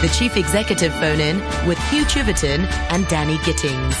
The 0.00 0.08
Chief 0.10 0.36
Executive 0.36 0.92
phone 0.94 1.20
in 1.20 1.38
with 1.66 1.76
Hugh 1.90 2.04
Chiverton 2.04 2.66
and 2.90 3.08
Danny 3.08 3.36
Gittings. 3.38 3.96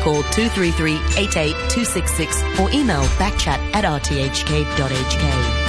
Call 0.00 0.22
233 0.22 0.94
88266 1.16 2.60
or 2.60 2.70
email 2.70 3.02
backchat 3.18 3.58
at 3.74 3.82
rthk.hk. 3.82 5.65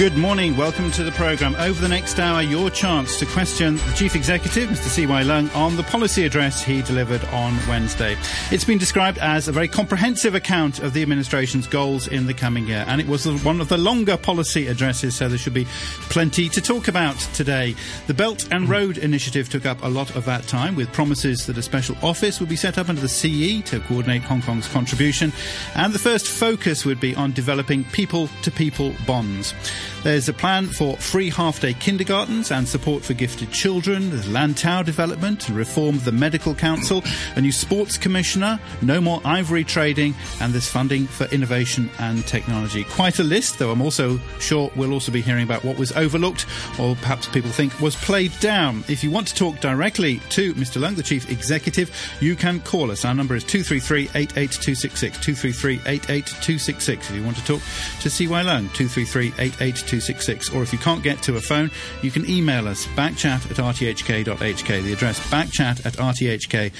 Good 0.00 0.16
morning. 0.16 0.56
Welcome 0.56 0.90
to 0.92 1.04
the 1.04 1.12
programme. 1.12 1.54
Over 1.56 1.78
the 1.78 1.88
next 1.88 2.18
hour, 2.18 2.40
your 2.40 2.70
chance 2.70 3.18
to 3.18 3.26
question 3.26 3.76
the 3.76 3.92
Chief 3.94 4.16
Executive, 4.16 4.70
Mr. 4.70 4.88
C.Y. 4.88 5.22
Leung, 5.24 5.54
on 5.54 5.76
the 5.76 5.82
policy 5.82 6.24
address 6.24 6.64
he 6.64 6.80
delivered 6.80 7.22
on 7.26 7.54
Wednesday. 7.68 8.16
It's 8.50 8.64
been 8.64 8.78
described 8.78 9.18
as 9.18 9.46
a 9.46 9.52
very 9.52 9.68
comprehensive 9.68 10.34
account 10.34 10.78
of 10.78 10.94
the 10.94 11.02
administration's 11.02 11.66
goals 11.66 12.08
in 12.08 12.26
the 12.26 12.32
coming 12.32 12.66
year, 12.66 12.82
and 12.88 12.98
it 12.98 13.08
was 13.08 13.26
one 13.44 13.60
of 13.60 13.68
the 13.68 13.76
longer 13.76 14.16
policy 14.16 14.68
addresses, 14.68 15.14
so 15.14 15.28
there 15.28 15.36
should 15.36 15.52
be 15.52 15.66
plenty 16.08 16.48
to 16.48 16.62
talk 16.62 16.88
about 16.88 17.18
today. 17.34 17.74
The 18.06 18.14
Belt 18.14 18.48
and 18.50 18.70
Road 18.70 18.96
Initiative 18.96 19.50
took 19.50 19.66
up 19.66 19.82
a 19.82 19.88
lot 19.88 20.16
of 20.16 20.24
that 20.24 20.44
time, 20.44 20.76
with 20.76 20.90
promises 20.94 21.44
that 21.44 21.58
a 21.58 21.62
special 21.62 21.94
office 22.02 22.40
would 22.40 22.48
be 22.48 22.56
set 22.56 22.78
up 22.78 22.88
under 22.88 23.02
the 23.02 23.06
CE 23.06 23.62
to 23.68 23.80
coordinate 23.80 24.22
Hong 24.22 24.40
Kong's 24.40 24.66
contribution, 24.66 25.30
and 25.74 25.92
the 25.92 25.98
first 25.98 26.26
focus 26.26 26.86
would 26.86 27.00
be 27.00 27.14
on 27.16 27.32
developing 27.32 27.84
people 27.84 28.30
to 28.40 28.50
people 28.50 28.94
bonds. 29.06 29.52
There's 30.02 30.28
a 30.28 30.32
plan 30.32 30.66
for 30.68 30.96
free 30.96 31.30
half 31.30 31.60
day 31.60 31.74
kindergartens 31.74 32.50
and 32.50 32.66
support 32.66 33.04
for 33.04 33.14
gifted 33.14 33.52
children, 33.52 34.10
Lantau 34.10 34.84
development, 34.84 35.48
and 35.48 35.56
reform 35.56 35.96
of 35.96 36.04
the 36.04 36.12
Medical 36.12 36.54
Council, 36.54 37.02
a 37.36 37.40
new 37.40 37.52
sports 37.52 37.98
commissioner, 37.98 38.58
no 38.82 39.00
more 39.00 39.20
ivory 39.24 39.64
trading, 39.64 40.14
and 40.40 40.52
there's 40.52 40.68
funding 40.68 41.06
for 41.06 41.24
innovation 41.26 41.90
and 41.98 42.26
technology. 42.26 42.84
Quite 42.84 43.18
a 43.18 43.22
list, 43.24 43.58
though 43.58 43.70
I'm 43.70 43.82
also 43.82 44.18
sure 44.38 44.70
we'll 44.76 44.92
also 44.92 45.12
be 45.12 45.20
hearing 45.20 45.44
about 45.44 45.64
what 45.64 45.78
was 45.78 45.92
overlooked 45.92 46.46
or 46.78 46.94
perhaps 46.96 47.28
people 47.28 47.50
think 47.50 47.78
was 47.80 47.96
played 47.96 48.32
down. 48.40 48.84
If 48.88 49.04
you 49.04 49.10
want 49.10 49.28
to 49.28 49.34
talk 49.34 49.60
directly 49.60 50.20
to 50.30 50.54
Mr. 50.54 50.80
Leung, 50.80 50.96
the 50.96 51.02
Chief 51.02 51.30
Executive, 51.30 51.90
you 52.20 52.36
can 52.36 52.60
call 52.60 52.90
us. 52.90 53.04
Our 53.04 53.14
number 53.14 53.34
is 53.34 53.44
233 53.44 54.10
88266. 54.14 55.18
233 55.18 55.74
88266. 55.86 57.10
If 57.10 57.16
you 57.16 57.24
want 57.24 57.36
to 57.36 57.44
talk 57.44 57.60
to 58.00 58.10
CY 58.10 58.26
Leung, 58.26 58.72
233 58.74 59.28
88266. 59.38 59.79
266. 59.82 60.52
Or 60.54 60.62
if 60.62 60.72
you 60.72 60.78
can't 60.78 61.02
get 61.02 61.22
to 61.22 61.36
a 61.36 61.40
phone, 61.40 61.70
you 62.02 62.10
can 62.10 62.28
email 62.28 62.68
us 62.68 62.86
backchat 62.88 63.50
at 63.50 63.56
rthk.hk. 63.56 64.82
The 64.82 64.92
address 64.92 65.20
backchat 65.28 65.86
at 65.86 65.94
rthk.hk. 65.94 66.72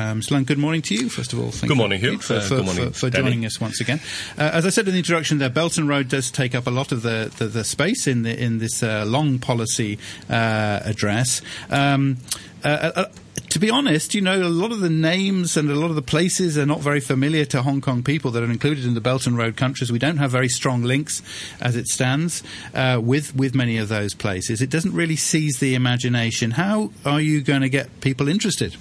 Um, 0.00 0.20
good 0.44 0.58
morning 0.58 0.82
to 0.82 0.94
you, 0.94 1.08
first 1.08 1.32
of 1.32 1.38
all. 1.40 1.50
Thank 1.50 1.68
good 1.68 1.76
morning, 1.76 2.00
Hugh. 2.00 2.18
For, 2.18 2.34
uh, 2.34 2.40
for, 2.40 2.56
good 2.56 2.64
morning, 2.66 2.90
for, 2.92 2.98
for 2.98 3.10
joining 3.10 3.44
us 3.44 3.60
once 3.60 3.80
again. 3.80 4.00
Uh, 4.38 4.50
as 4.52 4.66
I 4.66 4.70
said 4.70 4.86
in 4.86 4.92
the 4.92 4.98
introduction 4.98 5.38
there, 5.38 5.50
Belt 5.50 5.78
and 5.78 5.88
Road 5.88 6.08
does 6.08 6.30
take 6.30 6.54
up 6.54 6.66
a 6.66 6.70
lot 6.70 6.92
of 6.92 7.02
the, 7.02 7.32
the, 7.38 7.46
the 7.46 7.64
space 7.64 8.06
in, 8.06 8.22
the, 8.22 8.38
in 8.40 8.58
this 8.58 8.82
uh, 8.82 9.04
long 9.06 9.38
policy 9.38 9.98
uh, 10.30 10.80
address. 10.84 11.42
Um, 11.70 12.18
uh, 12.64 12.92
uh, 12.94 13.04
to 13.52 13.58
be 13.58 13.68
honest, 13.68 14.14
you 14.14 14.22
know, 14.22 14.42
a 14.42 14.48
lot 14.48 14.72
of 14.72 14.80
the 14.80 14.88
names 14.88 15.58
and 15.58 15.70
a 15.70 15.74
lot 15.74 15.90
of 15.90 15.94
the 15.94 16.00
places 16.00 16.56
are 16.56 16.64
not 16.64 16.80
very 16.80 17.00
familiar 17.00 17.44
to 17.44 17.60
Hong 17.60 17.82
Kong 17.82 18.02
people 18.02 18.30
that 18.30 18.42
are 18.42 18.50
included 18.50 18.86
in 18.86 18.94
the 18.94 19.00
Belt 19.00 19.26
and 19.26 19.36
Road 19.36 19.58
countries. 19.58 19.92
We 19.92 19.98
don't 19.98 20.16
have 20.16 20.30
very 20.30 20.48
strong 20.48 20.84
links, 20.84 21.20
as 21.60 21.76
it 21.76 21.86
stands, 21.86 22.42
uh, 22.72 22.98
with 23.02 23.36
with 23.36 23.54
many 23.54 23.76
of 23.76 23.90
those 23.90 24.14
places. 24.14 24.62
It 24.62 24.70
doesn't 24.70 24.94
really 24.94 25.16
seize 25.16 25.58
the 25.58 25.74
imagination. 25.74 26.52
How 26.52 26.92
are 27.04 27.20
you 27.20 27.42
going 27.42 27.60
to 27.60 27.68
get 27.68 28.00
people 28.00 28.26
interested? 28.26 28.74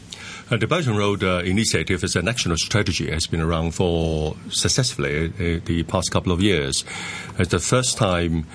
Uh, 0.49 0.55
the 0.55 0.67
Belt 0.67 0.87
and 0.87 0.97
Road 0.97 1.21
uh, 1.21 1.41
Initiative 1.43 2.01
is 2.05 2.15
a 2.15 2.21
national 2.21 2.55
strategy. 2.55 3.09
It 3.09 3.13
has 3.13 3.27
been 3.27 3.41
around 3.41 3.71
for 3.71 4.37
successfully 4.49 5.25
uh, 5.25 5.59
the 5.65 5.83
past 5.83 6.11
couple 6.11 6.31
of 6.31 6.41
years. 6.41 6.85
It's 7.37 7.51
the 7.51 7.59
first 7.59 7.97
time 7.97 8.45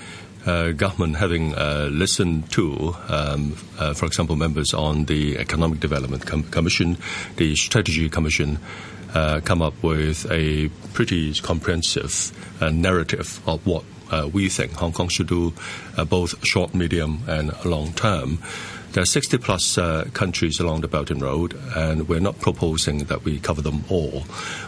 uh, 0.47 0.71
government 0.71 1.17
having 1.17 1.53
uh, 1.55 1.89
listened 1.91 2.49
to, 2.51 2.95
um, 3.09 3.55
uh, 3.77 3.93
for 3.93 4.05
example, 4.05 4.35
members 4.35 4.73
on 4.73 5.05
the 5.05 5.37
Economic 5.37 5.79
Development 5.79 6.25
Com- 6.25 6.43
Commission, 6.43 6.97
the 7.35 7.55
Strategy 7.55 8.09
Commission, 8.09 8.57
uh, 9.13 9.41
come 9.43 9.61
up 9.61 9.73
with 9.83 10.25
a 10.31 10.69
pretty 10.93 11.33
comprehensive 11.33 12.31
uh, 12.61 12.69
narrative 12.69 13.41
of 13.45 13.65
what 13.67 13.83
we 14.31 14.47
think 14.47 14.71
Hong 14.71 14.93
Kong 14.93 15.09
should 15.09 15.27
do, 15.27 15.53
both 16.07 16.45
short, 16.45 16.73
medium, 16.73 17.23
and 17.27 17.51
long 17.65 17.91
term. 17.91 18.39
There 18.97 19.03
are 19.03 19.05
60 19.05 19.37
plus 19.37 19.77
uh, 19.77 20.09
countries 20.13 20.59
along 20.59 20.81
the 20.81 20.87
Belt 20.87 21.11
and 21.11 21.21
Road, 21.21 21.55
and 21.75 22.09
we're 22.09 22.19
not 22.19 22.39
proposing 22.39 23.03
that 23.03 23.23
we 23.23 23.37
cover 23.37 23.61
them 23.61 23.83
all. 23.89 24.23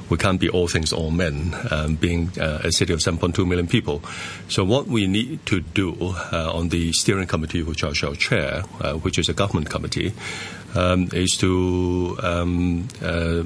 We 0.07 0.17
can't 0.17 0.40
be 0.40 0.47
all 0.47 0.67
things, 0.67 0.94
all 0.94 1.09
men, 1.09 1.56
um, 1.72 1.95
being 1.95 2.29
uh, 2.39 2.59
a 2.63 2.72
city 2.72 2.94
of 2.94 3.00
7.2 3.00 3.47
million 3.47 3.66
people. 3.66 4.03
So, 4.47 4.63
what 4.63 4.85
we 4.85 5.07
need 5.07 5.44
to 5.47 5.62
do 5.62 5.95
uh, 6.31 6.51
on 6.53 6.69
the 6.69 6.94
steering 6.94 7.25
committee, 7.25 7.63
which 7.63 7.84
I 7.84 7.91
shall 7.94 8.13
chair, 8.13 8.66
uh, 8.81 8.94
which 8.97 9.18
is 9.18 9.29
a 9.29 9.34
government 9.34 9.72
committee, 9.72 10.13
um, 10.75 11.09
is 11.12 11.31
to 11.39 12.16
um, 12.22 12.88
uh, 13.01 13.45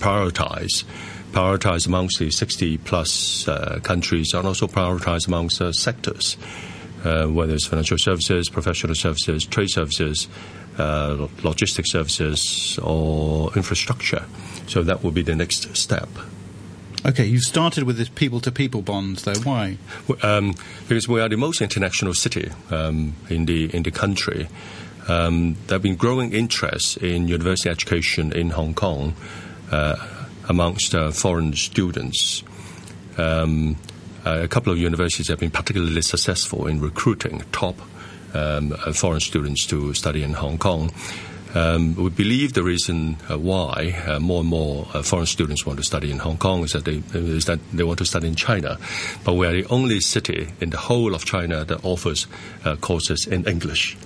prioritize 0.00 0.84
prioritize 1.32 1.86
amongst 1.86 2.18
the 2.18 2.28
60 2.28 2.76
plus 2.78 3.48
uh, 3.48 3.78
countries 3.84 4.34
and 4.34 4.46
also 4.46 4.66
prioritize 4.66 5.28
amongst 5.28 5.62
uh, 5.62 5.72
sectors 5.72 6.36
uh, 7.04 7.26
whether 7.26 7.54
it's 7.54 7.66
financial 7.66 7.98
services, 7.98 8.48
professional 8.48 8.94
services, 8.94 9.44
trade 9.44 9.70
services, 9.70 10.28
uh, 10.78 11.28
logistics 11.42 11.90
services, 11.90 12.78
or 12.82 13.52
infrastructure. 13.54 14.24
So 14.66 14.82
that 14.82 15.02
will 15.02 15.10
be 15.10 15.22
the 15.22 15.34
next 15.34 15.76
step. 15.76 16.08
Okay, 17.06 17.24
you 17.24 17.40
started 17.40 17.84
with 17.84 17.96
this 17.96 18.10
people-to-people 18.10 18.82
bonds, 18.82 19.24
though. 19.24 19.40
Why? 19.42 19.78
Um, 20.22 20.54
because 20.86 21.08
we 21.08 21.20
are 21.20 21.30
the 21.30 21.36
most 21.36 21.62
international 21.62 22.12
city 22.12 22.50
um, 22.70 23.14
in 23.30 23.46
the 23.46 23.74
in 23.74 23.84
the 23.84 23.90
country. 23.90 24.48
Um, 25.08 25.56
there 25.66 25.76
have 25.76 25.82
been 25.82 25.96
growing 25.96 26.34
interest 26.34 26.98
in 26.98 27.26
university 27.26 27.70
education 27.70 28.32
in 28.32 28.50
Hong 28.50 28.74
Kong 28.74 29.14
uh, 29.72 29.96
amongst 30.48 30.94
uh, 30.94 31.10
foreign 31.10 31.54
students. 31.54 32.42
Um, 33.16 33.76
a 34.34 34.48
couple 34.48 34.72
of 34.72 34.78
universities 34.78 35.28
have 35.28 35.38
been 35.38 35.50
particularly 35.50 36.02
successful 36.02 36.66
in 36.66 36.80
recruiting 36.80 37.42
top 37.52 37.76
um, 38.34 38.72
uh, 38.72 38.92
foreign 38.92 39.20
students 39.20 39.66
to 39.66 39.94
study 39.94 40.22
in 40.22 40.32
Hong 40.34 40.58
Kong. 40.58 40.92
Um, 41.52 41.96
we 41.96 42.10
believe 42.10 42.52
the 42.52 42.62
reason 42.62 43.16
uh, 43.28 43.36
why 43.36 44.00
uh, 44.06 44.20
more 44.20 44.40
and 44.40 44.48
more 44.48 44.86
uh, 44.94 45.02
foreign 45.02 45.26
students 45.26 45.66
want 45.66 45.80
to 45.80 45.84
study 45.84 46.12
in 46.12 46.18
Hong 46.18 46.38
Kong 46.38 46.62
is 46.62 46.72
that, 46.72 46.84
they, 46.84 47.02
is 47.12 47.46
that 47.46 47.58
they 47.72 47.82
want 47.82 47.98
to 47.98 48.04
study 48.04 48.28
in 48.28 48.36
China. 48.36 48.78
But 49.24 49.34
we 49.34 49.46
are 49.48 49.52
the 49.52 49.66
only 49.66 50.00
city 50.00 50.48
in 50.60 50.70
the 50.70 50.76
whole 50.76 51.14
of 51.14 51.24
China 51.24 51.64
that 51.64 51.84
offers 51.84 52.28
uh, 52.64 52.76
courses 52.76 53.26
in 53.26 53.48
English. 53.48 53.96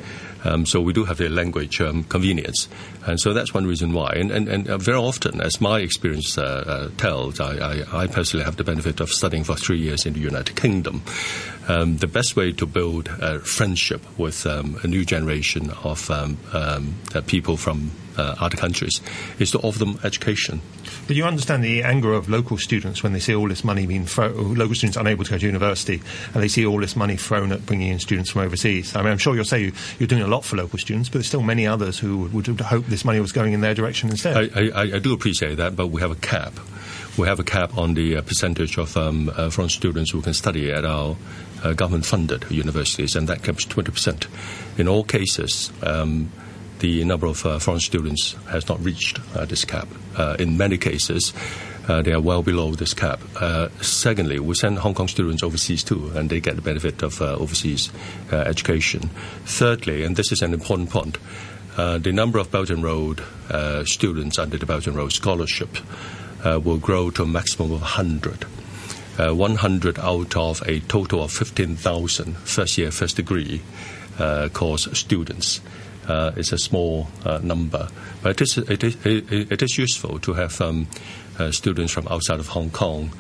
Um, 0.45 0.67
so 0.67 0.81
we 0.81 0.93
do 0.93 1.05
have 1.05 1.21
a 1.21 1.29
language 1.29 1.81
um, 1.81 2.05
convenience. 2.05 2.69
And 3.07 3.19
so 3.19 3.33
that's 3.33 3.53
one 3.55 3.67
reason 3.67 3.93
why. 3.93 4.13
And, 4.15 4.31
and, 4.31 4.49
and 4.49 4.69
uh, 4.69 4.79
very 4.79 4.99
often, 4.99 5.41
as 5.41 5.61
my 5.61 5.81
experience 5.81 6.37
uh, 6.39 6.43
uh, 6.67 6.97
tells, 6.97 7.41
I, 7.41 7.57
I, 7.57 8.05
I, 8.05 8.07
personally 8.07 8.45
have 8.45 8.57
the 8.57 8.65
benefit 8.65 9.01
of 9.01 9.11
studying 9.11 9.45
for 9.45 9.57
three 9.57 9.79
years 9.79 10.07
in 10.07 10.13
the 10.13 10.21
United 10.21 10.57
Kingdom. 10.57 11.03
Um, 11.69 11.97
the 11.97 12.07
best 12.07 12.37
way 12.37 12.53
to 12.53 12.67
build 12.67 13.09
a 13.09 13.41
friendship 13.41 14.03
with 14.19 14.47
um, 14.47 14.79
a 14.83 14.87
new 14.87 15.05
generation 15.05 15.71
of 15.83 16.11
um, 16.11 16.37
um, 16.53 16.95
uh, 17.15 17.23
people 17.23 17.57
from 17.57 17.91
uh, 18.17 18.37
other 18.39 18.57
countries 18.57 19.01
is 19.39 19.51
to 19.53 19.59
offer 19.61 19.79
them 19.79 19.99
education. 20.05 20.61
But 21.07 21.17
you 21.17 21.25
understand 21.25 21.63
the 21.63 21.83
anger 21.83 22.13
of 22.13 22.29
local 22.29 22.57
students 22.57 23.03
when 23.03 23.13
they 23.13 23.21
see 23.21 23.35
all 23.35 23.49
this 23.49 23.65
money 23.65 23.87
being 23.87 24.07
thrown, 24.07 24.55
local 24.55 24.75
students 24.75 24.97
unable 24.97 25.25
to 25.25 25.31
go 25.33 25.39
to 25.39 25.47
university, 25.47 26.01
and 26.33 26.43
they 26.43 26.49
see 26.49 26.65
all 26.65 26.81
this 26.81 26.97
money 26.97 27.17
thrown 27.17 27.53
at 27.53 27.67
bringing 27.67 27.89
in 27.89 27.99
students 27.99 28.31
from 28.31 28.43
overseas. 28.43 28.97
I 28.97 29.03
mean, 29.03 29.13
I'm 29.13 29.19
sure 29.19 29.35
you'll 29.35 29.45
say 29.45 29.63
you, 29.63 29.73
are 30.01 30.07
doing 30.07 30.23
a 30.23 30.27
lot 30.27 30.45
for 30.45 30.57
local 30.57 30.79
students, 30.79 31.09
but 31.09 31.15
there's 31.15 31.27
still 31.27 31.43
many 31.43 31.67
others 31.67 31.99
who 31.99 32.19
would, 32.19 32.49
would 32.49 32.61
hope 32.61 32.87
this 32.87 33.05
money 33.05 33.21
was 33.21 33.33
going 33.33 33.53
in 33.53 33.61
their 33.61 33.75
direction 33.75 34.11
instead. 34.11 34.51
I, 34.57 34.69
I, 34.69 34.83
I, 34.95 34.99
do 34.99 35.13
appreciate 35.13 35.57
that, 35.57 35.77
but 35.77 35.89
we 35.89 36.01
have 36.01 36.11
a 36.11 36.17
cap. 36.17 36.55
We 37.19 37.27
have 37.29 37.39
a 37.39 37.45
cap 37.45 37.77
on 37.77 37.95
the 37.95 38.17
uh, 38.17 38.23
percentage 38.23 38.79
of 38.79 38.97
um, 38.97 39.31
uh, 39.37 39.51
foreign 39.51 39.69
students 39.69 40.11
who 40.11 40.23
can 40.23 40.35
study 40.35 40.73
at 40.73 40.85
our 40.85 41.17
uh, 41.63 41.73
government-funded 41.75 42.51
universities, 42.51 43.15
and 43.15 43.29
that 43.29 43.43
caps 43.43 43.67
20%. 43.67 44.27
In 44.79 44.89
all 44.89 45.05
cases, 45.05 45.73
um, 45.83 46.31
the 46.81 47.05
number 47.05 47.27
of 47.27 47.45
uh, 47.47 47.59
foreign 47.59 47.81
students 47.81 48.35
has 48.51 48.69
not 48.69 48.83
reached 48.85 49.21
uh, 49.35 49.45
this 49.45 49.65
cap. 49.65 49.89
Uh, 50.17 50.37
in 50.39 50.57
many 50.57 50.79
cases, 50.79 51.33
uh, 51.89 52.03
they 52.03 52.13
are 52.13 52.21
well 52.21 52.43
below 52.43 52.75
this 52.75 52.95
cap. 52.95 53.21
Uh, 53.37 53.69
secondly, 53.81 54.39
we 54.39 54.55
send 54.55 54.79
Hong 54.79 54.95
Kong 54.95 55.09
students 55.09 55.43
overseas 55.43 55.85
too, 55.85 56.11
and 56.15 56.31
they 56.31 56.41
get 56.41 56.57
the 56.57 56.63
benefit 56.63 57.03
of 57.03 57.21
uh, 57.21 57.37
overseas 57.37 57.91
education. 58.31 59.11
Thirdly, 59.45 60.03
and 60.05 60.17
this 60.17 60.33
is 60.33 60.43
an 60.43 60.53
important 60.53 60.91
point, 60.91 61.19
the 61.77 62.13
number 62.13 62.39
of 62.39 62.51
Belt 62.51 62.71
and 62.71 62.83
Road 62.83 63.23
students 63.87 64.39
under 64.39 64.57
the 64.57 64.67
Belt 64.67 64.87
and 64.87 64.97
Road 64.97 65.13
scholarship 65.13 65.77
will 66.45 66.79
grow 66.79 67.11
to 67.11 67.23
a 67.23 67.27
maximum 67.27 67.73
of 67.73 67.81
100. 67.81 68.45
100 69.17 69.99
out 69.99 70.37
of 70.37 70.63
a 70.67 70.81
total 70.81 71.23
of 71.23 71.33
15,000 71.33 72.37
first 72.39 72.79
year, 72.79 72.91
first 72.91 73.17
degree 73.17 73.61
course 74.53 74.89
students 74.99 75.61
uh, 76.09 76.33
is 76.37 76.53
a 76.53 76.59
small 76.59 77.09
uh, 77.25 77.39
number. 77.43 77.89
But 78.23 78.33
it 78.33 78.43
is, 78.43 78.59
it 78.59 78.85
is, 78.85 78.97
it 79.05 79.63
is 79.63 79.79
useful 79.79 80.19
to 80.21 80.35
have 80.35 80.61
um, 80.61 80.87
uh, 81.39 81.51
students 81.51 81.93
from 81.93 82.07
outside 82.09 82.41
of 82.41 82.49
Hong 82.49 82.71
Kong 82.71 83.11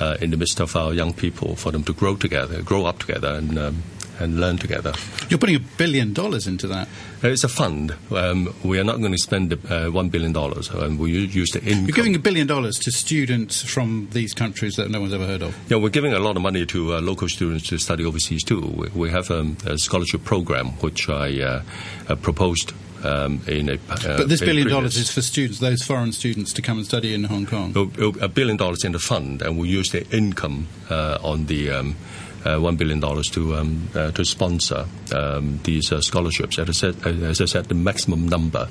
uh, 0.00 0.16
in 0.20 0.30
the 0.30 0.36
midst 0.36 0.60
of 0.60 0.74
our 0.76 0.92
young 0.92 1.12
people 1.12 1.56
for 1.56 1.70
them 1.70 1.84
to 1.84 1.92
grow 1.92 2.16
together, 2.16 2.62
grow 2.62 2.86
up 2.86 2.98
together, 2.98 3.34
and 3.34 3.58
um, 3.58 3.82
and 4.20 4.38
learn 4.38 4.58
together. 4.58 4.92
You're 5.28 5.38
putting 5.38 5.56
a 5.56 5.60
billion 5.78 6.12
dollars 6.12 6.46
into 6.46 6.66
that. 6.68 6.86
Uh, 7.24 7.28
It's 7.28 7.44
a 7.44 7.48
fund. 7.48 7.94
Um, 8.10 8.54
we 8.62 8.78
are 8.78 8.84
not 8.84 8.98
going 9.00 9.12
to 9.12 9.18
spend 9.18 9.52
uh, 9.52 9.90
one 9.90 10.08
billion 10.10 10.32
dollars. 10.32 10.70
Um, 10.74 10.98
we 10.98 11.10
use 11.12 11.50
the 11.50 11.62
income. 11.62 11.86
You're 11.86 11.96
giving 11.96 12.14
a 12.14 12.18
billion 12.18 12.46
dollars 12.46 12.76
to 12.84 12.90
students 12.90 13.62
from 13.62 14.08
these 14.12 14.34
countries 14.34 14.74
that 14.76 14.90
no 14.90 15.00
one's 15.00 15.12
ever 15.14 15.26
heard 15.26 15.42
of. 15.42 15.54
Yeah, 15.70 15.78
we're 15.78 15.90
giving 15.90 16.12
a 16.12 16.18
lot 16.20 16.36
of 16.36 16.42
money 16.42 16.66
to 16.66 16.94
uh, 16.94 17.00
local 17.00 17.28
students 17.28 17.66
to 17.68 17.78
study 17.78 18.04
overseas 18.04 18.42
too. 18.44 18.60
We, 18.60 18.88
we 18.94 19.10
have 19.10 19.30
um, 19.30 19.56
a 19.66 19.76
scholarship 19.78 20.24
program 20.24 20.68
which 20.82 21.08
I 21.08 21.40
uh, 21.42 21.62
uh, 22.08 22.14
proposed 22.16 22.72
um, 23.04 23.40
in 23.46 23.68
a. 23.70 23.74
Uh, 23.88 24.18
But 24.18 24.28
this 24.28 24.40
billion 24.40 24.64
previous- 24.64 24.72
dollars 24.72 24.96
is 24.96 25.10
for 25.10 25.22
students, 25.22 25.58
those 25.60 25.82
foreign 25.82 26.12
students, 26.12 26.52
to 26.54 26.62
come 26.62 26.76
and 26.78 26.86
study 26.86 27.14
in 27.14 27.24
Hong 27.24 27.46
Kong. 27.46 27.72
a, 28.20 28.28
billion 28.28 28.56
dollars 28.56 28.84
in 28.84 28.92
the 28.92 28.98
fund, 28.98 29.42
and 29.42 29.58
we 29.58 29.68
use 29.68 29.90
the 29.90 30.04
income 30.14 30.66
uh, 30.90 31.18
on 31.22 31.46
the 31.46 31.70
um, 31.70 31.96
one 32.44 32.76
billion 32.76 33.00
dollars 33.00 33.28
to 33.30 33.56
um, 33.56 33.88
uh, 33.94 34.10
to 34.12 34.24
sponsor 34.24 34.86
um, 35.14 35.60
these 35.64 35.92
uh, 35.92 36.00
scholarships. 36.00 36.58
As 36.58 36.68
I 36.68 36.72
said, 36.72 37.06
as 37.06 37.40
I 37.40 37.44
said, 37.44 37.66
the 37.66 37.74
maximum 37.74 38.28
number 38.28 38.68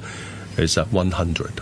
is 0.59 0.77
at 0.77 0.91
100. 0.91 1.61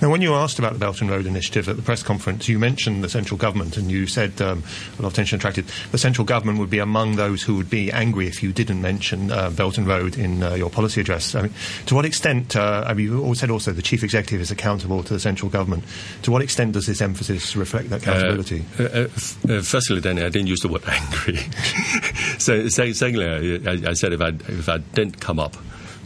Now, 0.00 0.10
when 0.10 0.22
you 0.22 0.30
were 0.30 0.36
asked 0.36 0.58
about 0.58 0.72
the 0.72 0.78
Belt 0.78 1.00
and 1.00 1.10
Road 1.10 1.26
Initiative 1.26 1.68
at 1.68 1.76
the 1.76 1.82
press 1.82 2.02
conference, 2.02 2.48
you 2.48 2.58
mentioned 2.58 3.02
the 3.02 3.08
central 3.08 3.38
government, 3.38 3.76
and 3.76 3.90
you 3.90 4.06
said 4.06 4.40
um, 4.42 4.62
a 4.98 5.02
lot 5.02 5.08
of 5.08 5.12
attention 5.12 5.38
attracted. 5.38 5.66
The 5.92 5.98
central 5.98 6.24
government 6.24 6.58
would 6.58 6.70
be 6.70 6.78
among 6.78 7.16
those 7.16 7.42
who 7.42 7.56
would 7.56 7.70
be 7.70 7.90
angry 7.90 8.26
if 8.26 8.42
you 8.42 8.52
didn't 8.52 8.80
mention 8.82 9.30
uh, 9.30 9.50
Belt 9.50 9.78
and 9.78 9.86
Road 9.86 10.16
in 10.16 10.42
uh, 10.42 10.54
your 10.54 10.70
policy 10.70 11.00
address. 11.00 11.34
I 11.34 11.42
mean, 11.42 11.52
to 11.86 11.94
what 11.94 12.04
extent? 12.04 12.56
Uh, 12.56 12.84
I 12.86 12.94
mean, 12.94 13.06
you 13.06 13.34
said 13.34 13.50
also 13.50 13.72
the 13.72 13.82
chief 13.82 14.02
executive 14.02 14.40
is 14.40 14.50
accountable 14.50 15.02
to 15.02 15.12
the 15.12 15.20
central 15.20 15.50
government. 15.50 15.84
To 16.22 16.30
what 16.30 16.42
extent 16.42 16.72
does 16.72 16.86
this 16.86 17.00
emphasis 17.00 17.56
reflect 17.56 17.90
that 17.90 18.02
accountability? 18.02 18.64
Uh, 18.78 18.82
uh, 18.82 19.08
f- 19.16 19.50
uh, 19.50 19.62
firstly, 19.62 20.00
Danny, 20.00 20.22
I 20.22 20.28
didn't 20.28 20.48
use 20.48 20.60
the 20.60 20.68
word 20.68 20.82
angry. 20.88 21.36
so, 22.38 22.68
so, 22.68 22.92
secondly, 22.92 23.66
I, 23.66 23.90
I 23.90 23.92
said 23.94 24.12
if 24.12 24.20
I, 24.20 24.28
if 24.28 24.68
I 24.68 24.78
didn't 24.78 25.20
come 25.20 25.38
up 25.38 25.56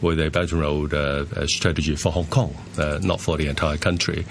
with 0.00 0.21
a 0.21 0.31
Belt 0.31 0.53
and 0.53 0.61
Road 0.61 0.95
uh, 0.95 1.47
strategy 1.47 1.97
for 1.97 2.12
Hong 2.12 2.27
Kong, 2.27 2.55
uh, 2.79 2.99
not 3.03 3.21
for 3.21 3.37
the 3.37 3.47
entire 3.49 3.77
country, 3.77 4.25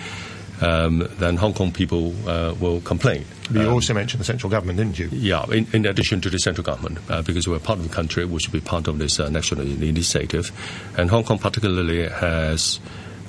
um, 0.62 1.08
then 1.20 1.38
Hong 1.38 1.54
Kong 1.54 1.72
people 1.72 2.14
uh, 2.28 2.56
will 2.60 2.82
complain. 2.82 3.26
you 3.52 3.62
Um, 3.62 3.74
also 3.74 3.94
mentioned 3.94 4.20
the 4.22 4.26
central 4.26 4.50
government, 4.50 4.78
didn't 4.78 4.98
you? 4.98 5.10
yeah, 5.12 5.46
in, 5.52 5.68
in 5.74 5.86
addition 5.86 6.22
to 6.22 6.30
the 6.30 6.40
central 6.40 6.64
government, 6.66 7.00
uh, 7.10 7.22
because 7.22 7.48
we're 7.48 7.60
part 7.60 7.80
of 7.80 7.88
the 7.88 7.94
country, 7.94 8.26
we 8.26 8.40
should 8.40 8.54
be 8.54 8.62
part 8.62 8.88
of 8.88 8.98
this 8.98 9.20
uh, 9.20 9.30
national 9.30 9.62
initiative. 9.62 10.52
And 10.98 11.10
Hong 11.10 11.24
Kong, 11.24 11.38
particularly, 11.38 12.08
has 12.10 12.80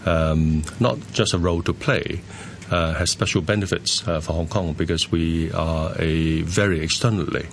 um, 0.06 0.62
not 0.81 0.99
just 1.12 1.35
a 1.35 1.38
role 1.38 1.62
to 1.62 1.75
play, 1.75 2.23
uh, 2.70 2.94
has 2.94 3.11
special 3.11 3.40
benefits 3.43 4.06
uh, 4.06 4.20
for 4.20 4.32
Hong 4.32 4.49
Kong 4.49 4.73
because 4.73 5.11
we 5.11 5.50
are 5.52 5.94
a 5.99 6.43
very 6.43 6.81
externally 6.81 7.46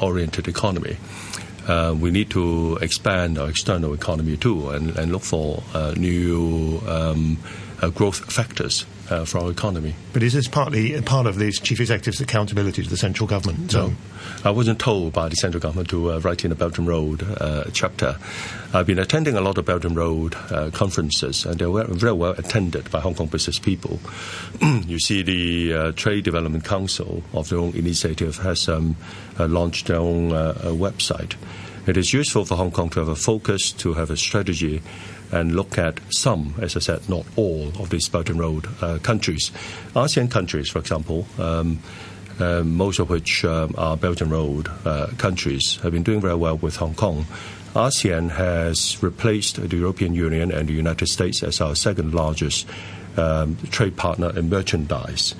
oriented 0.00 0.48
economy. 0.48 0.96
Uh, 1.66 1.94
we 1.98 2.10
need 2.10 2.28
to 2.30 2.76
expand 2.80 3.38
our 3.38 3.48
external 3.48 3.94
economy 3.94 4.36
too 4.36 4.70
and, 4.70 4.96
and 4.96 5.12
look 5.12 5.22
for 5.22 5.62
uh, 5.74 5.94
new 5.96 6.80
um, 6.88 7.38
uh, 7.80 7.88
growth 7.90 8.32
factors 8.32 8.84
uh, 9.12 9.24
for 9.24 9.38
our 9.38 9.50
economy. 9.50 9.94
But 10.12 10.22
is 10.22 10.32
this 10.32 10.48
partly 10.48 11.00
part 11.02 11.26
of 11.26 11.36
this 11.36 11.60
chief 11.60 11.80
executive's 11.80 12.20
accountability 12.20 12.82
to 12.82 12.88
the 12.88 12.96
central 12.96 13.28
government? 13.28 13.72
No. 13.72 13.92
I 14.44 14.50
wasn't 14.50 14.78
told 14.78 15.12
by 15.12 15.28
the 15.28 15.36
central 15.36 15.60
government 15.60 15.90
to 15.90 16.12
uh, 16.12 16.18
write 16.20 16.44
in 16.44 16.52
a 16.52 16.54
Belt 16.54 16.78
and 16.78 16.88
Road 16.88 17.22
uh, 17.40 17.64
chapter. 17.72 18.16
I've 18.72 18.86
been 18.86 18.98
attending 18.98 19.36
a 19.36 19.40
lot 19.40 19.58
of 19.58 19.66
Belt 19.66 19.84
and 19.84 19.94
Road 19.94 20.34
uh, 20.50 20.70
conferences, 20.70 21.44
and 21.44 21.58
they 21.58 21.66
were 21.66 21.84
very 21.84 22.14
well 22.14 22.32
attended 22.32 22.90
by 22.90 23.00
Hong 23.00 23.14
Kong 23.14 23.26
business 23.26 23.58
people. 23.58 24.00
you 24.62 24.98
see, 24.98 25.22
the 25.22 25.74
uh, 25.74 25.92
Trade 25.92 26.24
Development 26.24 26.64
Council 26.64 27.22
of 27.34 27.48
their 27.50 27.58
own 27.58 27.74
initiative 27.74 28.38
has 28.38 28.68
um, 28.68 28.96
uh, 29.38 29.46
launched 29.46 29.88
their 29.88 29.98
own 29.98 30.30
website. 30.30 31.34
It 31.84 31.96
is 31.96 32.12
useful 32.12 32.44
for 32.44 32.56
Hong 32.56 32.70
Kong 32.70 32.90
to 32.90 33.00
have 33.00 33.08
a 33.08 33.16
focus, 33.16 33.72
to 33.72 33.94
have 33.94 34.10
a 34.10 34.16
strategy, 34.16 34.82
and 35.32 35.56
look 35.56 35.78
at 35.78 35.98
some, 36.10 36.54
as 36.60 36.76
I 36.76 36.80
said, 36.80 37.08
not 37.08 37.26
all 37.34 37.72
of 37.80 37.90
these 37.90 38.08
Belt 38.08 38.30
and 38.30 38.38
Road 38.38 38.68
uh, 38.80 38.98
countries. 39.02 39.50
ASEAN 39.96 40.30
countries, 40.30 40.68
for 40.70 40.78
example, 40.78 41.26
um, 41.38 41.80
uh, 42.38 42.62
most 42.62 43.00
of 43.00 43.10
which 43.10 43.44
um, 43.44 43.74
are 43.76 43.96
Belt 43.96 44.20
and 44.20 44.30
Road 44.30 44.68
uh, 44.84 45.08
countries, 45.18 45.78
have 45.82 45.92
been 45.92 46.04
doing 46.04 46.20
very 46.20 46.36
well 46.36 46.56
with 46.56 46.76
Hong 46.76 46.94
Kong. 46.94 47.26
ASEAN 47.74 48.30
has 48.30 49.02
replaced 49.02 49.56
the 49.56 49.76
European 49.76 50.14
Union 50.14 50.52
and 50.52 50.68
the 50.68 50.74
United 50.74 51.08
States 51.08 51.42
as 51.42 51.60
our 51.60 51.74
second 51.74 52.14
largest 52.14 52.68
um, 53.16 53.56
trade 53.70 53.96
partner 53.96 54.36
in 54.38 54.48
merchandise. 54.48 55.34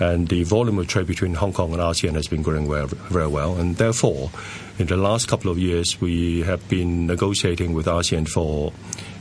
And 0.00 0.26
the 0.26 0.42
volume 0.42 0.78
of 0.80 0.88
trade 0.88 1.06
between 1.06 1.34
Hong 1.34 1.52
Kong 1.52 1.72
and 1.72 1.80
ASEAN 1.80 2.14
has 2.14 2.26
been 2.26 2.42
growing 2.42 2.68
very 2.68 3.28
well. 3.28 3.54
And 3.54 3.76
therefore, 3.76 4.30
in 4.78 4.86
the 4.86 4.96
last 4.96 5.28
couple 5.28 5.50
of 5.50 5.58
years, 5.58 6.00
we 6.00 6.42
have 6.42 6.68
been 6.68 7.06
negotiating 7.06 7.74
with 7.74 7.86
ASEAN 7.86 8.28
for 8.28 8.72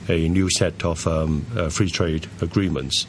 a 0.09 0.27
new 0.27 0.50
set 0.50 0.83
of 0.83 1.05
um, 1.07 1.45
uh, 1.55 1.69
free 1.69 1.89
trade 1.89 2.27
agreements 2.41 3.05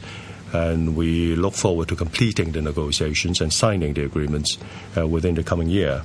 and 0.53 0.95
we 0.95 1.35
look 1.35 1.53
forward 1.53 1.89
to 1.89 1.95
completing 1.95 2.51
the 2.51 2.61
negotiations 2.61 3.41
and 3.41 3.51
signing 3.51 3.93
the 3.93 4.05
agreements 4.05 4.57
uh, 4.97 5.05
within 5.05 5.35
the 5.35 5.43
coming 5.43 5.69
year. 5.69 6.03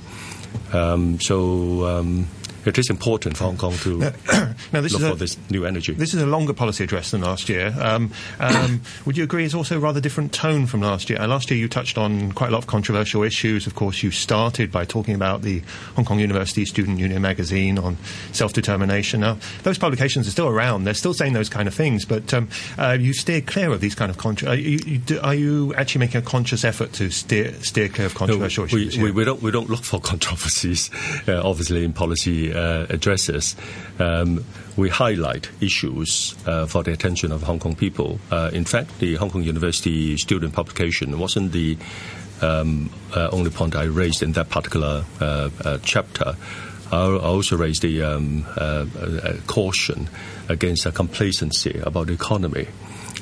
Um, 0.73 1.19
so 1.19 1.85
um, 1.85 2.27
it 2.65 2.77
is 2.77 2.89
important 2.89 3.37
for 3.37 3.45
Hong 3.45 3.57
Kong 3.57 3.73
to 3.79 3.99
now, 4.71 4.81
this 4.81 4.93
look 4.93 5.01
is 5.01 5.07
a, 5.07 5.09
for 5.11 5.15
this 5.15 5.37
new 5.49 5.65
energy. 5.65 5.93
This 5.93 6.13
is 6.13 6.21
a 6.21 6.25
longer 6.25 6.53
policy 6.53 6.83
address 6.83 7.11
than 7.11 7.21
last 7.21 7.49
year. 7.49 7.73
Um, 7.79 8.11
um, 8.39 8.81
would 9.05 9.17
you 9.17 9.23
agree 9.23 9.45
it's 9.45 9.53
also 9.53 9.77
a 9.77 9.79
rather 9.79 9.99
different 9.99 10.33
tone 10.33 10.65
from 10.67 10.81
last 10.81 11.09
year? 11.09 11.19
Uh, 11.19 11.27
last 11.27 11.49
year 11.51 11.59
you 11.59 11.67
touched 11.67 11.97
on 11.97 12.31
quite 12.33 12.49
a 12.49 12.51
lot 12.51 12.59
of 12.59 12.67
controversial 12.67 13.23
issues. 13.23 13.67
Of 13.67 13.75
course, 13.75 14.03
you 14.03 14.11
started 14.11 14.71
by 14.71 14.85
talking 14.85 15.15
about 15.15 15.41
the 15.41 15.61
Hong 15.95 16.05
Kong 16.05 16.19
University 16.19 16.65
Student 16.65 16.99
Union 16.99 17.21
magazine 17.21 17.77
on 17.77 17.97
self-determination. 18.31 19.21
Now, 19.21 19.37
those 19.63 19.77
publications 19.77 20.27
are 20.27 20.31
still 20.31 20.47
around. 20.47 20.83
They're 20.83 20.93
still 20.93 21.13
saying 21.13 21.33
those 21.33 21.49
kind 21.49 21.67
of 21.67 21.73
things, 21.73 22.05
but 22.05 22.33
um, 22.33 22.49
uh, 22.77 22.97
you 22.99 23.13
steer 23.13 23.41
clear 23.41 23.71
of 23.71 23.81
these 23.81 23.95
kind 23.95 24.09
of 24.09 24.17
contro- 24.17 24.49
are, 24.49 24.55
you, 24.55 24.79
you, 24.85 24.97
do- 24.97 25.19
are 25.21 25.35
you 25.35 25.73
actually 25.75 25.99
making 25.99 26.17
a 26.19 26.23
conscious 26.23 26.63
effort 26.63 26.93
to 26.93 27.09
steer 27.09 27.53
steer 27.61 27.89
clear 27.89 28.07
of 28.07 28.13
No, 28.13 28.19
controversial 28.19 28.65
we, 28.71 28.87
issues? 28.87 28.97
we, 29.01 29.11
we 29.11 29.25
don't 29.25 29.41
we 29.41 29.51
don't 29.51 29.69
look 29.69 29.83
for 29.83 29.99
controversies, 30.11 30.89
uh, 31.27 31.41
obviously 31.43 31.83
in 31.83 31.93
policy 31.93 32.50
uh, 32.51 32.87
addresses. 32.89 33.55
Um, 33.99 34.43
we 34.77 34.89
highlight 34.89 35.49
issues 35.59 36.35
uh, 36.45 36.65
for 36.65 36.83
the 36.83 36.91
attention 36.91 37.31
of 37.31 37.43
Hong 37.43 37.59
Kong 37.59 37.75
people. 37.75 38.19
Uh, 38.31 38.49
in 38.53 38.65
fact, 38.65 38.99
the 38.99 39.15
Hong 39.15 39.29
Kong 39.29 39.43
University 39.43 40.17
student 40.17 40.53
publication 40.53 41.19
wasn't 41.19 41.51
the 41.51 41.77
um, 42.41 42.89
uh, 43.15 43.29
only 43.31 43.51
point 43.51 43.75
I 43.75 43.83
raised 43.83 44.23
in 44.23 44.31
that 44.33 44.49
particular 44.49 45.03
uh, 45.19 45.49
uh, 45.63 45.77
chapter. 45.83 46.35
I 46.91 47.17
also 47.17 47.55
raised 47.55 47.83
the 47.83 48.03
um, 48.03 48.45
uh, 48.57 48.85
uh, 48.99 49.33
caution 49.47 50.09
against 50.49 50.85
uh, 50.85 50.91
complacency 50.91 51.79
about 51.79 52.07
the 52.07 52.13
economy 52.13 52.67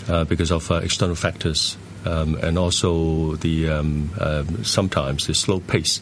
uh, 0.07 0.23
because 0.23 0.51
of 0.51 0.71
uh, 0.71 0.75
external 0.75 1.15
factors 1.15 1.77
um, 2.05 2.35
and 2.35 2.57
also 2.57 3.35
the 3.35 3.69
um, 3.69 4.09
um, 4.19 4.63
sometimes 4.63 5.27
the 5.27 5.33
slow 5.33 5.59
pace 5.59 6.01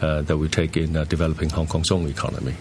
uh, 0.00 0.22
that 0.22 0.36
we 0.36 0.48
take 0.48 0.76
in 0.76 0.96
uh, 0.96 1.04
developing 1.04 1.50
Hong 1.50 1.66
Kong's 1.66 1.90
own 1.90 2.08
economy. 2.08 2.54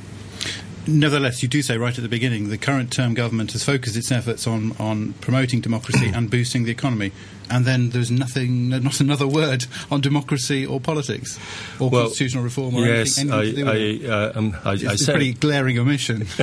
Nevertheless, 0.88 1.44
you 1.44 1.50
do 1.50 1.62
say 1.62 1.78
right 1.78 1.98
at 1.98 2.02
the 2.02 2.08
beginning 2.08 2.48
the 2.48 2.58
current 2.58 2.94
term 2.94 3.14
government 3.14 3.52
has 3.52 3.64
focused 3.64 3.98
its 3.98 4.10
efforts 4.10 4.48
on, 4.48 4.74
on 4.80 5.14
promoting 5.20 5.60
democracy 5.60 6.08
and 6.08 6.30
boosting 6.32 6.64
the 6.64 6.72
economy, 6.72 7.12
and 7.50 7.66
then 7.66 7.90
there's 7.90 8.10
nothing, 8.10 8.70
not 8.70 9.02
another 9.02 9.28
word 9.28 9.66
on 9.92 10.00
democracy 10.00 10.66
or 10.66 10.80
politics 10.80 11.38
or 11.80 11.90
Well, 11.90 12.04
constitutional 12.04 12.46
reform 12.46 12.76
or 12.76 12.86
yes, 12.86 13.18
anything, 13.18 13.34
anything 13.34 13.56
to 13.56 13.62
do 13.62 14.00
with. 14.00 14.10
I, 14.10 14.16
I, 14.16 14.18
uh, 14.18 14.32
um, 14.36 14.56
I, 14.64 14.74
It's, 14.74 14.86
I 14.86 14.94
it's 14.94 15.02
a 15.02 15.06
said 15.06 15.12
pretty 15.16 15.34
glaring 15.34 15.78
omission. 15.78 16.26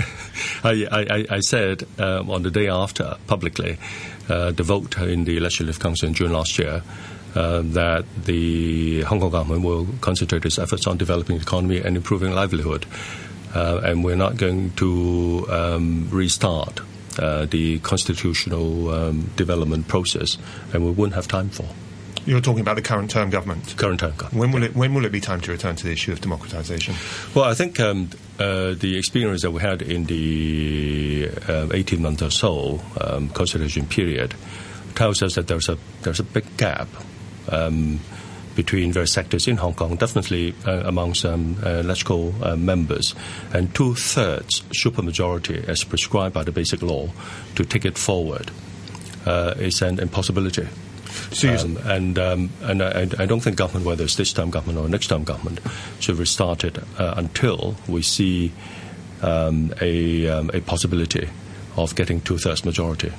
I, 0.62 0.86
I, 0.92 1.36
I 1.36 1.40
said 1.40 1.84
um, 1.98 2.30
on 2.30 2.42
the 2.42 2.50
day 2.50 2.68
after 2.68 3.16
publicly 3.26 3.78
uh, 4.28 4.50
the 4.50 4.62
vote 4.62 4.98
in 4.98 5.24
the 5.24 5.40
Legislative 5.40 5.80
Council 5.80 6.06
in 6.08 6.14
June 6.14 6.32
last 6.32 6.58
year 6.58 6.82
uh, 7.34 7.62
that 7.64 8.04
the 8.26 9.02
Hong 9.02 9.20
Kong 9.20 9.30
government 9.30 9.64
will 9.64 9.86
concentrate 10.00 10.44
its 10.44 10.58
efforts 10.58 10.86
on 10.86 10.98
developing 10.98 11.36
the 11.36 11.42
economy 11.42 11.78
and 11.78 11.96
improving 11.96 12.32
livelihood. 12.32 12.86
Uh, 13.54 13.80
and 13.84 14.02
we're 14.04 14.16
not 14.16 14.36
going 14.36 14.72
to 14.72 15.46
um, 15.48 16.08
restart 16.10 16.80
uh, 17.18 17.46
the 17.46 17.78
constitutional 17.80 18.90
um, 18.90 19.30
development 19.36 19.86
process, 19.86 20.36
and 20.72 20.84
we 20.84 20.90
wouldn't 20.90 21.14
have 21.14 21.28
time 21.28 21.48
for 21.50 21.64
You're 22.26 22.40
talking 22.40 22.62
about 22.62 22.74
the 22.76 22.82
current 22.82 23.10
term 23.10 23.30
government. 23.30 23.76
current 23.76 24.00
time. 24.00 24.14
government. 24.16 24.40
When 24.40 24.50
will 24.52 24.62
it 24.64 24.74
when 24.74 24.94
will 24.94 25.04
it 25.04 25.12
be 25.12 25.20
time 25.20 25.40
to 25.42 25.52
return 25.52 25.76
to 25.76 25.84
the 25.84 25.92
issue 25.92 26.10
of 26.12 26.20
democratisation? 26.20 26.94
Well, 27.34 27.44
I 27.44 27.54
think 27.54 27.78
um, 27.78 28.08
uh, 28.40 28.74
the 28.74 28.96
experience 28.98 29.42
that 29.42 29.52
we 29.52 29.60
had 29.60 29.82
in 29.82 30.06
the 30.06 31.28
um, 31.48 31.70
18 31.72 32.02
months 32.02 32.22
or 32.22 32.30
so 32.30 32.80
um, 33.00 33.28
consultation 33.28 33.86
period 33.86 34.34
tells 34.96 35.22
us 35.22 35.34
that 35.36 35.46
there's 35.46 35.68
a 35.68 35.76
there's 36.02 36.18
a 36.20 36.24
big 36.24 36.44
gap 36.56 36.88
um, 37.50 38.00
between 38.54 38.92
various 38.92 39.12
sectors 39.12 39.48
in 39.48 39.56
Hong 39.56 39.74
Kong, 39.74 39.96
definitely 39.96 40.54
uh, 40.66 40.82
amongst 40.84 41.24
um, 41.24 41.56
uh, 41.64 41.68
electrical 41.70 42.34
uh, 42.42 42.56
members, 42.56 43.14
and 43.52 43.74
two 43.74 43.94
thirds 43.94 44.62
supermajority, 44.84 45.68
as 45.68 45.84
prescribed 45.84 46.34
by 46.34 46.44
the 46.44 46.52
Basic 46.52 46.82
Law, 46.82 47.08
to 47.56 47.64
take 47.64 47.84
it 47.84 47.98
forward 47.98 48.50
uh, 49.26 49.54
is 49.58 49.82
an 49.82 49.98
impossibility. 49.98 50.68
Um, 51.64 51.78
and 51.84 52.18
um, 52.18 52.50
and 52.62 52.82
I, 52.82 53.08
I 53.18 53.26
don't 53.26 53.40
think 53.40 53.56
government, 53.56 53.86
whether 53.86 54.04
it's 54.04 54.16
this 54.16 54.32
time 54.32 54.50
government 54.50 54.78
or 54.78 54.88
next 54.88 55.08
time 55.08 55.24
government, 55.24 55.60
should 56.00 56.16
restart 56.18 56.64
it 56.64 56.78
uh, 56.98 57.14
until 57.16 57.76
we 57.88 58.02
see 58.02 58.52
um, 59.22 59.72
a, 59.80 60.28
um, 60.28 60.50
a 60.52 60.60
possibility 60.60 61.28
of 61.76 61.94
getting 61.94 62.20
two 62.20 62.38
thirds 62.38 62.64
majority. 62.64 63.12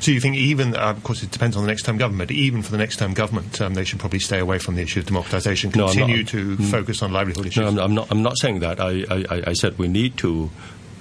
So 0.00 0.10
you 0.10 0.20
think 0.20 0.36
even, 0.36 0.74
uh, 0.76 0.90
of 0.96 1.02
course, 1.02 1.22
it 1.22 1.30
depends 1.30 1.56
on 1.56 1.62
the 1.62 1.68
next 1.68 1.82
term 1.84 1.96
government. 1.98 2.30
Even 2.30 2.62
for 2.62 2.70
the 2.70 2.78
next 2.78 2.96
term 2.98 3.14
government, 3.14 3.60
um, 3.60 3.74
they 3.74 3.84
should 3.84 3.98
probably 4.00 4.18
stay 4.20 4.38
away 4.38 4.58
from 4.58 4.74
the 4.76 4.82
issue 4.82 5.00
of 5.00 5.06
democratisation. 5.06 5.74
No, 5.76 5.86
I'm 5.86 5.96
not- 5.98 6.06
Continue 6.08 6.24
to 6.24 6.56
focus 6.70 7.02
on 7.02 7.12
livelihood 7.12 7.46
issues. 7.46 7.62
No, 7.62 7.68
I'm, 7.68 7.78
I'm 7.78 7.94
not. 7.94 8.08
I'm 8.10 8.22
not 8.22 8.36
saying 8.38 8.60
that. 8.60 8.80
I, 8.80 9.04
I, 9.10 9.42
I 9.48 9.52
said 9.54 9.78
we 9.78 9.88
need 9.88 10.16
to 10.18 10.50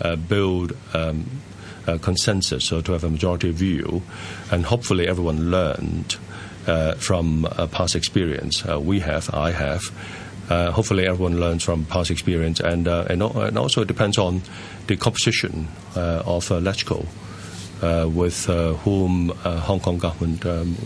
uh, 0.02 0.16
build 0.16 0.76
um, 0.94 1.26
a 1.88 2.00
consensus, 2.00 2.66
so 2.66 2.82
to 2.82 2.92
have 2.94 3.04
a 3.04 3.10
majority 3.10 3.52
view, 3.52 4.02
and 4.52 4.66
hopefully 4.66 5.08
everyone 5.08 5.52
learned 5.52 6.16
uh, 6.68 6.94
from 6.96 7.46
uh, 7.46 7.68
past 7.68 7.96
experience. 7.96 8.64
Uh, 8.66 8.80
we 8.80 9.00
have, 9.02 9.34
I 9.34 9.52
have. 9.52 9.82
Uh, 10.50 10.72
hopefully 10.72 11.08
everyone 11.08 11.40
learns 11.40 11.64
from 11.64 11.86
past 11.86 12.12
experience, 12.12 12.60
and 12.60 12.88
uh, 12.88 13.06
and, 13.10 13.22
and 13.22 13.58
also 13.58 13.82
it 13.82 13.88
depends 13.88 14.18
on 14.18 14.42
the 14.88 14.98
composition 14.98 15.68
uh, 15.96 16.22
of 16.26 16.52
uh, 16.52 16.56
LegCo. 16.60 17.06
Uh, 17.84 18.08
with 18.08 18.50
uh, 18.50 18.72
whom 18.86 19.30
uh, 19.44 19.60
Hong 19.60 19.82
Kong 19.82 19.98
government 19.98 20.46
um, 20.46 20.78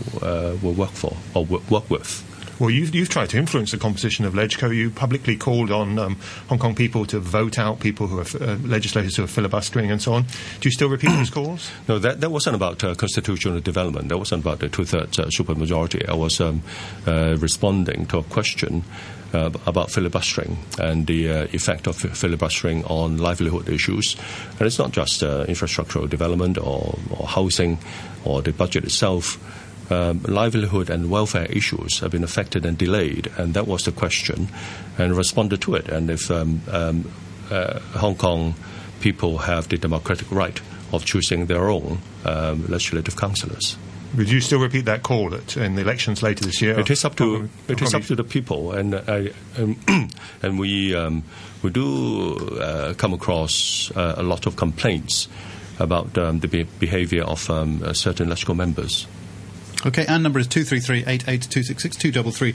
will 0.60 0.72
work 0.72 0.90
for 0.90 1.16
or 1.32 1.44
work 1.44 1.88
with. 1.88 2.27
Well, 2.58 2.70
you've, 2.70 2.92
you've 2.94 3.08
tried 3.08 3.30
to 3.30 3.38
influence 3.38 3.70
the 3.70 3.78
composition 3.78 4.24
of 4.24 4.34
LegCo. 4.34 4.74
You 4.74 4.90
publicly 4.90 5.36
called 5.36 5.70
on 5.70 5.98
um, 5.98 6.16
Hong 6.48 6.58
Kong 6.58 6.74
people 6.74 7.06
to 7.06 7.20
vote 7.20 7.58
out 7.58 7.78
people 7.78 8.08
who 8.08 8.18
are 8.18 8.42
uh, 8.42 8.56
legislators 8.64 9.16
who 9.16 9.24
are 9.24 9.28
filibustering 9.28 9.90
and 9.90 10.02
so 10.02 10.14
on. 10.14 10.24
Do 10.24 10.68
you 10.68 10.72
still 10.72 10.88
repeat 10.88 11.10
those 11.10 11.30
calls? 11.30 11.70
No, 11.88 11.98
that, 11.98 12.20
that 12.20 12.30
wasn't 12.30 12.54
about 12.56 12.84
uh, 12.84 12.94
constitutional 12.94 13.60
development. 13.60 14.08
That 14.08 14.18
wasn't 14.18 14.42
about 14.42 14.58
the 14.58 14.68
two-thirds 14.68 15.18
uh, 15.18 15.26
supermajority. 15.26 16.06
I 16.06 16.14
was 16.14 16.38
um, 16.40 16.62
uh, 17.06 17.36
responding 17.38 18.04
to 18.06 18.18
a 18.18 18.22
question 18.24 18.84
uh, 19.32 19.50
about 19.66 19.90
filibustering 19.90 20.58
and 20.78 21.06
the 21.06 21.30
uh, 21.30 21.46
effect 21.52 21.86
of 21.86 21.96
filibustering 21.96 22.84
on 22.84 23.18
livelihood 23.18 23.68
issues. 23.68 24.16
And 24.58 24.62
it's 24.62 24.78
not 24.78 24.92
just 24.92 25.22
uh, 25.22 25.44
infrastructural 25.46 26.08
development 26.08 26.58
or, 26.58 26.98
or 27.10 27.26
housing 27.26 27.78
or 28.24 28.42
the 28.42 28.52
budget 28.52 28.84
itself. 28.84 29.38
Um, 29.90 30.22
livelihood 30.24 30.90
and 30.90 31.08
welfare 31.08 31.46
issues 31.46 32.00
have 32.00 32.10
been 32.10 32.24
affected 32.24 32.66
and 32.66 32.76
delayed, 32.76 33.30
and 33.38 33.54
that 33.54 33.66
was 33.66 33.84
the 33.84 33.92
question, 33.92 34.48
and 34.98 35.16
responded 35.16 35.62
to 35.62 35.76
it. 35.76 35.88
And 35.88 36.10
if 36.10 36.30
um, 36.30 36.60
um, 36.70 37.10
uh, 37.50 37.80
Hong 37.96 38.14
Kong 38.14 38.54
people 39.00 39.38
have 39.38 39.68
the 39.68 39.78
democratic 39.78 40.30
right 40.30 40.60
of 40.92 41.04
choosing 41.04 41.46
their 41.46 41.68
own 41.68 41.98
um, 42.24 42.66
legislative 42.66 43.16
councillors. 43.16 43.76
Would 44.16 44.30
you 44.30 44.40
still 44.40 44.60
repeat 44.60 44.86
that 44.86 45.02
call 45.02 45.34
at, 45.34 45.56
in 45.56 45.74
the 45.74 45.82
elections 45.82 46.22
later 46.22 46.44
this 46.44 46.62
year? 46.62 46.78
It 46.78 46.90
is 46.90 47.04
up 47.04 47.16
to 47.16 47.48
it 47.68 47.82
is 47.82 47.92
up 47.92 48.04
to 48.04 48.16
the 48.16 48.24
people, 48.24 48.72
and 48.72 48.94
I, 48.94 49.32
and, 49.56 50.12
and 50.42 50.58
we 50.58 50.94
um, 50.94 51.24
we 51.62 51.70
do 51.70 52.58
uh, 52.58 52.94
come 52.94 53.12
across 53.12 53.92
uh, 53.94 54.14
a 54.16 54.22
lot 54.22 54.46
of 54.46 54.56
complaints 54.56 55.28
about 55.78 56.16
um, 56.16 56.40
the 56.40 56.48
be- 56.48 56.66
behaviour 56.78 57.22
of 57.22 57.50
um, 57.50 57.82
uh, 57.84 57.92
certain 57.92 58.26
electoral 58.28 58.56
members. 58.56 59.06
Okay, 59.86 60.04
and 60.08 60.24
number 60.24 60.40
is 60.40 60.48
233-88266, 60.48 61.98
233 61.98 62.52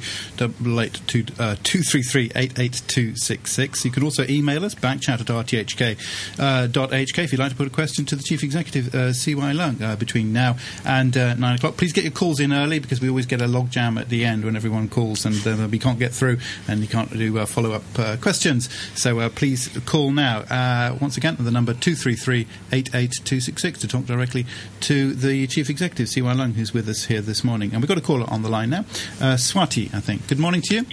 uh, 1.40 1.56
233-88266. 1.56 3.86
You 3.86 3.92
can 3.92 4.04
also 4.04 4.26
email 4.28 4.66
us, 4.66 4.76
backchat 4.76 5.22
at 5.22 5.28
rthk, 5.28 5.98
uh, 6.38 6.68
HK, 6.68 7.24
if 7.24 7.32
you'd 7.32 7.40
like 7.40 7.52
to 7.52 7.56
put 7.56 7.68
a 7.68 7.70
question 7.70 8.04
to 8.06 8.18
the 8.18 8.24
Chief 8.24 8.44
Executive, 8.44 8.94
uh, 8.94 9.14
CY 9.14 9.54
Leung, 9.54 9.82
uh, 9.82 9.96
between 9.96 10.34
now 10.34 10.58
and 10.86 11.16
uh, 11.16 11.36
9 11.36 11.56
o'clock. 11.56 11.78
Please 11.78 11.94
get 11.94 12.04
your 12.04 12.12
calls 12.12 12.42
in 12.42 12.52
early 12.52 12.80
because 12.80 13.00
we 13.00 13.08
always 13.08 13.26
get 13.26 13.42
a 13.42 13.48
log 13.48 13.72
jam 13.72 13.98
at 13.98 14.10
the 14.10 14.26
end 14.26 14.44
when 14.44 14.58
everyone 14.58 14.90
calls 14.90 15.26
and 15.26 15.48
uh, 15.48 15.66
we 15.72 15.80
can't 15.80 16.00
get 16.00 16.12
through 16.12 16.40
and 16.68 16.82
you 16.82 16.90
can't 16.90 17.14
do 17.14 17.40
uh, 17.40 17.46
follow-up 17.46 17.84
uh, 17.98 18.18
questions. 18.18 18.68
So 18.96 19.22
uh, 19.22 19.30
please 19.30 19.70
call 19.86 20.12
now. 20.12 20.44
Once 21.00 21.16
again, 21.16 21.38
the 21.40 21.52
number 21.52 21.74
233-88266 21.74 23.78
to 23.78 23.88
talk 23.88 24.06
directly 24.06 24.46
to 24.82 25.14
the 25.14 25.48
Chief 25.48 25.70
Executive, 25.70 26.10
CY 26.10 26.22
Leung, 26.22 26.56
who's 26.56 26.74
with 26.74 26.90
us 26.90 27.06
here 27.06 27.13
this 27.22 27.44
morning. 27.44 27.72
And 27.74 27.82
we've 27.82 27.88
got 27.88 27.98
a 27.98 28.02
caller 28.02 28.26
on 28.30 28.42
the 28.42 28.50
line 28.50 28.70
now. 28.70 28.82
Uh, 29.20 29.36
Swati, 29.38 29.94
I 29.94 30.00
think. 30.00 30.28
Good 30.28 30.40
morning 30.40 30.62
to 30.64 30.76
you. 30.76 30.86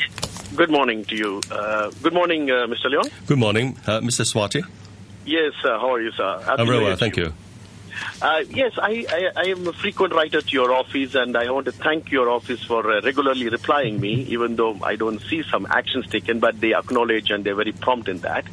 Good 0.57 0.71
morning 0.71 1.05
to 1.07 1.17
you. 1.17 1.41
Uh, 1.51 1.91
good 2.03 2.13
morning, 2.13 2.51
uh, 2.51 2.67
Mr. 2.67 2.91
Leon. 2.91 3.09
Good 3.27 3.39
morning, 3.39 3.77
uh, 3.87 4.01
Mr. 4.01 4.25
Swati. 4.25 4.63
Yes, 5.25 5.53
sir. 5.63 5.79
How 5.79 5.95
are 5.95 6.01
you, 6.01 6.11
sir? 6.13 6.41
Happy 6.45 6.61
I'm 6.61 6.67
very 6.67 6.79
well, 6.79 6.87
Year 6.89 6.91
to 6.93 6.97
thank 6.97 7.17
you. 7.17 7.33
Uh, 8.23 8.43
yes, 8.51 8.73
I, 8.79 9.07
I, 9.09 9.31
I 9.37 9.49
am 9.51 9.67
a 9.67 9.73
frequent 9.73 10.15
writer 10.15 10.41
to 10.41 10.51
your 10.53 10.73
office, 10.73 11.15
and 11.15 11.37
I 11.37 11.51
want 11.51 11.67
to 11.67 11.73
thank 11.73 12.11
your 12.11 12.29
office 12.29 12.63
for 12.65 12.91
uh, 12.91 13.01
regularly 13.03 13.49
replying 13.49 14.01
me, 14.01 14.23
even 14.29 14.57
though 14.57 14.79
I 14.83 14.97
don't 14.97 15.21
see 15.21 15.43
some 15.43 15.67
actions 15.71 16.07
taken, 16.09 16.41
but 16.41 16.61
they 16.61 16.75
acknowledge 16.75 17.31
and 17.31 17.45
they're 17.45 17.55
very 17.55 17.73
prompt 17.73 18.09
in 18.09 18.19
that. 18.19 18.45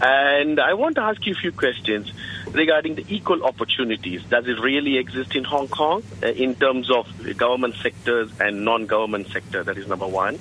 And 0.00 0.60
I 0.60 0.74
want 0.74 0.96
to 0.96 1.02
ask 1.02 1.24
you 1.24 1.32
a 1.32 1.36
few 1.36 1.52
questions 1.52 2.12
regarding 2.54 2.94
the 2.94 3.04
equal 3.08 3.44
opportunities. 3.44 4.22
Does 4.24 4.46
it 4.46 4.58
really 4.60 4.96
exist 4.96 5.34
in 5.34 5.44
Hong 5.44 5.68
Kong 5.68 6.02
uh, 6.22 6.28
in 6.28 6.54
terms 6.54 6.90
of 6.90 7.06
government 7.36 7.74
sectors 7.82 8.30
and 8.40 8.64
non-government 8.64 9.28
sector? 9.28 9.64
That 9.64 9.76
is 9.76 9.86
number 9.86 10.06
one. 10.06 10.38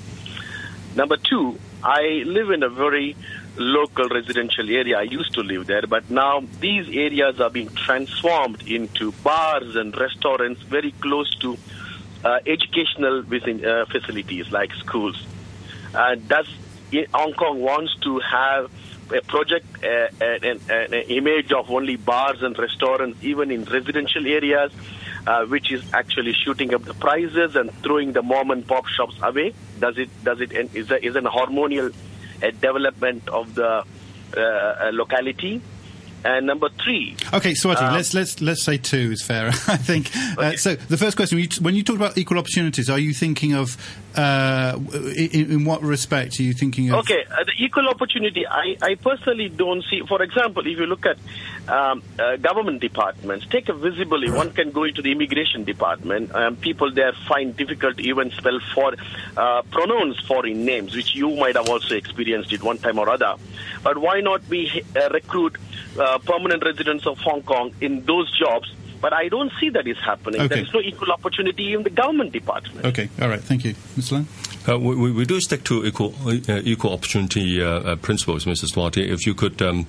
Number 0.95 1.17
two, 1.17 1.59
I 1.83 2.23
live 2.25 2.51
in 2.51 2.61
a 2.63 2.69
very 2.69 3.15
local 3.57 4.07
residential 4.09 4.69
area. 4.69 4.99
I 4.99 5.03
used 5.03 5.33
to 5.33 5.41
live 5.41 5.67
there, 5.67 5.81
but 5.87 6.09
now 6.09 6.43
these 6.59 6.87
areas 6.87 7.41
are 7.41 7.49
being 7.49 7.69
transformed 7.69 8.67
into 8.67 9.11
bars 9.11 9.75
and 9.75 9.95
restaurants 9.97 10.61
very 10.61 10.91
close 10.91 11.35
to 11.39 11.57
uh, 12.23 12.39
educational 12.45 13.23
within, 13.23 13.65
uh, 13.65 13.85
facilities 13.85 14.51
like 14.51 14.71
schools. 14.75 15.25
Uh, 15.93 16.15
does 16.15 16.47
Hong 17.13 17.33
Kong 17.33 17.59
wants 17.59 17.95
to 18.01 18.19
have 18.19 18.71
project, 19.21 19.65
uh, 19.83 20.07
an, 20.21 20.93
image 20.93 21.51
of 21.51 21.69
only 21.69 21.95
bars 21.95 22.41
and 22.41 22.57
restaurants, 22.57 23.23
even 23.23 23.51
in 23.51 23.63
residential 23.65 24.25
areas, 24.25 24.71
uh, 25.27 25.45
which 25.45 25.71
is 25.71 25.83
actually 25.93 26.33
shooting 26.33 26.73
up 26.73 26.83
the 26.83 26.93
prices 26.93 27.55
and 27.55 27.71
throwing 27.83 28.13
the 28.13 28.21
mom 28.21 28.51
and 28.51 28.67
pop 28.67 28.87
shops 28.87 29.15
away? 29.21 29.53
Does 29.79 29.97
it? 29.97 30.09
Does 30.23 30.41
it? 30.41 30.51
Is 30.73 30.87
there, 30.87 30.97
is 30.97 31.15
an 31.15 31.25
harmonial 31.25 31.87
uh, 31.87 32.51
development 32.51 33.27
of 33.29 33.55
the 33.55 33.85
uh, 34.35 34.39
uh, 34.39 34.91
locality? 34.93 35.61
And 36.25 36.47
number 36.47 36.69
three, 36.83 37.15
Okay, 37.33 37.51
Swati, 37.51 37.81
Um, 37.81 37.93
let's 37.93 38.13
let's 38.13 38.41
let's 38.41 38.63
say 38.63 38.77
two 38.77 39.11
is 39.11 39.21
fair. 39.21 39.47
I 39.67 39.77
think. 39.77 40.09
Uh, 40.37 40.55
so 40.55 40.75
the 40.75 40.97
first 40.97 41.17
question: 41.17 41.37
when 41.37 41.43
you, 41.43 41.49
when 41.61 41.75
you 41.75 41.83
talk 41.83 41.97
about 41.97 42.17
equal 42.17 42.37
opportunities, 42.37 42.89
are 42.89 42.99
you 42.99 43.13
thinking 43.13 43.53
of 43.53 43.77
uh, 44.15 44.77
in, 45.15 45.51
in 45.51 45.65
what 45.65 45.81
respect 45.81 46.39
are 46.39 46.43
you 46.43 46.53
thinking 46.53 46.91
of? 46.91 46.99
Okay, 46.99 47.25
uh, 47.29 47.43
the 47.43 47.53
equal 47.57 47.87
opportunity, 47.87 48.45
I, 48.47 48.77
I 48.81 48.95
personally 48.95 49.49
don't 49.49 49.83
see. 49.89 50.01
For 50.07 50.21
example, 50.21 50.65
if 50.65 50.77
you 50.77 50.85
look 50.85 51.05
at 51.05 51.17
um, 51.67 52.03
uh, 52.19 52.37
government 52.37 52.81
departments, 52.81 53.45
take 53.49 53.69
a 53.69 53.73
visibly, 53.73 54.29
one 54.29 54.51
can 54.51 54.71
go 54.71 54.83
into 54.83 55.01
the 55.01 55.11
immigration 55.11 55.63
department. 55.63 56.33
Um, 56.35 56.55
people 56.55 56.91
there 56.91 57.13
find 57.27 57.55
difficult 57.57 57.97
to 57.97 58.03
even 58.03 58.31
spell 58.31 58.59
for 58.73 58.93
uh, 59.35 59.61
pronounce 59.71 60.19
foreign 60.21 60.63
names, 60.65 60.95
which 60.95 61.15
you 61.15 61.29
might 61.35 61.55
have 61.55 61.69
also 61.69 61.95
experienced 61.95 62.53
it 62.53 62.61
one 62.63 62.77
time 62.77 62.99
or 62.99 63.09
other. 63.09 63.35
But 63.81 63.97
why 63.97 64.21
not 64.21 64.47
we 64.47 64.83
uh, 64.95 65.09
recruit 65.09 65.57
uh, 65.99 66.17
permanent 66.19 66.63
residents 66.63 67.05
of 67.05 67.17
Hong 67.19 67.41
Kong 67.43 67.73
in 67.81 68.05
those 68.05 68.29
jobs? 68.37 68.73
But 69.01 69.11
I 69.11 69.27
don't 69.27 69.51
see 69.59 69.69
that 69.71 69.85
is 69.85 69.97
happening. 69.97 70.39
Okay. 70.41 70.47
There 70.55 70.63
is 70.63 70.73
no 70.73 70.79
equal 70.79 71.11
opportunity 71.11 71.73
in 71.73 71.83
the 71.83 71.89
government 71.89 72.31
department. 72.31 72.85
Okay, 72.85 73.09
all 73.21 73.27
right, 73.27 73.41
thank 73.41 73.65
you, 73.65 73.73
Mr. 73.97 74.13
Lang. 74.13 74.27
Uh, 74.65 74.79
we, 74.79 74.95
we- 74.95 75.11
we 75.11 75.25
do 75.25 75.41
stick 75.41 75.65
to 75.65 75.85
equal, 75.85 76.15
uh, 76.25 76.61
equal 76.63 76.93
opportunity 76.93 77.61
uh, 77.61 77.67
uh, 77.67 77.95
principles, 77.97 78.45
Mrs. 78.45 78.71
Swati. 78.73 79.05
If 79.05 79.25
you 79.27 79.33
could, 79.35 79.61
um, 79.61 79.85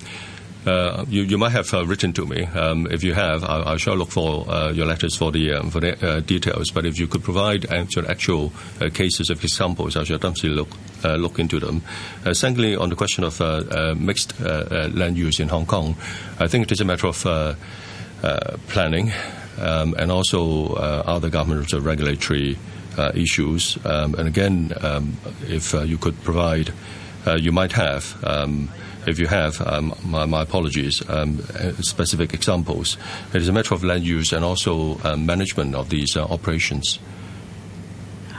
uh, 0.65 1.05
you, 1.07 1.23
you 1.23 1.37
might 1.37 1.51
have 1.51 1.71
uh, 1.73 1.85
written 1.85 2.11
to 2.13 2.25
me. 2.25 2.45
Um, 2.45 2.87
if 2.89 3.03
you 3.03 3.13
have, 3.13 3.43
I, 3.43 3.73
I 3.73 3.77
shall 3.77 3.95
look 3.95 4.09
for 4.09 4.49
uh, 4.49 4.71
your 4.71 4.87
letters 4.87 5.15
for 5.15 5.31
the, 5.31 5.53
um, 5.53 5.69
for 5.69 5.79
the 5.79 5.93
uh, 6.05 6.19
details. 6.21 6.71
But 6.71 6.85
if 6.85 6.99
you 6.99 7.07
could 7.07 7.23
provide 7.23 7.65
actual, 7.71 8.09
actual 8.09 8.53
uh, 8.81 8.89
cases 8.89 9.29
of 9.29 9.43
examples, 9.43 9.95
I 9.95 10.03
shall 10.03 10.17
definitely 10.17 10.49
look, 10.49 10.69
look 11.03 11.37
into 11.37 11.59
them. 11.59 11.83
Secondly, 12.33 12.75
on 12.75 12.89
the 12.89 12.95
question 12.95 13.23
of 13.23 13.39
mixed 13.99 14.39
land 14.39 15.17
use 15.17 15.39
in 15.39 15.49
Hong 15.49 15.67
Kong, 15.67 15.95
I 16.39 16.47
think 16.47 16.63
it 16.63 16.71
is 16.71 16.81
a 16.81 16.85
matter 16.85 17.07
of 17.07 17.57
planning 18.67 19.11
um, 19.59 19.93
and 19.99 20.11
also 20.11 20.73
other 20.73 21.29
government 21.29 21.71
regulatory 21.73 22.57
issues. 23.13 23.77
Um, 23.85 24.15
and 24.15 24.27
again, 24.27 24.73
um, 24.81 25.17
if 25.47 25.73
you 25.73 25.99
could 25.99 26.19
provide, 26.23 26.73
you 27.37 27.51
might 27.51 27.73
have, 27.73 28.17
um, 28.23 28.69
if 29.07 29.19
you 29.19 29.27
have, 29.27 29.61
um, 29.61 29.93
my, 30.03 30.25
my 30.25 30.41
apologies, 30.41 31.07
um, 31.09 31.39
uh, 31.59 31.71
specific 31.81 32.33
examples. 32.33 32.97
It 33.33 33.41
is 33.41 33.47
a 33.47 33.53
matter 33.53 33.73
of 33.75 33.83
land 33.83 34.03
use 34.03 34.33
and 34.33 34.43
also 34.43 34.97
uh, 35.03 35.15
management 35.15 35.75
of 35.75 35.89
these 35.89 36.15
uh, 36.17 36.23
operations. 36.25 36.99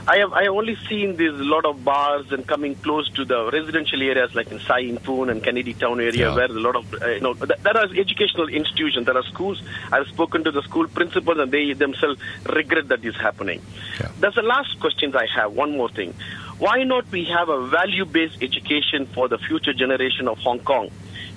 I 0.09 0.19
have 0.19 0.31
I 0.31 0.43
have 0.43 0.53
only 0.53 0.77
seen 0.87 1.17
these 1.17 1.33
lot 1.33 1.65
of 1.65 1.83
bars 1.83 2.31
and 2.31 2.47
coming 2.47 2.75
close 2.75 3.09
to 3.15 3.25
the 3.25 3.49
residential 3.51 4.01
areas 4.01 4.33
like 4.35 4.49
in 4.53 4.59
Sai 4.61 4.79
Ying 4.79 4.99
Pun 4.99 5.29
and 5.29 5.43
Kennedy 5.43 5.73
Town 5.73 5.99
area 5.99 6.29
Yeah. 6.29 6.33
where 6.35 6.45
a 6.45 6.59
lot 6.67 6.77
of 6.77 6.93
uh, 6.93 7.07
you 7.07 7.19
know 7.19 7.33
th- 7.33 7.59
there 7.61 7.75
are 7.75 7.83
educational 7.93 8.47
institutions, 8.47 9.05
there 9.05 9.17
are 9.17 9.23
schools. 9.23 9.61
I've 9.91 10.07
spoken 10.07 10.45
to 10.45 10.51
the 10.51 10.61
school 10.61 10.87
principals 10.87 11.39
and 11.39 11.51
they 11.51 11.73
themselves 11.73 12.21
regret 12.45 12.87
that 12.87 13.01
this 13.01 13.15
is 13.15 13.19
happening. 13.21 13.61
Yeah. 13.99 14.07
That's 14.21 14.35
the 14.35 14.43
last 14.43 14.79
questions 14.79 15.13
I 15.13 15.25
have. 15.35 15.51
One 15.51 15.75
more 15.75 15.89
thing, 15.89 16.13
why 16.59 16.83
not 16.83 17.11
we 17.11 17.25
have 17.25 17.49
a 17.49 17.67
value-based 17.67 18.41
education 18.41 19.05
for 19.07 19.27
the 19.27 19.37
future 19.37 19.73
generation 19.73 20.27
of 20.27 20.37
Hong 20.39 20.59
Kong? 20.59 20.89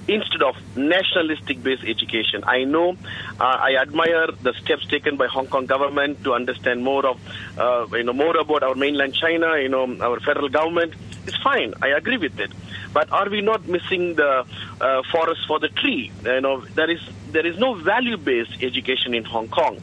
instead 0.09 0.43
of 0.43 0.57
nationalistic 0.77 1.63
based 1.63 1.85
education. 1.85 2.43
I 2.47 2.65
know 2.65 2.97
uh, 3.39 3.45
I 3.69 3.77
admire 3.77 4.29
the 4.43 4.53
steps 4.55 4.87
taken 4.87 5.17
by 5.17 5.27
Hong 5.27 5.47
Kong 5.47 5.67
government 5.67 6.25
to 6.25 6.35
understand 6.35 6.83
more 6.83 7.07
of 7.07 7.21
uh, 7.59 7.87
you 7.97 8.03
know 8.03 8.13
more 8.13 8.37
about 8.37 8.63
our 8.63 8.75
mainland 8.75 9.15
China, 9.15 9.59
you 9.59 9.69
know 9.69 9.97
our 10.01 10.19
federal 10.21 10.49
government. 10.49 10.95
It's 11.27 11.37
fine. 11.43 11.75
I 11.83 11.89
agree 11.89 12.17
with 12.17 12.39
it. 12.41 12.51
But 12.93 13.13
are 13.13 13.29
we 13.29 13.41
not 13.41 13.69
missing 13.69 14.15
the 14.15 14.45
uh, 14.81 15.03
forest 15.13 15.43
for 15.47 15.61
the 15.61 15.69
tree? 15.69 16.11
You 16.25 16.41
know 16.41 16.65
there 16.75 16.91
is 16.91 17.01
there 17.31 17.47
is 17.47 17.59
no 17.59 17.75
value 17.75 18.17
based 18.17 18.63
education 18.63 19.15
in 19.15 19.25
Hong 19.25 19.49
Kong. 19.49 19.79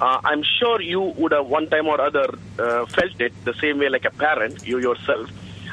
Uh, 0.00 0.20
I'm 0.24 0.42
sure 0.58 0.80
you 0.80 1.00
would 1.00 1.32
have 1.32 1.46
one 1.46 1.68
time 1.68 1.86
or 1.88 2.00
other 2.00 2.26
uh, 2.58 2.86
felt 2.86 3.20
it 3.20 3.32
the 3.44 3.54
same 3.54 3.78
way 3.78 3.88
like 3.88 4.04
a 4.04 4.10
parent, 4.10 4.66
you 4.66 4.78
yourself. 4.78 5.28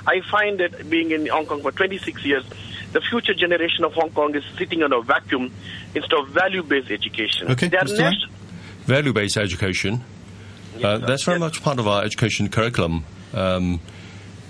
I 0.07 0.21
find 0.31 0.59
that 0.59 0.89
being 0.89 1.11
in 1.11 1.27
Hong 1.27 1.45
Kong 1.45 1.61
for 1.61 1.71
26 1.71 2.23
years, 2.25 2.43
the 2.91 3.01
future 3.01 3.33
generation 3.33 3.83
of 3.83 3.93
Hong 3.93 4.09
Kong 4.11 4.35
is 4.35 4.43
sitting 4.57 4.81
on 4.83 4.93
a 4.93 5.01
vacuum 5.01 5.51
instead 5.93 6.13
of 6.17 6.29
value-based 6.29 6.89
education. 6.91 7.51
Okay, 7.51 7.67
They 7.67 7.77
are 7.77 7.83
Mr. 7.83 7.99
Lang? 7.99 8.13
Value-based 8.85 9.37
education. 9.37 10.03
Uh, 10.83 10.97
that's 10.99 11.23
very 11.23 11.35
Yes. 11.35 11.39
much 11.39 11.63
part 11.63 11.79
of 11.79 11.87
our 11.87 12.03
education 12.03 12.49
curriculum, 12.49 13.03
um, 13.33 13.79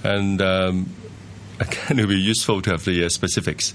and 0.04 0.42
um, 0.42 0.90
again, 1.60 2.00
it 2.00 2.02
will 2.04 2.08
be 2.10 2.16
useful 2.20 2.62
to 2.62 2.72
have 2.72 2.84
the 2.86 3.06
uh, 3.06 3.10
specifics. 3.10 3.74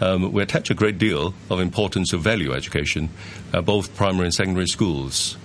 Um, 0.00 0.32
we 0.32 0.42
attach 0.42 0.70
a 0.70 0.74
great 0.74 0.98
deal 0.98 1.34
of 1.50 1.60
importance 1.60 2.12
of 2.12 2.22
value 2.22 2.52
education, 2.52 3.10
uh, 3.52 3.60
both 3.60 3.94
primary 3.94 4.26
and 4.26 4.34
secondary 4.34 4.66
schools. 4.66 5.36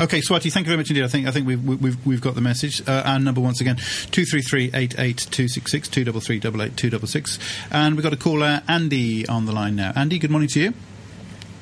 Okay, 0.00 0.20
Swati, 0.20 0.50
thank 0.50 0.66
you 0.66 0.70
very 0.70 0.78
much 0.78 0.88
indeed. 0.88 1.04
I 1.04 1.08
think 1.08 1.26
I 1.26 1.30
think 1.30 1.46
we've 1.46 1.62
we've, 1.62 2.06
we've 2.06 2.20
got 2.20 2.34
the 2.34 2.40
message. 2.40 2.80
Uh, 2.88 3.02
our 3.04 3.18
number 3.18 3.40
once 3.40 3.60
again 3.60 3.76
two 4.10 4.24
three 4.24 4.40
three 4.40 4.70
eight 4.72 4.98
eight 4.98 5.26
two 5.30 5.48
six 5.48 5.70
six 5.70 5.86
two 5.86 6.02
double 6.02 6.20
three 6.20 6.38
double 6.38 6.62
eight 6.62 6.76
two 6.76 6.88
double 6.88 7.06
six, 7.06 7.38
and 7.70 7.94
we've 7.94 8.02
got 8.02 8.12
a 8.12 8.16
caller 8.16 8.62
Andy 8.68 9.28
on 9.28 9.44
the 9.44 9.52
line 9.52 9.76
now. 9.76 9.92
Andy, 9.94 10.18
good 10.18 10.30
morning 10.30 10.48
to 10.50 10.60
you. 10.60 10.74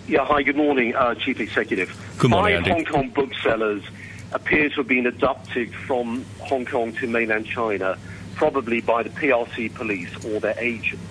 Yeah, 0.07 0.25
hi, 0.25 0.43
good 0.43 0.57
morning, 0.57 0.95
uh, 0.95 1.15
Chief 1.15 1.41
Executive. 1.41 1.89
Good 2.19 2.31
morning, 2.31 2.63
Five 2.63 2.73
Andy. 2.73 2.85
Hong 2.85 2.95
Kong 2.95 3.11
booksellers 3.11 3.83
appear 4.33 4.69
to 4.69 4.77
have 4.77 4.89
been 4.89 5.07
adopted 5.07 5.75
from 5.75 6.25
Hong 6.39 6.65
Kong 6.65 6.93
to 6.95 7.07
mainland 7.07 7.47
China, 7.47 7.99
probably 8.35 8.81
by 8.81 9.03
the 9.03 9.11
PRC 9.11 9.75
police 9.75 10.11
or 10.25 10.41
their 10.41 10.59
agents. 10.59 11.03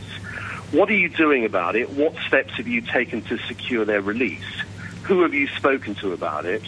What 0.72 0.90
are 0.90 0.96
you 0.96 1.10
doing 1.10 1.46
about 1.46 1.76
it? 1.76 1.90
What 1.90 2.16
steps 2.28 2.54
have 2.58 2.68
you 2.68 2.82
taken 2.82 3.22
to 3.24 3.38
secure 3.40 3.86
their 3.86 4.02
release? 4.02 4.44
Who 5.04 5.24
have 5.24 5.34
you 5.34 5.48
spoken 5.48 5.96
to 5.96 6.14
about 6.14 6.46
it? 6.46 6.62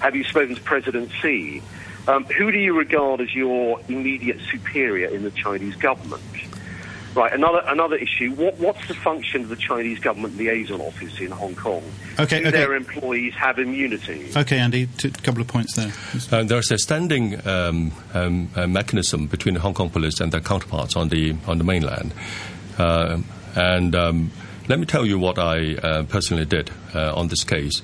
Have 0.00 0.16
you 0.16 0.24
spoken 0.24 0.56
to 0.56 0.60
President 0.60 1.10
Xi? 1.22 1.62
Um, 2.08 2.24
who 2.24 2.50
do 2.50 2.58
you 2.58 2.76
regard 2.76 3.20
as 3.20 3.34
your 3.34 3.80
immediate 3.88 4.40
superior 4.50 5.08
in 5.08 5.22
the 5.22 5.30
Chinese 5.30 5.76
government? 5.76 6.22
Right, 7.14 7.32
another 7.32 7.62
another 7.66 7.94
issue. 7.94 8.32
What, 8.32 8.58
what's 8.58 8.88
the 8.88 8.94
function 8.94 9.42
of 9.42 9.48
the 9.48 9.56
Chinese 9.56 10.00
government 10.00 10.36
liaison 10.36 10.80
office 10.80 11.20
in 11.20 11.30
Hong 11.30 11.54
Kong? 11.54 11.84
Okay, 12.18 12.40
Do 12.40 12.48
okay. 12.48 12.58
their 12.58 12.74
employees 12.74 13.34
have 13.34 13.60
immunity? 13.60 14.32
Okay, 14.36 14.58
Andy, 14.58 14.88
a 15.04 15.08
couple 15.10 15.40
of 15.40 15.46
points 15.46 15.76
there. 15.76 15.92
Uh, 16.32 16.42
there's 16.42 16.72
a 16.72 16.78
standing 16.78 17.46
um, 17.46 17.92
um, 18.14 18.50
uh, 18.56 18.66
mechanism 18.66 19.28
between 19.28 19.54
the 19.54 19.60
Hong 19.60 19.74
Kong 19.74 19.90
police 19.90 20.18
and 20.18 20.32
their 20.32 20.40
counterparts 20.40 20.96
on 20.96 21.08
the 21.08 21.36
on 21.46 21.58
the 21.58 21.64
mainland. 21.64 22.12
Uh, 22.76 23.18
and 23.54 23.94
um, 23.94 24.30
let 24.68 24.78
me 24.78 24.86
tell 24.86 25.04
you 25.06 25.18
what 25.18 25.38
I 25.38 25.74
uh, 25.74 26.02
personally 26.04 26.44
did 26.44 26.70
uh, 26.94 27.14
on 27.14 27.28
this 27.28 27.44
case. 27.44 27.82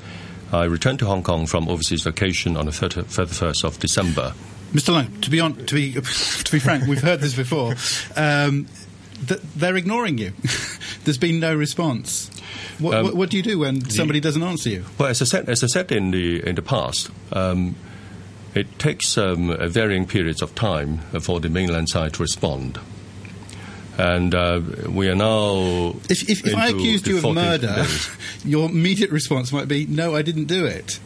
I 0.52 0.64
returned 0.64 0.98
to 1.00 1.06
Hong 1.06 1.22
Kong 1.22 1.46
from 1.46 1.68
overseas 1.68 2.02
vacation 2.02 2.56
on 2.56 2.66
the 2.66 2.72
30, 2.72 3.02
31st 3.02 3.64
of 3.64 3.78
December. 3.78 4.34
Mr. 4.72 4.94
Leung, 4.94 5.20
to 5.22 5.30
be 5.30 5.40
on, 5.40 5.54
to 5.66 5.74
be 5.74 5.92
to 6.44 6.52
be 6.52 6.58
frank, 6.58 6.86
we've 6.86 7.02
heard 7.02 7.20
this 7.20 7.34
before. 7.34 7.74
Um, 8.16 8.66
th- 9.26 9.40
they're 9.56 9.76
ignoring 9.76 10.18
you. 10.18 10.32
There's 11.04 11.18
been 11.18 11.40
no 11.40 11.54
response. 11.54 12.28
What, 12.78 12.96
Um, 12.96 13.04
what, 13.04 13.14
what 13.16 13.30
do 13.30 13.36
you 13.36 13.42
do 13.42 13.58
when 13.58 13.88
somebody 13.90 14.20
doesn't 14.20 14.42
answer 14.42 14.70
you? 14.70 14.84
Well, 14.98 15.08
as 15.08 15.20
I 15.22 15.24
said, 15.24 15.48
as 15.48 15.62
I 15.62 15.66
said 15.66 15.92
in 15.92 16.10
the 16.12 16.46
in 16.48 16.54
the 16.54 16.62
past, 16.62 17.10
um, 17.32 17.74
it 18.54 18.78
takes 18.78 19.16
um, 19.18 19.56
varying 19.70 20.06
periods 20.06 20.40
of 20.42 20.54
time 20.54 20.98
for 21.20 21.40
the 21.40 21.48
mainland 21.48 21.88
side 21.88 22.14
to 22.14 22.22
respond. 22.22 22.78
And 24.00 24.34
uh, 24.34 24.62
we 24.88 25.08
are 25.08 25.14
now. 25.14 25.94
If, 26.08 26.28
if, 26.30 26.46
if 26.46 26.56
I 26.56 26.68
accused 26.68 27.06
you 27.06 27.18
of 27.18 27.34
murder, 27.34 27.84
your 28.44 28.68
immediate 28.70 29.10
response 29.10 29.52
might 29.52 29.68
be, 29.68 29.86
"No, 29.86 30.16
I 30.16 30.22
didn't 30.22 30.46
do 30.46 30.64
it." 30.64 30.98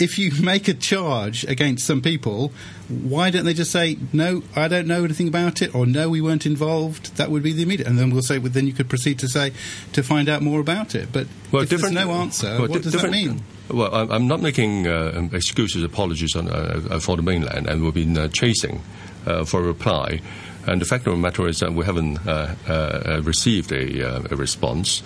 If 0.00 0.18
you 0.18 0.32
make 0.42 0.66
a 0.68 0.74
charge 0.74 1.44
against 1.44 1.86
some 1.86 2.00
people, 2.00 2.50
why 2.88 3.28
don't 3.30 3.44
they 3.44 3.52
just 3.52 3.70
say, 3.70 3.98
"No, 4.12 4.42
I 4.56 4.66
don't 4.66 4.86
know 4.86 5.04
anything 5.04 5.28
about 5.28 5.60
it," 5.60 5.74
or 5.74 5.84
"No, 5.84 6.08
we 6.08 6.22
weren't 6.22 6.46
involved"? 6.46 7.16
That 7.18 7.30
would 7.30 7.42
be 7.42 7.52
the 7.52 7.62
immediate, 7.62 7.86
and 7.86 7.98
then 7.98 8.08
we'll 8.10 8.22
say, 8.22 8.38
well, 8.38 8.50
then 8.50 8.66
you 8.66 8.72
could 8.72 8.88
proceed 8.88 9.18
to 9.18 9.28
say 9.28 9.52
to 9.92 10.02
find 10.02 10.30
out 10.30 10.40
more 10.42 10.58
about 10.60 10.94
it. 10.94 11.12
But 11.12 11.26
if 11.52 11.68
there's 11.68 11.92
no 11.92 12.10
answer, 12.12 12.48
well, 12.52 12.60
what 12.68 12.72
di- 12.82 12.90
does 12.90 12.92
that 13.02 13.10
mean? 13.10 13.42
Well, 13.72 13.94
I'm, 13.94 14.10
I'm 14.12 14.28
not 14.28 14.40
making 14.42 14.86
uh, 14.86 15.12
um, 15.16 15.30
excuses, 15.32 15.82
apologies 15.82 16.36
on, 16.36 16.48
uh, 16.48 16.80
uh, 16.90 16.98
for 17.00 17.16
the 17.16 17.22
mainland, 17.22 17.66
and 17.66 17.82
we've 17.82 17.94
been 17.94 18.16
uh, 18.18 18.28
chasing 18.28 18.82
uh, 19.26 19.44
for 19.44 19.60
a 19.60 19.62
reply. 19.62 20.20
And 20.66 20.80
the 20.80 20.84
fact 20.84 21.06
of 21.06 21.12
the 21.14 21.18
matter 21.18 21.48
is 21.48 21.58
that 21.60 21.72
we 21.72 21.84
haven't 21.84 22.18
uh, 22.26 23.20
received 23.24 23.72
a, 23.72 24.08
uh, 24.16 24.22
a 24.30 24.36
response. 24.36 25.02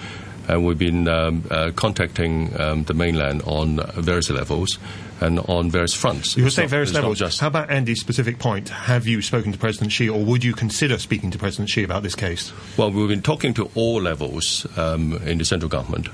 And 0.48 0.64
we've 0.64 0.78
been 0.78 1.08
um, 1.08 1.44
uh, 1.50 1.72
contacting 1.74 2.58
um, 2.60 2.84
the 2.84 2.94
mainland 2.94 3.42
on 3.46 3.80
various 3.94 4.30
levels 4.30 4.78
and 5.20 5.40
on 5.40 5.70
various 5.72 5.92
fronts. 5.92 6.36
You 6.36 6.44
were 6.44 6.50
saying 6.50 6.68
various 6.68 6.92
levels. 6.94 7.18
just- 7.18 7.40
How 7.40 7.48
about 7.48 7.68
Andy's 7.68 8.00
specific 8.00 8.38
point? 8.38 8.68
Have 8.68 9.08
you 9.08 9.22
spoken 9.22 9.50
to 9.50 9.58
President 9.58 9.90
Xi, 9.90 10.08
or 10.08 10.22
would 10.24 10.44
you 10.44 10.52
consider 10.52 10.98
speaking 10.98 11.32
to 11.32 11.38
President 11.38 11.68
Xi 11.70 11.82
about 11.82 12.04
this 12.04 12.14
case? 12.14 12.52
Well, 12.76 12.92
we've 12.92 13.08
been 13.08 13.22
talking 13.22 13.54
to 13.54 13.68
all 13.74 14.00
levels 14.00 14.66
um, 14.78 15.14
in 15.24 15.38
the 15.38 15.44
central 15.44 15.68
government. 15.68 16.08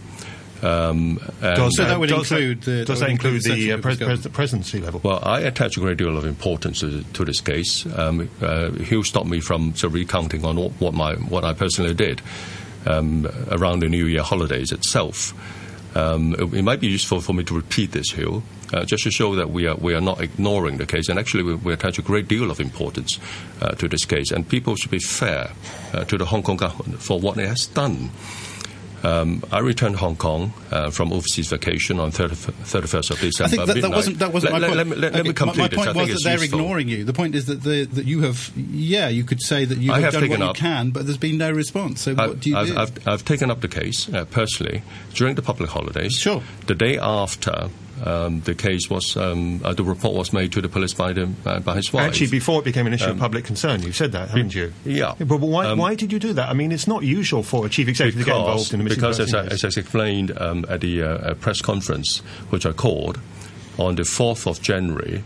Um, 0.63 1.19
Does 1.41 1.77
So 1.77 1.85
that 1.85 1.99
would 1.99 2.09
does 2.09 2.31
include 2.31 2.63
the- 2.63 2.85
does 2.85 3.01
that 3.01 3.07
that 3.07 3.11
include 3.11 3.35
include 3.37 3.57
the 3.57 3.65
the 3.65 3.73
uh, 3.73 3.79
pres- 3.79 3.99
pres- 3.99 4.27
presidency 4.29 4.81
level? 4.81 5.01
Well, 5.03 5.19
I 5.23 5.41
attach 5.41 5.77
a 5.77 5.81
great 5.81 5.97
deal 5.99 6.17
of 6.17 6.25
importance 6.25 6.81
to, 6.81 7.03
to 7.03 7.25
this 7.25 7.41
case. 7.41 7.85
Um, 7.97 8.31
uh, 8.41 8.71
he'll 8.73 9.03
stop 9.05 9.27
me 9.27 9.41
from 9.41 9.75
sort 9.75 9.91
of 9.91 9.95
recounting 9.95 10.45
on 10.45 10.57
what, 10.57 10.73
what 10.81 10.95
my 10.95 11.15
what 11.15 11.45
I 11.45 11.53
personally 11.53 11.95
did 11.95 12.23
um, 12.87 13.27
around 13.51 13.81
the 13.81 13.89
New 13.89 14.07
Year 14.07 14.23
holidays 14.23 14.71
itself. 14.73 15.35
Um, 15.97 16.35
it, 16.39 16.55
it 16.55 16.63
might 16.63 16.81
be 16.81 16.87
useful 16.89 17.21
for 17.21 17.33
me 17.35 17.45
to 17.45 17.55
repeat 17.55 17.93
this, 17.93 18.13
Hugh, 18.13 18.43
uh, 18.73 18.85
just 18.85 19.03
to 19.05 19.11
show 19.11 19.35
that 19.35 19.51
we 19.51 19.67
are 19.67 19.77
we 19.77 19.95
are 19.95 20.01
not 20.01 20.21
ignoring 20.21 20.79
the 20.79 20.87
case, 20.87 21.09
and 21.09 21.19
actually 21.19 21.43
we, 21.43 21.55
we 21.57 21.73
attach 21.73 21.99
a 21.99 22.03
great 22.03 22.29
deal 22.29 22.51
of 22.51 22.61
importance 22.61 23.19
uh, 23.61 23.73
to 23.73 23.89
this 23.89 24.05
case, 24.05 24.31
and 24.31 24.49
people 24.49 24.77
should 24.77 24.91
be 24.93 25.01
fair 25.01 25.51
uh, 25.93 26.05
to 26.05 26.17
the 26.17 26.25
Hong 26.25 26.43
Kong 26.43 26.57
government 26.57 27.03
for 27.03 27.19
what 27.21 27.37
it 27.37 27.49
has 27.49 27.67
done. 27.67 28.11
Um, 29.03 29.43
I 29.51 29.59
returned 29.59 29.97
Hong 29.97 30.17
Kong 30.17 30.53
uh, 30.71 30.91
from 30.91 31.13
overseas 31.13 31.49
vacation 31.49 31.99
on 31.99 32.11
30, 32.13 32.35
31st 32.35 33.11
of 33.11 33.19
December. 33.19 33.45
I 33.45 33.49
think 33.49 33.67
that, 33.67 33.81
that 33.83 33.91
wasn't 33.91 34.19
that 34.21 34.33
wasn't 34.33 34.53
let, 34.53 34.63
my 34.63 34.69
point. 34.69 34.77
Let, 34.77 34.87
let, 34.87 34.99
let, 34.99 35.13
Okay, 35.21 35.29
me 35.29 35.35
complete 35.35 35.73
my, 35.73 35.87
my 35.87 35.93
point 35.93 35.97
think 35.97 36.09
was 36.11 36.23
that 36.23 36.29
they're 36.29 36.41
useful. 36.41 36.61
ignoring 36.61 36.89
you. 36.89 37.05
The 37.05 37.13
point 37.13 37.35
is 37.35 37.47
that 37.47 37.63
the, 37.63 37.85
that 37.85 38.07
you 38.07 38.21
have, 38.21 38.53
yeah, 38.57 39.09
you 39.09 39.25
could 39.25 39.43
say 39.43 39.65
that 39.65 39.79
you 39.79 39.93
I 39.93 39.97
have, 39.97 40.05
have 40.05 40.13
done 40.15 40.31
what 40.31 40.37
taken 40.39 40.47
you 40.49 40.55
can, 40.55 40.91
but 40.91 41.05
there's 41.05 41.19
been 41.19 41.39
no 41.39 41.51
response. 41.51 42.01
So 42.03 42.15
what 42.15 42.31
I've, 42.31 42.41
do 42.41 42.51
you 42.51 42.57
I've, 42.57 42.67
do? 42.69 42.77
I've, 42.77 43.09
I've 43.09 43.25
taken 43.25 43.51
up 43.51 43.61
the 43.61 43.69
case 43.69 44.13
uh, 44.13 44.25
personally 44.27 44.83
during 45.15 45.35
the 45.35 45.43
public 45.43 45.71
holidays. 45.71 46.13
Sure. 46.15 46.43
The 46.67 46.75
day 46.75 46.99
after 46.99 47.71
um, 48.05 48.41
the 48.41 48.55
case 48.55 48.91
was, 48.91 49.17
um, 49.17 49.61
uh, 49.65 49.73
the 49.75 49.85
report 49.85 50.15
was 50.15 50.33
made 50.33 50.53
to 50.53 50.61
the 50.61 50.69
police 50.69 50.93
by, 50.93 51.13
the, 51.13 51.31
uh, 51.47 51.61
by 51.61 51.77
his 51.77 51.93
wife. 51.93 52.07
Actually, 52.07 52.31
before 52.31 52.61
it 52.61 52.65
became 52.65 52.87
an 52.87 52.93
issue 52.93 53.11
of 53.11 53.19
public 53.19 53.45
concern, 53.45 53.83
you 53.83 53.93
said 53.93 54.13
that, 54.13 54.31
haven't 54.31 54.55
you? 54.55 54.67
Um, 54.67 54.73
yeah. 54.85 55.15
But 55.19 55.41
why, 55.41 55.67
Um, 55.67 55.79
why 55.79 55.95
did 55.95 56.13
you 56.13 56.19
do 56.19 56.33
that? 56.33 56.49
I 56.49 56.53
mean, 56.53 56.73
it's 56.73 56.87
not 56.89 57.03
usual 57.05 57.43
for 57.43 57.67
a 57.67 57.69
chief 57.69 57.89
executive 57.89 58.21
to 58.21 58.27
get 58.27 58.37
involved 58.37 58.75
in 58.75 58.81
a 58.81 58.85
because 58.85 59.21
as 59.21 59.35
I, 59.35 59.47
as 59.47 59.65
I 59.65 59.69
explained 59.69 60.37
um, 60.41 60.65
at 60.69 60.81
the 60.81 61.03
uh, 61.03 61.07
uh, 61.07 61.35
press 61.35 61.61
conference, 61.61 62.19
which 62.51 62.67
I 62.67 62.73
called 62.73 63.21
on 63.79 63.95
the 63.95 64.03
4th 64.03 64.47
of 64.47 64.61
January, 64.61 65.23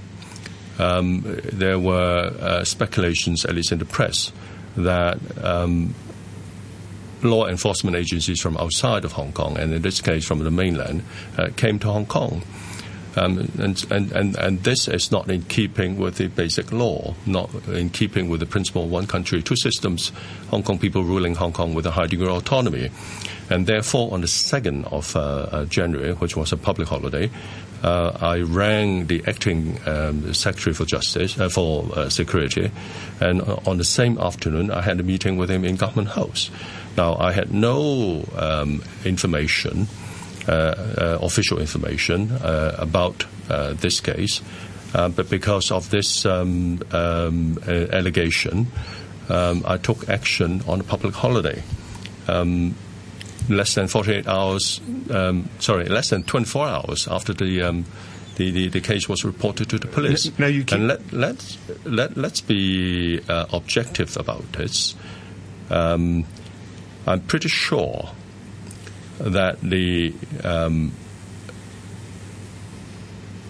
um, 0.79 1.23
there 1.53 1.79
were 1.79 2.33
uh, 2.39 2.65
speculations, 2.65 3.45
at 3.45 3.55
least 3.55 3.73
in 3.73 3.79
the 3.79 3.85
press, 3.87 4.33
that 4.77 5.19
um, 5.43 5.95
law 7.23 7.47
enforcement 7.47 7.97
agencies 7.97 8.41
from 8.41 8.57
outside 8.59 9.05
of 9.05 9.13
Hong 9.13 9.33
Kong, 9.33 9.57
and 9.59 9.73
in 9.73 9.83
this 9.83 10.01
case 10.01 10.25
from 10.27 10.41
the 10.41 10.51
mainland, 10.51 11.03
uh, 11.39 11.49
came 11.57 11.79
to 11.81 11.89
Hong 11.89 12.07
Kong. 12.07 12.43
Um, 13.17 13.51
and, 13.59 13.85
and, 13.91 14.13
and, 14.13 14.37
and 14.37 14.63
this 14.63 14.89
is 14.89 15.11
not 15.11 15.31
in 15.31 15.43
keeping 15.43 15.97
with 15.97 16.17
the 16.17 16.29
basic 16.29 16.71
law, 16.71 17.15
not 17.25 17.51
in 17.69 17.89
keeping 17.91 18.29
with 18.29 18.41
the 18.41 18.47
principle 18.47 18.85
of 18.85 18.91
one 18.91 19.07
country, 19.07 19.43
two 19.43 19.57
systems, 19.57 20.13
Hong 20.51 20.63
Kong 20.63 20.79
people 20.79 21.03
ruling 21.03 21.35
Hong 21.35 21.53
Kong 21.53 21.75
with 21.75 21.87
a 21.87 21.91
high 21.91 22.07
degree 22.07 22.27
of 22.27 22.35
autonomy. 22.35 22.91
And 23.49 23.67
therefore, 23.67 24.13
on 24.13 24.21
the 24.21 24.27
2nd 24.27 24.93
of 24.93 25.15
uh, 25.15 25.21
uh, 25.21 25.65
January, 25.67 26.13
which 26.15 26.37
was 26.37 26.53
a 26.53 26.57
public 26.57 26.89
holiday, 26.89 27.31
uh, 27.83 28.17
I 28.21 28.41
rang 28.41 29.07
the 29.07 29.23
acting 29.27 29.79
um, 29.87 30.35
Secretary 30.35 30.75
for 30.75 30.85
Justice 30.85 31.39
uh, 31.39 31.49
for 31.49 31.89
uh, 31.95 32.09
Security, 32.09 32.71
and 33.21 33.43
on 33.43 33.79
the 33.79 33.85
same 33.85 34.19
afternoon, 34.19 34.71
I 34.71 34.81
had 34.81 34.99
a 34.99 35.03
meeting 35.03 35.37
with 35.37 35.51
him 35.51 35.65
in 35.65 35.77
Government 35.77 36.09
House. 36.09 36.51
Now, 36.97 37.17
I 37.17 37.33
had 37.33 37.53
no 37.53 38.25
um, 38.37 38.83
information, 39.05 39.87
official 40.49 41.59
information, 41.59 42.31
uh, 42.33 42.77
about 42.79 43.25
this 43.49 44.01
case, 44.01 44.41
but 44.93 45.29
because 45.29 45.71
of 45.71 45.91
this 45.91 46.25
um, 46.27 46.81
um, 46.93 47.59
allegation, 47.69 48.67
um, 49.29 49.65
I 49.67 49.77
took 49.77 50.09
action 50.09 50.63
on 50.67 50.81
a 50.81 50.85
public 50.85 51.15
holiday. 51.15 51.63
Um, 52.29 52.75
less 53.49 53.75
than 53.75 53.89
48 53.89 54.27
hours, 54.27 54.81
um, 55.11 55.49
sorry, 55.59 55.85
less 55.87 56.11
than 56.11 56.23
24 56.25 56.67
hours 56.67 57.09
after 57.09 57.33
the, 57.33 57.63
um, 57.63 57.85
the, 58.37 58.51
the, 58.51 58.69
the, 58.69 58.81
case 58.81 59.09
was 59.09 59.25
reported 59.25 59.71
to 59.71 59.79
the 59.79 59.87
police. 59.87 60.37
Now 60.39 60.47
you 60.47 60.65
keep- 60.65 60.79
and 60.79 60.89
let, 60.89 61.13
let's, 61.13 61.59
let, 61.85 62.17
let's 62.17 62.41
be 62.41 63.21
uh, 63.29 63.47
objective 63.53 64.17
about 64.17 64.53
this. 64.53 64.95
Um, 65.71 66.25
I'm 67.07 67.21
pretty 67.21 67.49
sure 67.49 68.11
that 69.19 69.61
the 69.61 70.15
um, 70.45 70.93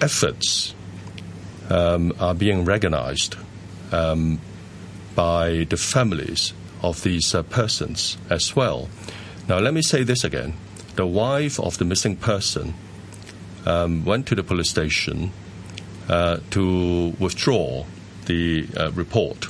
efforts 0.00 0.74
um, 1.70 2.12
are 2.20 2.34
being 2.34 2.64
recognized 2.64 3.36
um, 3.92 4.40
by 5.14 5.66
the 5.68 5.76
families 5.76 6.52
of 6.82 7.02
these 7.02 7.34
uh, 7.34 7.42
persons 7.42 8.18
as 8.30 8.54
well. 8.54 8.88
Now, 9.48 9.58
let 9.58 9.74
me 9.74 9.82
say 9.82 10.02
this 10.02 10.24
again. 10.24 10.54
The 10.96 11.06
wife 11.06 11.60
of 11.60 11.78
the 11.78 11.84
missing 11.84 12.16
person 12.16 12.74
um, 13.64 14.04
went 14.04 14.26
to 14.28 14.34
the 14.34 14.42
police 14.42 14.70
station 14.70 15.32
uh, 16.08 16.38
to 16.50 17.14
withdraw 17.18 17.84
the 18.26 18.66
uh, 18.76 18.92
report, 18.92 19.48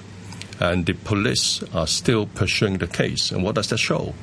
and 0.61 0.87
the 0.87 0.95
police 0.95 1.63
are 1.75 1.87
still 1.87 2.27
pursuing 2.27 2.79
the 2.79 2.87
case. 2.87 3.31
And 3.31 3.43
what 3.43 3.55
does 3.55 3.69
that 3.69 3.79
show? 3.79 4.15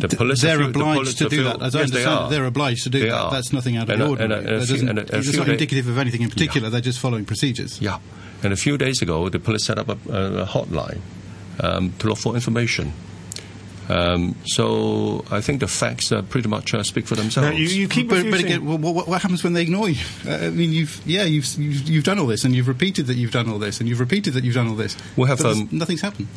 The 0.00 0.16
police 0.16 0.42
they're 0.42 0.58
feel, 0.58 0.68
obliged 0.68 1.18
the 1.18 1.24
to 1.24 1.36
do 1.36 1.44
that. 1.44 1.62
As 1.62 1.76
I 1.76 1.82
understand, 1.82 2.32
they 2.32 2.38
are 2.38 2.46
obliged 2.46 2.84
to 2.84 2.90
do 2.90 3.00
they 3.00 3.08
that. 3.08 3.20
Are. 3.20 3.30
That's 3.30 3.52
nothing 3.52 3.76
out 3.76 3.84
of 3.84 3.90
and 3.90 4.00
the 4.00 4.08
ordinary. 4.08 4.44
A, 4.44 4.48
and 4.48 4.62
a 4.62 4.66
few, 4.66 4.88
and 4.88 4.98
a, 4.98 5.18
it's 5.18 5.36
not 5.36 5.46
day- 5.46 5.52
indicative 5.52 5.88
of 5.88 5.98
anything 5.98 6.22
in 6.22 6.30
particular. 6.30 6.66
Yeah. 6.66 6.70
They're 6.70 6.80
just 6.80 6.98
following 6.98 7.24
procedures. 7.24 7.80
Yeah. 7.80 7.98
And 8.42 8.52
a 8.52 8.56
few 8.56 8.78
days 8.78 9.02
ago, 9.02 9.28
the 9.28 9.38
police 9.38 9.66
set 9.66 9.78
up 9.78 9.88
a, 9.88 9.92
a 9.92 10.46
hotline 10.46 11.00
um, 11.60 11.92
to 11.98 12.08
look 12.08 12.18
for 12.18 12.34
information. 12.34 12.92
Um, 13.90 14.36
so 14.44 15.24
I 15.32 15.40
think 15.40 15.60
the 15.60 15.66
facts 15.66 16.12
uh, 16.12 16.22
pretty 16.22 16.48
much 16.48 16.72
uh, 16.72 16.82
speak 16.84 17.06
for 17.06 17.16
themselves. 17.16 17.50
Now, 17.50 17.56
you, 17.56 17.66
you 17.66 17.88
keep 17.88 18.08
but, 18.08 18.30
but 18.30 18.38
again, 18.38 18.64
well, 18.64 18.78
what, 18.78 19.08
what, 19.08 19.20
happens 19.20 19.42
when 19.42 19.52
they 19.52 19.62
ignore 19.62 19.88
you? 19.88 20.00
Uh, 20.24 20.34
I 20.34 20.50
mean, 20.50 20.70
you've 20.70 21.02
yeah, 21.04 21.24
you've, 21.24 21.46
you've, 21.56 21.88
you've 21.88 22.04
done 22.04 22.20
all 22.20 22.26
this, 22.26 22.44
and 22.44 22.54
you've 22.54 22.68
repeated 22.68 23.08
that 23.08 23.16
you've 23.16 23.32
done 23.32 23.48
all 23.50 23.58
this, 23.58 23.80
and 23.80 23.88
you've 23.88 23.98
repeated 23.98 24.34
that 24.34 24.44
you've 24.44 24.54
done 24.54 24.68
all 24.68 24.76
this. 24.76 24.96
We 25.16 25.26
have 25.26 25.44
um, 25.44 25.68
nothing's 25.72 26.02
happened. 26.02 26.28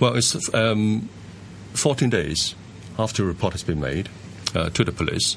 Well, 0.00 0.16
it's 0.16 0.52
um, 0.54 1.10
14 1.74 2.08
days 2.08 2.54
after 2.98 3.22
a 3.22 3.26
report 3.26 3.52
has 3.52 3.62
been 3.62 3.80
made 3.80 4.08
uh, 4.54 4.70
to 4.70 4.84
the 4.84 4.92
police, 4.92 5.36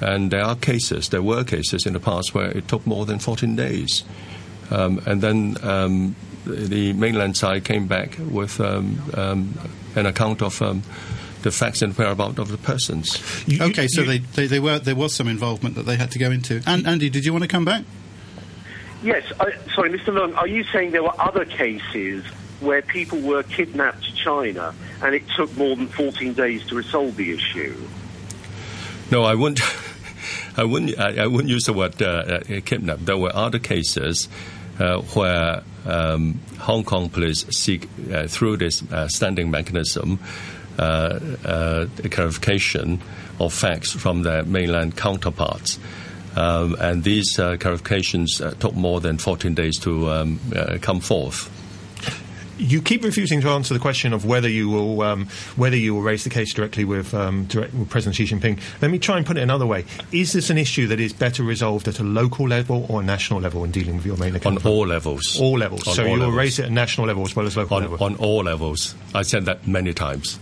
and 0.00 0.30
there 0.30 0.42
are 0.42 0.56
cases. 0.56 1.08
There 1.08 1.22
were 1.22 1.44
cases 1.44 1.86
in 1.86 1.92
the 1.92 2.00
past 2.00 2.34
where 2.34 2.50
it 2.50 2.68
took 2.68 2.86
more 2.86 3.06
than 3.06 3.18
14 3.18 3.56
days, 3.56 4.04
um, 4.70 5.00
and 5.06 5.20
then 5.20 5.56
um, 5.62 6.16
the 6.44 6.92
mainland 6.92 7.36
side 7.36 7.64
came 7.64 7.86
back 7.86 8.16
with 8.30 8.60
um, 8.60 9.00
um, 9.14 9.58
an 9.94 10.06
account 10.06 10.42
of 10.42 10.60
um, 10.62 10.82
the 11.42 11.50
facts 11.50 11.82
and 11.82 11.96
whereabouts 11.96 12.38
of 12.38 12.48
the 12.48 12.58
persons. 12.58 13.20
You, 13.46 13.62
okay, 13.64 13.86
so 13.88 14.02
they, 14.02 14.18
they, 14.18 14.46
they, 14.46 14.60
were 14.60 14.78
there 14.78 14.96
was 14.96 15.14
some 15.14 15.28
involvement 15.28 15.74
that 15.74 15.82
they 15.82 15.96
had 15.96 16.10
to 16.12 16.18
go 16.18 16.30
into. 16.30 16.62
And 16.66 16.86
Andy, 16.86 17.10
did 17.10 17.24
you 17.24 17.32
want 17.32 17.42
to 17.42 17.48
come 17.48 17.64
back? 17.64 17.84
Yes. 19.02 19.24
I, 19.40 19.52
sorry, 19.74 19.90
Mr. 19.90 20.14
Long, 20.14 20.34
are 20.34 20.46
you 20.46 20.64
saying 20.64 20.92
there 20.92 21.02
were 21.02 21.20
other 21.20 21.44
cases 21.44 22.24
where 22.60 22.82
people 22.82 23.20
were 23.20 23.42
kidnapped 23.42 24.04
to 24.04 24.14
China 24.14 24.74
and 25.02 25.14
it 25.14 25.24
took 25.36 25.54
more 25.56 25.74
than 25.76 25.88
14 25.88 26.32
days 26.32 26.64
to 26.66 26.76
resolve 26.76 27.16
the 27.16 27.32
issue? 27.32 27.76
No, 29.10 29.24
I 29.24 29.34
wouldn't. 29.34 29.60
I 30.56 30.64
wouldn't. 30.64 30.98
I, 30.98 31.24
I 31.24 31.26
wouldn't 31.26 31.48
use 31.48 31.64
the 31.64 31.72
word 31.72 32.00
uh, 32.00 32.06
uh, 32.06 32.60
kidnap. 32.64 33.00
There 33.00 33.18
were 33.18 33.34
other 33.34 33.58
cases 33.58 34.28
uh, 34.78 35.00
where 35.00 35.62
um, 35.86 36.40
Hong 36.58 36.84
Kong 36.84 37.08
police 37.08 37.44
seek 37.50 37.88
uh, 38.12 38.26
through 38.28 38.58
this 38.58 38.82
uh, 38.92 39.08
standing 39.08 39.50
mechanism 39.50 40.20
uh, 40.78 41.18
clarification 42.10 43.00
of 43.40 43.52
facts 43.52 43.92
from 43.92 44.22
their 44.22 44.44
mainland 44.44 44.96
counterparts. 44.96 45.78
Um, 46.34 46.76
and 46.80 47.04
these 47.04 47.36
clarifications 47.36 48.58
took 48.58 48.74
more 48.74 49.00
than 49.00 49.18
14 49.18 49.52
days 49.52 49.78
to 49.80 50.10
um, 50.10 50.40
come 50.80 51.00
forth 51.00 51.50
you 52.62 52.80
keep 52.80 53.04
refusing 53.04 53.40
to 53.40 53.48
answer 53.48 53.74
the 53.74 53.80
question 53.80 54.12
of 54.12 54.24
whether 54.24 54.48
you 54.48 54.68
will 54.68 55.02
um, 55.02 55.26
whether 55.56 55.76
you 55.76 55.94
will 55.94 56.02
raise 56.02 56.24
the 56.24 56.30
case 56.30 56.54
directly 56.54 56.84
with, 56.84 57.12
um, 57.14 57.44
direct, 57.46 57.74
with, 57.74 57.90
President 57.90 58.16
Xi 58.16 58.24
Jinping. 58.24 58.60
Let 58.80 58.90
me 58.90 58.98
try 58.98 59.16
and 59.16 59.26
put 59.26 59.36
it 59.36 59.42
another 59.42 59.66
way: 59.66 59.84
Is 60.12 60.32
this 60.32 60.50
an 60.50 60.58
issue 60.58 60.86
that 60.88 61.00
is 61.00 61.12
better 61.12 61.42
resolved 61.42 61.88
at 61.88 61.98
a 61.98 62.04
local 62.04 62.48
level 62.48 62.86
or 62.88 63.00
a 63.00 63.04
national 63.04 63.40
level 63.40 63.64
in 63.64 63.70
dealing 63.70 63.96
with 63.96 64.06
your 64.06 64.16
main 64.16 64.36
account? 64.36 64.64
On 64.64 64.72
all 64.72 64.86
levels. 64.86 65.38
All 65.40 65.58
levels. 65.58 65.86
On 65.88 65.94
so 65.94 66.04
you 66.04 66.18
will 66.18 66.30
raise 66.30 66.58
it 66.58 66.66
at 66.66 66.72
national 66.72 67.06
level 67.06 67.24
as 67.24 67.34
well 67.34 67.46
as 67.46 67.56
local 67.56 67.76
on, 67.76 67.82
level. 67.82 68.04
On 68.04 68.16
all 68.16 68.44
levels. 68.44 68.94
I 69.14 69.22
said 69.22 69.44
that 69.46 69.66
many 69.66 69.92
times. 69.92 70.38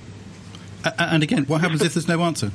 Uh, 0.84 0.90
and 0.98 1.22
again, 1.22 1.44
what 1.44 1.60
happens 1.60 1.82
if 1.82 1.94
there's 1.94 2.08
no 2.08 2.22
answer? 2.22 2.50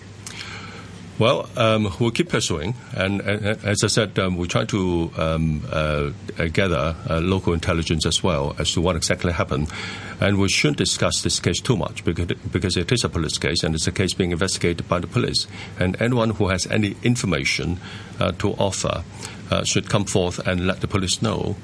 Well, 1.17 1.47
um, 1.55 1.93
we'll 1.97 2.11
keep 2.11 2.27
pursuing, 2.27 2.75
and, 2.93 3.21
as 3.21 3.85
I 3.85 3.87
said, 3.87 4.19
um, 4.19 4.35
we 4.35 4.49
try 4.49 4.65
to 4.65 5.09
um, 5.17 5.63
uh, 5.71 6.09
gather 6.51 6.93
uh, 7.09 7.21
local 7.21 7.53
intelligence 7.53 8.05
as 8.05 8.21
well 8.21 8.53
as 8.59 8.73
to 8.73 8.81
what 8.81 8.97
exactly 8.97 9.31
happened. 9.31 9.71
And 10.19 10.39
we 10.39 10.49
shouldn't 10.49 10.77
discuss 10.77 11.21
this 11.21 11.39
case 11.39 11.61
too 11.61 11.77
much 11.77 12.03
because 12.03 12.27
because 12.51 12.75
it 12.75 12.91
is 12.91 13.05
a 13.05 13.09
police 13.09 13.37
case 13.37 13.63
and 13.63 13.75
it's 13.75 13.87
a 13.87 13.93
case 13.93 14.13
being 14.13 14.31
investigated 14.31 14.89
by 14.89 14.99
the 14.99 15.07
police. 15.07 15.47
And 15.79 16.01
anyone 16.01 16.31
who 16.31 16.49
has 16.49 16.67
any 16.67 16.97
information 17.03 17.79
uh, 18.19 18.33
to 18.33 18.51
offer 18.53 19.03
uh, 19.51 19.63
should 19.63 19.89
come 19.89 20.03
forth 20.03 20.45
and 20.45 20.67
let 20.67 20.81
the 20.81 20.87
police 20.87 21.21
know 21.21 21.55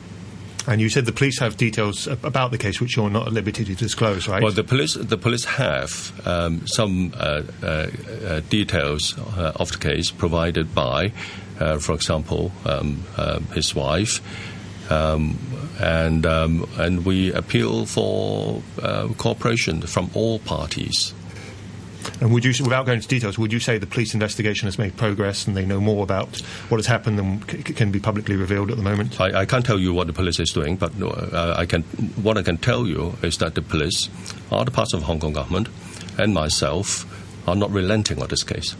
and 0.68 0.80
you 0.80 0.90
said 0.90 1.06
the 1.06 1.12
police 1.12 1.40
have 1.40 1.58
details 1.58 2.08
about 2.08 2.52
the 2.52 2.58
case 2.58 2.80
which 2.80 2.96
you're 2.96 3.10
not 3.10 3.28
at 3.28 3.34
liberty 3.34 3.64
to 3.66 3.76
disclose, 3.76 4.28
right? 4.28 4.44
Well, 4.44 4.52
the 4.52 4.64
police 4.64 4.94
the 4.94 5.18
police 5.18 5.46
have 5.46 6.12
um, 6.28 6.66
some 6.68 7.14
uh, 7.18 7.44
uh, 7.64 7.66
uh, 7.66 8.40
details 8.50 9.18
uh, 9.18 9.54
of 9.56 9.72
the 9.72 9.78
case 9.78 10.12
provided 10.12 10.74
by, 10.76 11.14
uh, 11.60 11.80
for 11.80 11.94
example, 11.94 12.52
um, 12.66 13.04
his 13.54 13.74
wife. 13.76 14.22
Um, 14.92 15.40
and 15.80 16.26
um, 16.26 16.70
and 16.78 17.06
we 17.06 17.32
appeal 17.32 17.86
for 17.86 18.62
cooperation 19.18 19.82
from 19.82 20.12
all 20.14 20.40
parties. 20.40 21.14
And 22.20 22.32
would 22.32 22.46
you, 22.46 22.52
without 22.64 22.86
going 22.86 22.98
into 22.98 23.08
details, 23.08 23.38
would 23.38 23.54
you 23.54 23.60
say 23.60 23.78
the 23.78 23.88
police 23.88 24.14
investigation 24.14 24.68
has 24.68 24.78
made 24.78 24.98
progress 24.98 25.48
and 25.48 25.56
they 25.56 25.66
know 25.66 25.80
more 25.80 26.04
about 26.04 26.40
what 26.70 26.78
has 26.78 26.88
happened 26.88 27.20
than 27.20 27.48
c- 27.48 27.64
can 27.74 27.92
be 27.92 28.00
publicly 28.00 28.36
revealed 28.36 28.72
at 28.72 28.78
the 28.78 28.84
moment? 28.84 29.20
I, 29.20 29.42
I, 29.42 29.46
can't 29.46 29.66
tell 29.66 29.80
you 29.80 29.94
what 29.94 30.08
the 30.08 30.14
police 30.14 30.40
is 30.40 30.52
doing, 30.52 30.78
but 30.78 30.92
uh, 31.02 31.56
I 31.58 31.66
can. 31.66 31.84
What 32.24 32.38
I 32.38 32.44
can 32.44 32.58
tell 32.58 32.88
you 32.88 33.16
is 33.22 33.38
that 33.38 33.56
the 33.56 33.62
police 33.62 34.10
are 34.52 34.66
the 34.66 34.72
parts 34.72 34.94
of 34.94 35.02
the 35.02 35.06
Hong 35.06 35.20
Kong 35.20 35.34
government, 35.34 35.68
and 36.18 36.34
myself 36.34 37.06
are 37.48 37.56
not 37.56 37.72
relenting 37.72 38.22
on 38.22 38.28
this 38.28 38.44
case. 38.44 38.76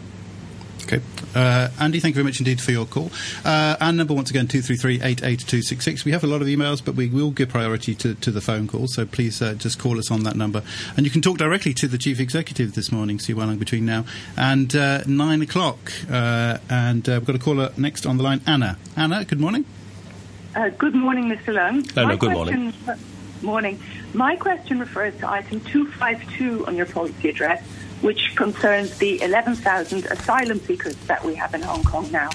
Okay. 0.84 1.00
Uh, 1.34 1.68
Andy, 1.80 2.00
thank 2.00 2.14
you 2.14 2.22
very 2.22 2.24
much 2.24 2.40
indeed 2.40 2.60
for 2.60 2.72
your 2.72 2.86
call. 2.86 3.10
Uh, 3.44 3.76
and 3.80 3.96
number 3.96 4.14
once 4.14 4.30
again, 4.30 4.46
233 4.46 6.02
We 6.04 6.12
have 6.12 6.24
a 6.24 6.26
lot 6.26 6.42
of 6.42 6.48
emails, 6.48 6.84
but 6.84 6.94
we 6.94 7.08
will 7.08 7.30
give 7.30 7.48
priority 7.48 7.94
to, 7.96 8.14
to 8.14 8.30
the 8.30 8.40
phone 8.40 8.68
call, 8.68 8.86
so 8.86 9.06
please 9.06 9.40
uh, 9.40 9.54
just 9.54 9.78
call 9.78 9.98
us 9.98 10.10
on 10.10 10.24
that 10.24 10.36
number. 10.36 10.62
And 10.96 11.06
you 11.06 11.10
can 11.10 11.22
talk 11.22 11.38
directly 11.38 11.74
to 11.74 11.88
the 11.88 11.98
Chief 11.98 12.20
Executive 12.20 12.74
this 12.74 12.92
morning, 12.92 13.18
CY 13.18 13.34
Leung, 13.34 13.58
between 13.58 13.86
now 13.86 14.04
and 14.36 14.74
uh, 14.74 15.02
9 15.06 15.42
o'clock. 15.42 15.92
Uh, 16.10 16.58
and 16.68 17.08
uh, 17.08 17.12
we've 17.14 17.26
got 17.26 17.36
a 17.36 17.38
caller 17.38 17.72
next 17.76 18.06
on 18.06 18.16
the 18.16 18.22
line, 18.22 18.40
Anna. 18.46 18.78
Anna, 18.96 19.24
good 19.24 19.40
morning. 19.40 19.64
good 20.78 20.94
morning, 20.94 21.24
Mr. 21.24 21.54
Leung. 21.54 21.90
Hello, 21.92 22.16
good 22.16 22.32
morning. 22.32 22.72
Morning. 23.40 23.80
My 24.14 24.36
question 24.36 24.78
refers 24.78 25.16
to 25.18 25.28
item 25.28 25.60
252 25.62 26.66
on 26.66 26.76
your 26.76 26.86
policy 26.86 27.28
address 27.28 27.64
which 28.02 28.34
concerns 28.36 28.98
the 28.98 29.22
11,000 29.22 30.06
asylum 30.06 30.58
seekers 30.60 30.96
that 31.06 31.24
we 31.24 31.34
have 31.36 31.54
in 31.54 31.62
Hong 31.62 31.82
Kong 31.84 32.10
now. 32.10 32.28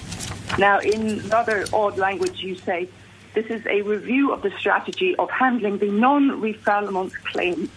Now, 0.57 0.79
in 0.79 1.27
rather 1.29 1.65
odd 1.73 1.97
language, 1.97 2.41
you 2.41 2.55
say 2.55 2.89
this 3.33 3.45
is 3.47 3.65
a 3.67 3.81
review 3.81 4.33
of 4.33 4.41
the 4.41 4.51
strategy 4.57 5.15
of 5.17 5.29
handling 5.29 5.77
the 5.77 5.91
non-refoulement 5.91 7.13
claims 7.25 7.69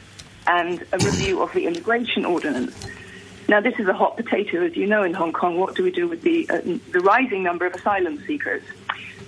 and 0.46 0.80
a 0.92 0.98
review 0.98 1.42
of 1.42 1.52
the 1.52 1.66
immigration 1.66 2.24
ordinance. 2.24 2.74
Now, 3.48 3.60
this 3.60 3.74
is 3.80 3.88
a 3.88 3.92
hot 3.92 4.16
potato, 4.16 4.64
as 4.64 4.76
you 4.76 4.86
know, 4.86 5.02
in 5.02 5.12
Hong 5.12 5.32
Kong. 5.32 5.58
What 5.58 5.74
do 5.74 5.82
we 5.82 5.90
do 5.90 6.06
with 6.06 6.22
the, 6.22 6.48
uh, 6.48 6.60
the 6.92 7.00
rising 7.00 7.42
number 7.42 7.66
of 7.66 7.74
asylum 7.74 8.22
seekers? 8.24 8.62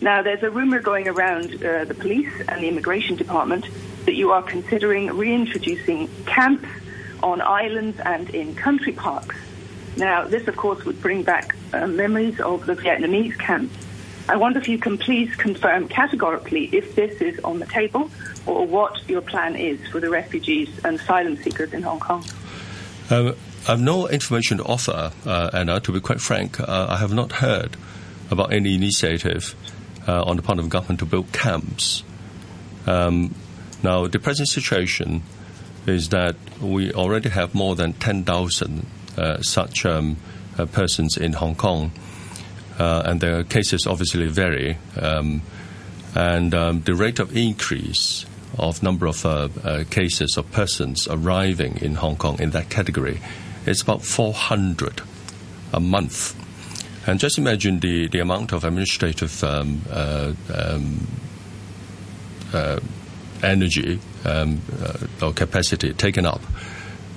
Now, 0.00 0.22
there's 0.22 0.42
a 0.42 0.50
rumor 0.50 0.80
going 0.80 1.08
around 1.08 1.64
uh, 1.64 1.84
the 1.84 1.94
police 1.94 2.32
and 2.48 2.62
the 2.62 2.68
immigration 2.68 3.16
department 3.16 3.66
that 4.06 4.14
you 4.14 4.30
are 4.30 4.42
considering 4.42 5.08
reintroducing 5.08 6.08
camps 6.26 6.68
on 7.22 7.40
islands 7.40 7.98
and 8.00 8.30
in 8.30 8.54
country 8.54 8.92
parks. 8.92 9.36
Now, 9.96 10.24
this, 10.24 10.48
of 10.48 10.56
course, 10.56 10.84
would 10.84 11.00
bring 11.02 11.22
back 11.22 11.54
uh, 11.72 11.86
memories 11.86 12.40
of 12.40 12.66
the 12.66 12.74
Vietnamese 12.74 13.38
camps 13.38 13.76
I 14.28 14.36
wonder 14.36 14.58
if 14.60 14.68
you 14.68 14.78
can 14.78 14.98
please 14.98 15.34
confirm 15.36 15.88
categorically 15.88 16.66
if 16.72 16.94
this 16.94 17.20
is 17.20 17.40
on 17.40 17.58
the 17.58 17.66
table 17.66 18.10
or 18.46 18.66
what 18.66 19.08
your 19.08 19.20
plan 19.20 19.56
is 19.56 19.84
for 19.88 20.00
the 20.00 20.10
refugees 20.10 20.68
and 20.84 20.98
asylum 20.98 21.36
seekers 21.36 21.72
in 21.72 21.82
Hong 21.82 21.98
Kong. 21.98 22.24
Um, 23.10 23.34
I 23.66 23.72
have 23.72 23.80
no 23.80 24.08
information 24.08 24.58
to 24.58 24.64
offer, 24.64 25.12
uh, 25.26 25.50
Anna. 25.52 25.80
To 25.80 25.92
be 25.92 26.00
quite 26.00 26.20
frank, 26.20 26.60
uh, 26.60 26.86
I 26.88 26.96
have 26.96 27.12
not 27.12 27.32
heard 27.32 27.76
about 28.30 28.52
any 28.52 28.74
initiative 28.74 29.54
uh, 30.06 30.22
on 30.22 30.36
the 30.36 30.42
part 30.42 30.58
of 30.58 30.64
the 30.64 30.70
government 30.70 31.00
to 31.00 31.06
build 31.06 31.32
camps. 31.32 32.02
Um, 32.86 33.34
now, 33.82 34.06
the 34.06 34.18
present 34.18 34.48
situation 34.48 35.22
is 35.86 36.10
that 36.10 36.36
we 36.60 36.92
already 36.92 37.28
have 37.28 37.54
more 37.54 37.74
than 37.74 37.92
10,000 37.94 38.86
uh, 39.16 39.40
such 39.42 39.84
um, 39.84 40.16
uh, 40.58 40.66
persons 40.66 41.16
in 41.16 41.34
Hong 41.34 41.54
Kong, 41.54 41.92
uh, 42.78 43.02
and 43.04 43.20
the 43.20 43.44
cases 43.48 43.86
obviously 43.86 44.26
vary. 44.28 44.78
Um, 45.00 45.42
and 46.14 46.54
um, 46.54 46.82
the 46.82 46.94
rate 46.94 47.18
of 47.18 47.36
increase 47.36 48.26
of 48.58 48.82
number 48.82 49.06
of 49.06 49.24
uh, 49.24 49.48
uh, 49.64 49.84
cases 49.90 50.36
of 50.36 50.50
persons 50.52 51.08
arriving 51.08 51.78
in 51.80 51.94
Hong 51.96 52.16
Kong 52.16 52.38
in 52.38 52.50
that 52.50 52.68
category 52.68 53.20
is 53.66 53.80
about 53.80 54.02
400 54.02 55.02
a 55.72 55.80
month. 55.80 56.38
And 57.06 57.18
just 57.18 57.38
imagine 57.38 57.80
the, 57.80 58.08
the 58.08 58.20
amount 58.20 58.52
of 58.52 58.62
administrative 58.62 59.42
um, 59.42 59.82
uh, 59.90 60.34
um, 60.54 61.06
energy 63.42 63.98
um, 64.24 64.60
uh, 64.80 65.26
or 65.26 65.32
capacity 65.32 65.92
taken 65.92 66.26
up 66.26 66.40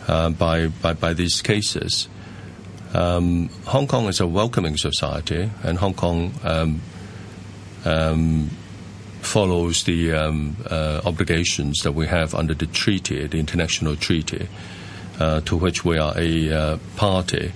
uh, 0.08 0.30
by, 0.30 0.68
by, 0.68 0.94
by 0.94 1.14
these 1.14 1.42
cases. 1.42 2.08
Um, 2.94 3.50
Hong 3.66 3.88
Kong 3.88 4.08
is 4.08 4.22
a 4.22 4.28
welcoming 4.28 4.78
society, 4.78 5.50
and 5.64 5.78
Hong 5.78 5.94
Kong 5.94 6.34
um, 6.44 6.82
um, 7.84 8.50
follows 9.22 9.84
the 9.84 10.14
um, 10.14 10.56
uh, 10.70 11.02
obligations 11.04 11.80
that 11.84 11.92
we 11.92 12.08
have 12.08 12.34
under 12.34 12.54
the 12.54 12.68
treaty, 12.68 13.28
the 13.28 13.40
international 13.40 13.96
treaty, 13.96 14.48
uh, 15.20 15.42
to 15.42 15.58
which 15.58 15.84
we 15.84 15.98
are 15.98 16.14
a 16.18 16.52
uh, 16.52 16.78
party. 16.96 17.52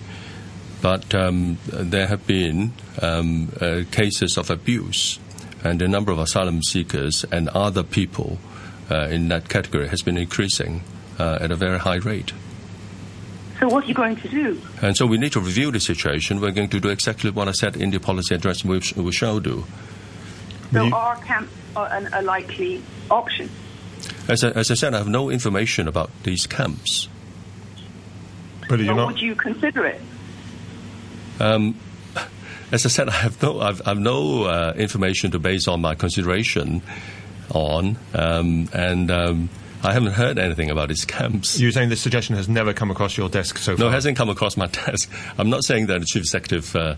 But 0.81 1.13
um, 1.13 1.57
there 1.67 2.07
have 2.07 2.25
been 2.25 2.73
um, 3.01 3.51
uh, 3.61 3.83
cases 3.91 4.37
of 4.37 4.49
abuse, 4.49 5.19
and 5.63 5.81
a 5.81 5.87
number 5.87 6.11
of 6.11 6.19
asylum 6.19 6.63
seekers 6.63 7.25
and 7.31 7.49
other 7.49 7.83
people 7.83 8.39
in 9.09 9.27
that 9.29 9.49
category 9.49 9.87
has 9.87 10.01
been 10.01 10.17
increasing 10.17 10.83
uh, 11.19 11.37
at 11.41 11.51
a 11.51 11.55
very 11.55 11.79
high 11.79 11.97
rate. 11.97 12.33
So, 13.59 13.67
what 13.67 13.83
are 13.83 13.87
you 13.87 13.93
going 13.93 14.15
to 14.15 14.29
do? 14.29 14.61
And 14.81 14.95
so 14.95 15.05
we 15.05 15.17
need 15.17 15.33
to 15.33 15.41
review 15.41 15.69
the 15.71 15.81
situation. 15.81 16.39
We're 16.39 16.51
going 16.51 16.69
to 16.69 16.79
do 16.79 16.87
exactly 16.87 17.29
what 17.29 17.49
I 17.49 17.51
said 17.51 17.75
in 17.75 17.91
the 17.91 17.99
policy 17.99 18.35
address, 18.35 18.63
which 18.63 18.95
we 18.95 19.11
shall 19.11 19.39
do. 19.39 19.65
So, 20.71 20.85
You- 20.85 20.95
are 20.95 21.17
camps 21.17 21.51
a, 21.75 22.09
a 22.13 22.21
likely 22.21 22.81
option? 23.11 23.49
As 24.29 24.43
I, 24.43 24.51
as 24.51 24.71
I 24.71 24.75
said, 24.75 24.93
I 24.93 24.99
have 24.99 25.09
no 25.09 25.29
information 25.29 25.87
about 25.87 26.09
these 26.23 26.47
camps. 26.47 27.09
But 28.69 28.79
you're 28.79 28.95
not. 28.95 29.07
would 29.07 29.21
you 29.21 29.35
consider 29.35 29.85
it? 29.87 30.01
Um, 31.39 31.75
as 32.71 32.85
I 32.85 32.89
said, 32.89 33.09
I 33.09 33.13
have 33.13 33.41
no, 33.41 33.59
I've, 33.59 33.81
I've 33.85 33.99
no 33.99 34.43
uh, 34.43 34.73
information 34.77 35.31
to 35.31 35.39
base 35.39 35.67
on 35.67 35.81
my 35.81 35.95
consideration 35.95 36.81
on, 37.51 37.97
um, 38.13 38.69
and 38.73 39.11
um, 39.11 39.49
I 39.81 39.93
haven't 39.93 40.11
heard 40.11 40.37
anything 40.37 40.69
about 40.69 40.89
these 40.89 41.05
camps. 41.05 41.59
You're 41.59 41.71
saying 41.71 41.89
this 41.89 42.01
suggestion 42.01 42.35
has 42.35 42.49
never 42.49 42.73
come 42.73 42.91
across 42.91 43.17
your 43.17 43.29
desk 43.29 43.57
so 43.57 43.77
far? 43.77 43.85
No, 43.85 43.89
it 43.89 43.93
hasn't 43.93 44.17
come 44.17 44.29
across 44.29 44.57
my 44.57 44.67
desk. 44.85 45.09
I'm 45.37 45.49
not 45.49 45.63
saying 45.63 45.87
that 45.87 45.99
the 45.99 46.05
chief 46.05 46.23
executive 46.23 46.75
uh, 46.75 46.95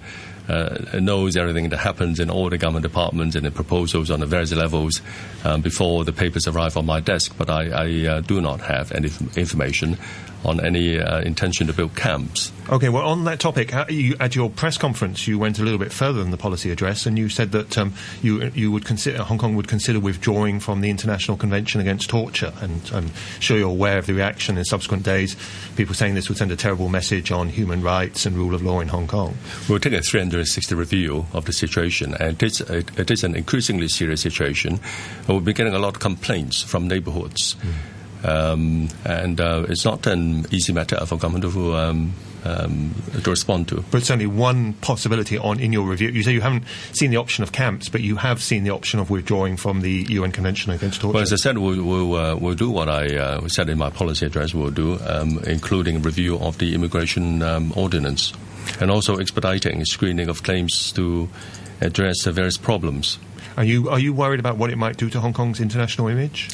uh, 0.50 1.00
knows 1.00 1.38
everything 1.38 1.70
that 1.70 1.78
happens 1.78 2.20
in 2.20 2.32
all 2.32 2.50
the 2.50 2.58
government 2.58 2.84
departments 2.84 3.36
and 3.36 3.46
the 3.46 3.52
proposals 3.52 4.10
on 4.10 4.20
the 4.20 4.26
various 4.26 4.52
levels 4.52 5.02
um, 5.44 5.62
before 5.62 6.04
the 6.04 6.14
papers 6.14 6.48
arrive 6.48 6.76
on 6.76 6.86
my 6.86 7.00
desk, 7.00 7.36
but 7.38 7.50
I, 7.50 7.70
I 7.70 8.08
uh, 8.08 8.22
do 8.22 8.42
not 8.42 8.62
have 8.62 8.92
any 8.92 9.08
f- 9.08 9.38
information 9.38 9.98
on 10.44 10.64
any 10.64 11.00
uh, 11.00 11.22
intention 11.22 11.68
to 11.68 11.74
build 11.74 11.96
camps. 11.96 12.52
Okay, 12.70 12.90
well, 12.90 13.08
on 13.08 13.26
that 13.26 13.40
topic, 13.40 13.74
you, 13.90 14.16
at 14.20 14.36
your 14.36 14.50
press 14.50 14.78
conference, 14.78 15.28
you 15.28 15.38
went 15.38 15.60
a 15.60 15.64
little 15.64 15.80
bit 15.80 15.92
further 15.92 16.22
than 16.22 16.32
the 16.32 16.38
policy 16.38 16.72
address, 16.72 17.06
and 17.06 17.18
you 17.18 17.30
said 17.30 17.52
that 17.52 17.78
um, 17.78 17.94
you 18.22 18.52
you 18.56 18.72
would 18.72 18.86
consider 18.86 19.24
Hong 19.24 19.38
Kong 19.38 19.56
would 19.56 19.68
consider 19.68 20.00
withdrawing 20.00 20.60
from 20.60 20.82
the 20.82 20.90
International 20.90 21.38
Convention 21.38 21.82
Against 21.82 22.10
Torture, 22.10 22.54
and 22.62 22.90
I'm 22.94 23.12
sure 23.40 23.58
you're 23.58 23.70
aware 23.70 23.98
of 23.98 24.06
the 24.06 24.14
reaction 24.14 24.58
in 24.58 24.66
subsequent 24.66 25.04
days. 25.04 25.36
People 25.76 25.96
saying 25.96 26.16
this 26.16 26.30
would 26.30 26.38
send 26.38 26.52
a 26.52 26.56
terrible 26.56 26.90
message 26.90 27.32
on 27.32 27.50
human 27.50 27.82
rights 27.82 28.26
and 28.26 28.36
rule 28.36 28.56
of 28.56 28.62
law 28.62 28.80
in 28.80 28.88
Hong 28.88 29.08
Kong. 29.08 29.36
We'll 29.68 29.80
take 29.80 29.94
a 29.94 30.02
360 30.02 30.76
review 30.76 31.26
of 31.34 31.46
the 31.46 31.54
situation, 31.54 32.16
and 32.16 32.42
it's, 32.42 32.62
it, 32.62 32.98
it 32.98 33.12
is 33.12 33.24
an 33.24 33.36
increasingly 33.36 33.88
serious 33.88 34.22
situation. 34.22 34.80
And 35.20 35.28
we'll 35.28 35.42
be 35.42 35.54
getting 35.54 35.74
a 35.74 35.80
lot 35.80 35.96
of 35.96 36.00
complaints 36.00 36.62
from 36.62 36.88
neighborhoods. 36.88 37.56
Um, 38.24 38.90
and 39.04 39.40
uh, 39.40 39.66
it's 39.68 39.86
not 39.86 40.06
an 40.08 40.46
easy 40.52 40.74
matter 40.74 41.04
for 41.06 41.18
government 41.18 41.52
to, 41.52 41.76
um, 41.76 42.14
um, 42.44 42.94
to 43.24 43.30
respond 43.30 43.68
to. 43.70 43.84
But 43.92 44.04
certainly 44.04 44.28
one 44.28 44.74
possibility 44.74 45.38
on 45.38 45.60
in 45.60 45.74
your 45.74 45.88
review. 45.88 46.10
You 46.10 46.24
say 46.24 46.34
you 46.34 46.42
haven't 46.42 46.66
seen 46.94 47.12
the 47.12 47.18
option 47.18 47.44
of 47.44 47.52
camps, 47.52 47.90
but 47.90 48.02
you 48.02 48.18
have 48.18 48.42
seen 48.42 48.64
the 48.64 48.70
option 48.72 49.00
of 49.00 49.10
withdrawing 49.10 49.58
from 49.58 49.82
the 49.82 50.06
UN 50.10 50.32
Convention 50.32 50.72
Against 50.72 51.02
Torture. 51.02 51.16
Well, 51.16 51.24
as 51.24 51.34
I 51.34 51.38
said, 51.38 51.58
we'll, 51.58 51.84
we'll, 51.84 52.16
uh, 52.16 52.36
we'll 52.36 52.56
do 52.56 52.70
what 52.70 52.90
I 52.90 53.16
uh, 53.16 53.48
said 53.48 53.70
in 53.70 53.78
my 53.78 53.90
policy 53.90 54.26
address 54.26 54.54
we'll 54.54 54.72
do, 54.72 55.00
um, 55.00 55.40
including 55.46 56.02
review 56.02 56.38
of 56.38 56.58
the 56.60 56.76
immigration 56.76 57.42
um, 57.42 57.74
ordinance 57.76 58.34
and 58.80 58.92
also 58.92 59.18
expediting 59.18 59.84
screening 59.86 60.30
of 60.30 60.44
claims 60.44 60.92
to 60.94 61.30
address 61.82 62.24
the 62.24 62.32
various 62.32 62.58
problems. 62.58 63.18
Are 63.58 63.64
you 63.64 63.90
are 63.90 64.00
you 64.00 64.14
worried 64.14 64.40
about 64.40 64.58
what 64.58 64.70
it 64.70 64.78
might 64.78 64.98
do 64.98 65.10
to 65.10 65.20
Hong 65.20 65.34
Kong's 65.34 65.60
international 65.60 66.08
image? 66.08 66.50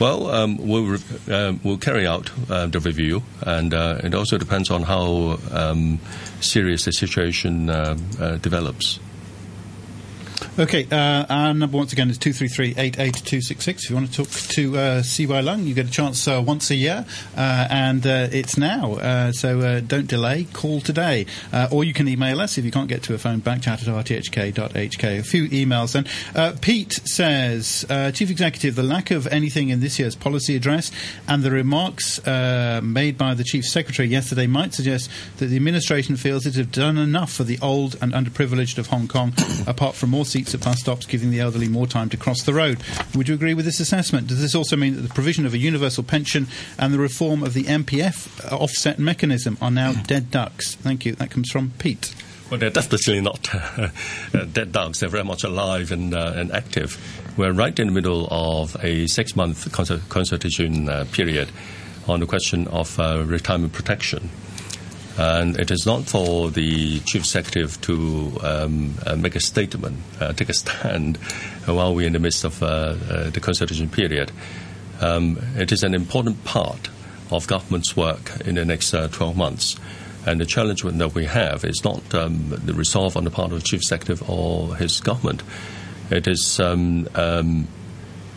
Well, 0.00 0.28
um, 0.30 0.56
we'll, 0.56 0.86
re- 0.86 1.32
um, 1.34 1.60
we'll 1.62 1.78
carry 1.78 2.06
out 2.06 2.30
uh, 2.50 2.66
the 2.66 2.80
review, 2.80 3.22
and 3.42 3.72
uh, 3.72 4.00
it 4.02 4.14
also 4.14 4.38
depends 4.38 4.70
on 4.70 4.82
how 4.82 5.38
um, 5.52 6.00
serious 6.40 6.84
the 6.84 6.92
situation 6.92 7.70
uh, 7.70 7.96
uh, 8.18 8.36
develops. 8.38 8.98
Okay, 10.56 10.86
uh, 10.92 11.26
our 11.28 11.52
number 11.52 11.76
once 11.76 11.92
again 11.92 12.08
is 12.10 12.18
233-88266. 12.20 13.68
If 13.68 13.90
you 13.90 13.96
want 13.96 14.12
to 14.12 14.22
talk 14.22 14.30
to 14.30 14.78
uh, 14.78 15.02
CY 15.02 15.26
Leung, 15.26 15.66
you 15.66 15.74
get 15.74 15.88
a 15.88 15.90
chance 15.90 16.28
uh, 16.28 16.40
once 16.46 16.70
a 16.70 16.76
year, 16.76 17.04
uh, 17.36 17.66
and 17.68 18.06
uh, 18.06 18.28
it's 18.30 18.56
now. 18.56 18.92
Uh, 18.92 19.32
so 19.32 19.80
don't 19.80 20.06
delay, 20.06 20.46
call 20.52 20.80
today. 20.80 21.26
Or 21.72 21.82
you 21.82 21.92
can 21.92 22.06
email 22.06 22.40
us 22.40 22.56
if 22.56 22.64
you 22.64 22.70
can't 22.70 22.88
get 22.88 23.02
to 23.02 23.14
a 23.14 23.18
phone, 23.18 23.40
backchat 23.40 23.82
at 23.82 24.06
rthk.hk. 24.06 25.18
A 25.18 25.24
few 25.24 25.48
emails 25.48 25.92
then. 25.92 26.54
Pete 26.60 27.00
says, 27.04 27.84
Chief 28.14 28.30
Executive, 28.30 28.76
the 28.76 28.84
lack 28.84 29.10
of 29.10 29.26
anything 29.26 29.70
in 29.70 29.80
this 29.80 29.98
year's 29.98 30.14
policy 30.14 30.54
address 30.54 30.92
and 31.26 31.42
the 31.42 31.50
remarks 31.50 32.24
made 32.24 33.18
by 33.18 33.34
the 33.34 33.42
Chief 33.42 33.64
Secretary 33.64 34.06
yesterday 34.06 34.46
might 34.46 34.72
suggest 34.72 35.10
that 35.38 35.46
the 35.46 35.56
administration 35.56 36.16
feels 36.16 36.46
it 36.46 36.54
has 36.54 36.68
done 36.68 36.96
enough 36.96 37.32
for 37.32 37.42
the 37.42 37.58
old 37.60 37.96
and 38.00 38.12
underprivileged 38.12 38.78
of 38.78 38.86
Hong 38.86 39.08
Kong, 39.08 39.32
apart 39.66 39.96
from 39.96 40.10
more 40.10 40.24
seats 40.24 40.43
at 40.52 40.62
bus 40.62 40.80
stops, 40.80 41.06
giving 41.06 41.30
the 41.30 41.40
elderly 41.40 41.68
more 41.68 41.86
time 41.86 42.08
to 42.10 42.16
cross 42.16 42.42
the 42.42 42.52
road. 42.52 42.82
Would 43.14 43.28
you 43.28 43.34
agree 43.34 43.54
with 43.54 43.64
this 43.64 43.78
assessment? 43.80 44.26
Does 44.26 44.40
this 44.40 44.54
also 44.54 44.76
mean 44.76 44.96
that 44.96 45.02
the 45.02 45.14
provision 45.14 45.46
of 45.46 45.54
a 45.54 45.58
universal 45.58 46.02
pension 46.02 46.48
and 46.78 46.92
the 46.92 46.98
reform 46.98 47.42
of 47.42 47.54
the 47.54 47.64
MPF 47.64 48.52
offset 48.52 48.98
mechanism 48.98 49.56
are 49.62 49.70
now 49.70 49.92
dead 49.92 50.30
ducks? 50.30 50.74
Thank 50.74 51.06
you. 51.06 51.14
That 51.14 51.30
comes 51.30 51.50
from 51.50 51.72
Pete. 51.78 52.14
Well, 52.50 52.60
they're 52.60 52.70
definitely 52.70 53.20
not 53.20 53.48
uh, 53.54 53.88
dead 54.52 54.72
ducks. 54.72 55.00
They're 55.00 55.08
very 55.08 55.24
much 55.24 55.44
alive 55.44 55.92
and, 55.92 56.12
uh, 56.12 56.34
and 56.36 56.52
active. 56.52 56.98
We're 57.36 57.52
right 57.52 57.76
in 57.78 57.86
the 57.86 57.92
middle 57.92 58.28
of 58.30 58.76
a 58.84 59.06
six 59.06 59.34
month 59.34 59.72
consult- 59.72 60.08
consultation 60.08 60.88
uh, 60.88 61.06
period 61.10 61.50
on 62.06 62.20
the 62.20 62.26
question 62.26 62.68
of 62.68 62.98
uh, 63.00 63.24
retirement 63.24 63.72
protection. 63.72 64.30
And 65.16 65.58
it 65.60 65.70
is 65.70 65.86
not 65.86 66.04
for 66.04 66.50
the 66.50 66.98
chief 67.00 67.22
executive 67.22 67.80
to 67.82 68.36
um, 68.42 68.94
uh, 69.06 69.14
make 69.14 69.36
a 69.36 69.40
statement, 69.40 69.98
uh, 70.20 70.32
take 70.32 70.48
a 70.48 70.54
stand 70.54 71.16
while 71.66 71.94
we're 71.94 72.06
in 72.06 72.14
the 72.14 72.18
midst 72.18 72.44
of 72.44 72.62
uh, 72.62 72.66
uh, 72.66 73.30
the 73.30 73.40
consultation 73.40 73.88
period. 73.88 74.32
Um, 75.00 75.38
it 75.56 75.70
is 75.70 75.84
an 75.84 75.94
important 75.94 76.44
part 76.44 76.88
of 77.30 77.46
government's 77.46 77.96
work 77.96 78.40
in 78.44 78.56
the 78.56 78.64
next 78.64 78.92
uh, 78.92 79.08
12 79.08 79.36
months. 79.36 79.76
And 80.26 80.40
the 80.40 80.46
challenge 80.46 80.82
that 80.82 81.14
we 81.14 81.26
have 81.26 81.64
is 81.64 81.84
not 81.84 82.14
um, 82.14 82.48
the 82.48 82.74
resolve 82.74 83.16
on 83.16 83.24
the 83.24 83.30
part 83.30 83.52
of 83.52 83.58
the 83.58 83.64
chief 83.64 83.80
executive 83.80 84.28
or 84.28 84.74
his 84.76 85.00
government. 85.00 85.42
It 86.10 86.26
is 86.26 86.58
um, 86.58 87.08
um, 87.14 87.68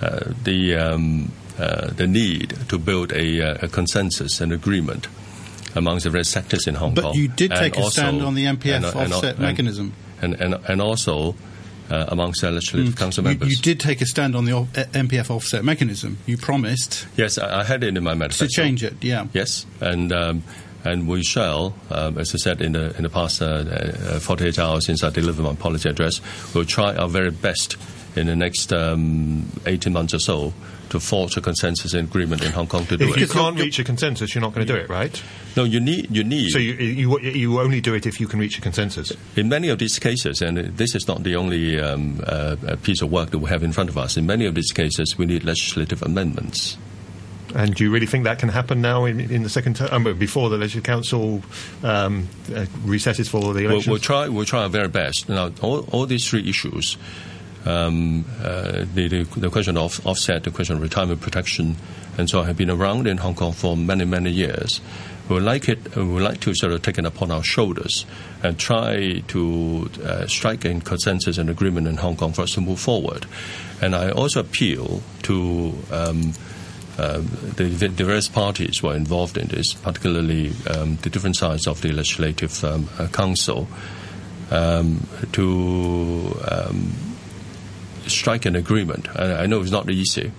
uh, 0.01 0.31
the 0.43 0.75
um, 0.75 1.31
uh, 1.57 1.87
the 1.87 2.05
need 2.05 2.55
to 2.69 2.77
build 2.77 3.11
a, 3.13 3.39
a 3.63 3.67
consensus 3.67 4.39
and 4.41 4.53
agreement 4.53 5.07
amongst 5.77 6.03
the 6.05 6.09
various 6.09 6.29
sectors 6.29 6.67
in 6.67 6.75
Hong 6.75 6.93
But 6.93 7.01
Kong. 7.03 7.11
But 7.13 7.17
you 7.17 7.27
did 7.27 7.51
And 7.51 7.59
take 7.61 7.77
a 7.77 7.81
also- 7.81 8.01
stand 8.01 8.21
on 8.21 8.35
the 8.35 8.45
MPF 8.45 8.75
and- 8.75 8.85
offset 9.13 9.35
and- 9.35 9.39
mechanism. 9.39 9.93
and, 10.21 10.33
and, 10.35 10.55
and 10.67 10.81
also 10.81 11.35
uh, 11.89 12.05
amongst 12.09 12.41
the 12.41 12.51
legislative 12.51 12.95
council 12.97 13.23
members. 13.23 13.49
you 13.49 13.57
did 13.57 13.79
take 13.79 14.01
a 14.01 14.05
stand 14.05 14.35
on 14.35 14.43
the 14.45 14.51
o- 14.53 14.67
uh, 14.75 14.83
MPF 14.93 15.29
offset 15.29 15.63
mechanism. 15.63 16.17
You 16.25 16.37
promised 16.37 17.05
Yes, 17.15 17.37
I, 17.37 17.61
I 17.61 17.63
had 17.63 17.83
it 17.83 17.95
in 17.95 18.03
my 18.03 18.13
manifesto. 18.13 18.45
to 18.47 18.51
change 18.51 18.83
it. 18.83 18.95
Yeah. 19.01 19.27
Yes, 19.33 19.65
and 19.79 20.11
um, 20.11 20.43
And 20.83 21.07
we 21.07 21.21
shall, 21.23 21.73
um, 21.89 22.17
as 22.17 22.33
I 22.33 22.37
said 22.37 22.61
in 22.61 22.71
the 22.73 22.95
in 22.97 23.03
the 23.03 23.09
past 23.09 23.41
uh, 23.41 23.45
uh, 23.45 24.19
48 24.19 24.59
hours 24.59 24.85
since 24.85 25.03
I 25.03 25.09
delivered 25.09 25.43
my 25.43 25.55
policy 25.55 25.89
address, 25.89 26.21
we'll 26.53 26.65
try 26.65 26.95
our 26.95 27.09
very 27.09 27.31
best 27.31 27.75
in 28.17 28.27
the 28.27 28.35
next 28.35 28.73
um, 28.73 29.49
18 29.65 29.93
months 29.93 30.13
or 30.13 30.19
so 30.19 30.53
to 30.89 30.99
forge 30.99 31.35
a 31.37 31.41
consensus 31.41 31.93
and 31.93 32.07
agreement 32.07 32.43
in 32.43 32.51
Hong 32.51 32.67
Kong 32.67 32.85
to 32.85 32.97
do 32.97 33.09
If 33.09 33.17
it. 33.17 33.21
If 33.21 33.29
you 33.29 33.39
can't 33.39 33.59
reach 33.59 33.79
a 33.79 33.83
consensus, 33.83 34.33
you're 34.33 34.41
not 34.41 34.53
going 34.53 34.65
to 34.65 34.73
do 34.73 34.79
it, 34.79 34.89
right? 34.89 35.21
no, 35.55 35.63
you 35.63 35.79
need 35.79 36.15
you 36.15 36.23
need. 36.23 36.49
So 36.49 36.59
you, 36.59 36.73
you 36.73 37.19
you 37.19 37.59
only 37.59 37.81
do 37.81 37.93
it 37.93 38.05
if 38.05 38.19
you 38.19 38.27
can 38.27 38.39
reach 38.39 38.57
a 38.57 38.61
consensus. 38.61 39.11
in 39.35 39.49
many 39.49 39.69
of 39.69 39.79
these 39.79 39.99
cases, 39.99 40.41
and 40.41 40.57
this 40.57 40.95
is 40.95 41.07
not 41.07 41.23
the 41.23 41.35
only 41.35 41.79
um, 41.79 42.21
uh, 42.25 42.55
uh, 42.67 42.75
piece 42.77 43.01
of 43.01 43.11
work 43.11 43.31
that 43.31 43.39
we 43.39 43.49
have 43.49 43.63
in 43.63 43.71
front 43.71 43.89
of 43.89 43.97
us. 43.97 44.17
In 44.17 44.25
many 44.25 44.45
of 44.45 44.55
these 44.55 44.71
cases, 44.71 45.17
we 45.17 45.25
need 45.25 45.43
legislative 45.43 46.01
amendments. 46.01 46.77
And 47.55 47.73
do 47.73 47.83
you 47.83 47.91
really 47.91 48.05
think 48.05 48.25
that 48.25 48.39
can 48.39 48.49
happen 48.49 48.81
now 48.81 49.05
in, 49.05 49.19
in 49.19 49.43
the 49.43 49.49
second 49.49 49.77
term, 49.77 50.07
um, 50.07 50.17
before 50.17 50.49
the 50.49 50.57
Legislative 50.57 50.83
Council 50.83 51.41
um, 51.81 52.27
uh, 52.53 52.65
recesses 52.83 53.29
for 53.29 53.39
the 53.39 53.47
We'll, 53.47 53.71
elections? 53.71 53.87
we'll 53.87 53.99
try. 53.99 54.27
We'll 54.27 54.45
try 54.45 54.63
our 54.63 54.69
very 54.69 54.89
best. 54.89 55.29
Now, 55.29 55.51
all, 55.61 55.79
all 55.91 56.05
these 56.05 56.27
three 56.27 56.47
issues, 56.47 56.97
um, 57.67 58.25
uh, 58.41 58.85
the, 58.93 59.07
the 59.07 59.23
the 59.39 59.49
question 59.49 59.77
of 59.77 60.05
offset, 60.07 60.43
the 60.43 60.51
question 60.51 60.77
of 60.77 60.81
retirement 60.81 61.21
protection, 61.21 61.75
and 62.17 62.29
so 62.29 62.39
on, 62.39 62.45
have 62.45 62.57
been 62.57 62.69
around 62.69 63.07
in 63.07 63.17
Hong 63.17 63.35
Kong 63.35 63.51
for 63.51 63.75
many 63.75 64.05
many 64.05 64.31
years. 64.31 64.79
We 65.27 65.35
would 65.35 65.43
like 65.43 65.67
it. 65.67 65.95
We 65.95 66.03
would 66.03 66.23
like 66.23 66.39
to 66.41 66.55
sort 66.55 66.71
of 66.71 66.81
take 66.81 66.97
it 66.97 67.05
upon 67.05 67.31
our 67.31 67.43
shoulders 67.43 68.05
and 68.41 68.57
try 68.57 69.19
to 69.27 69.89
uh, 70.01 70.27
strike 70.27 70.63
a 70.63 70.79
consensus 70.79 71.37
and 71.37 71.49
agreement 71.49 71.87
in 71.87 71.97
Hong 71.97 72.15
Kong 72.15 72.31
for 72.31 72.43
us 72.43 72.53
to 72.53 72.61
move 72.61 72.79
forward. 72.79 73.25
And 73.81 73.93
I 73.95 74.11
also 74.11 74.39
appeal 74.39 75.01
to. 75.23 75.73
Um, 75.91 76.33
um, 76.99 77.27
the, 77.57 77.65
the 77.65 77.89
various 77.89 78.27
parties 78.27 78.81
were 78.81 78.95
involved 78.95 79.37
in 79.37 79.49
this, 79.49 79.75
particularly 79.75 80.51
um, 80.67 80.95
the 81.03 81.11
different 81.11 81.35
sides 81.35 81.67
of 81.67 81.79
the 81.81 81.91
legislative 81.91 82.63
um, 82.63 82.89
uh, 82.97 83.05
council, 83.09 83.67
um, 84.49 85.05
to 85.33 86.35
strike 88.09 88.45
an 88.45 88.55
agreement. 88.55 89.07
I, 89.15 89.43
I 89.43 89.45
know 89.45 89.61
it's 89.61 89.71
not 89.71 89.89
easy. 89.89 90.31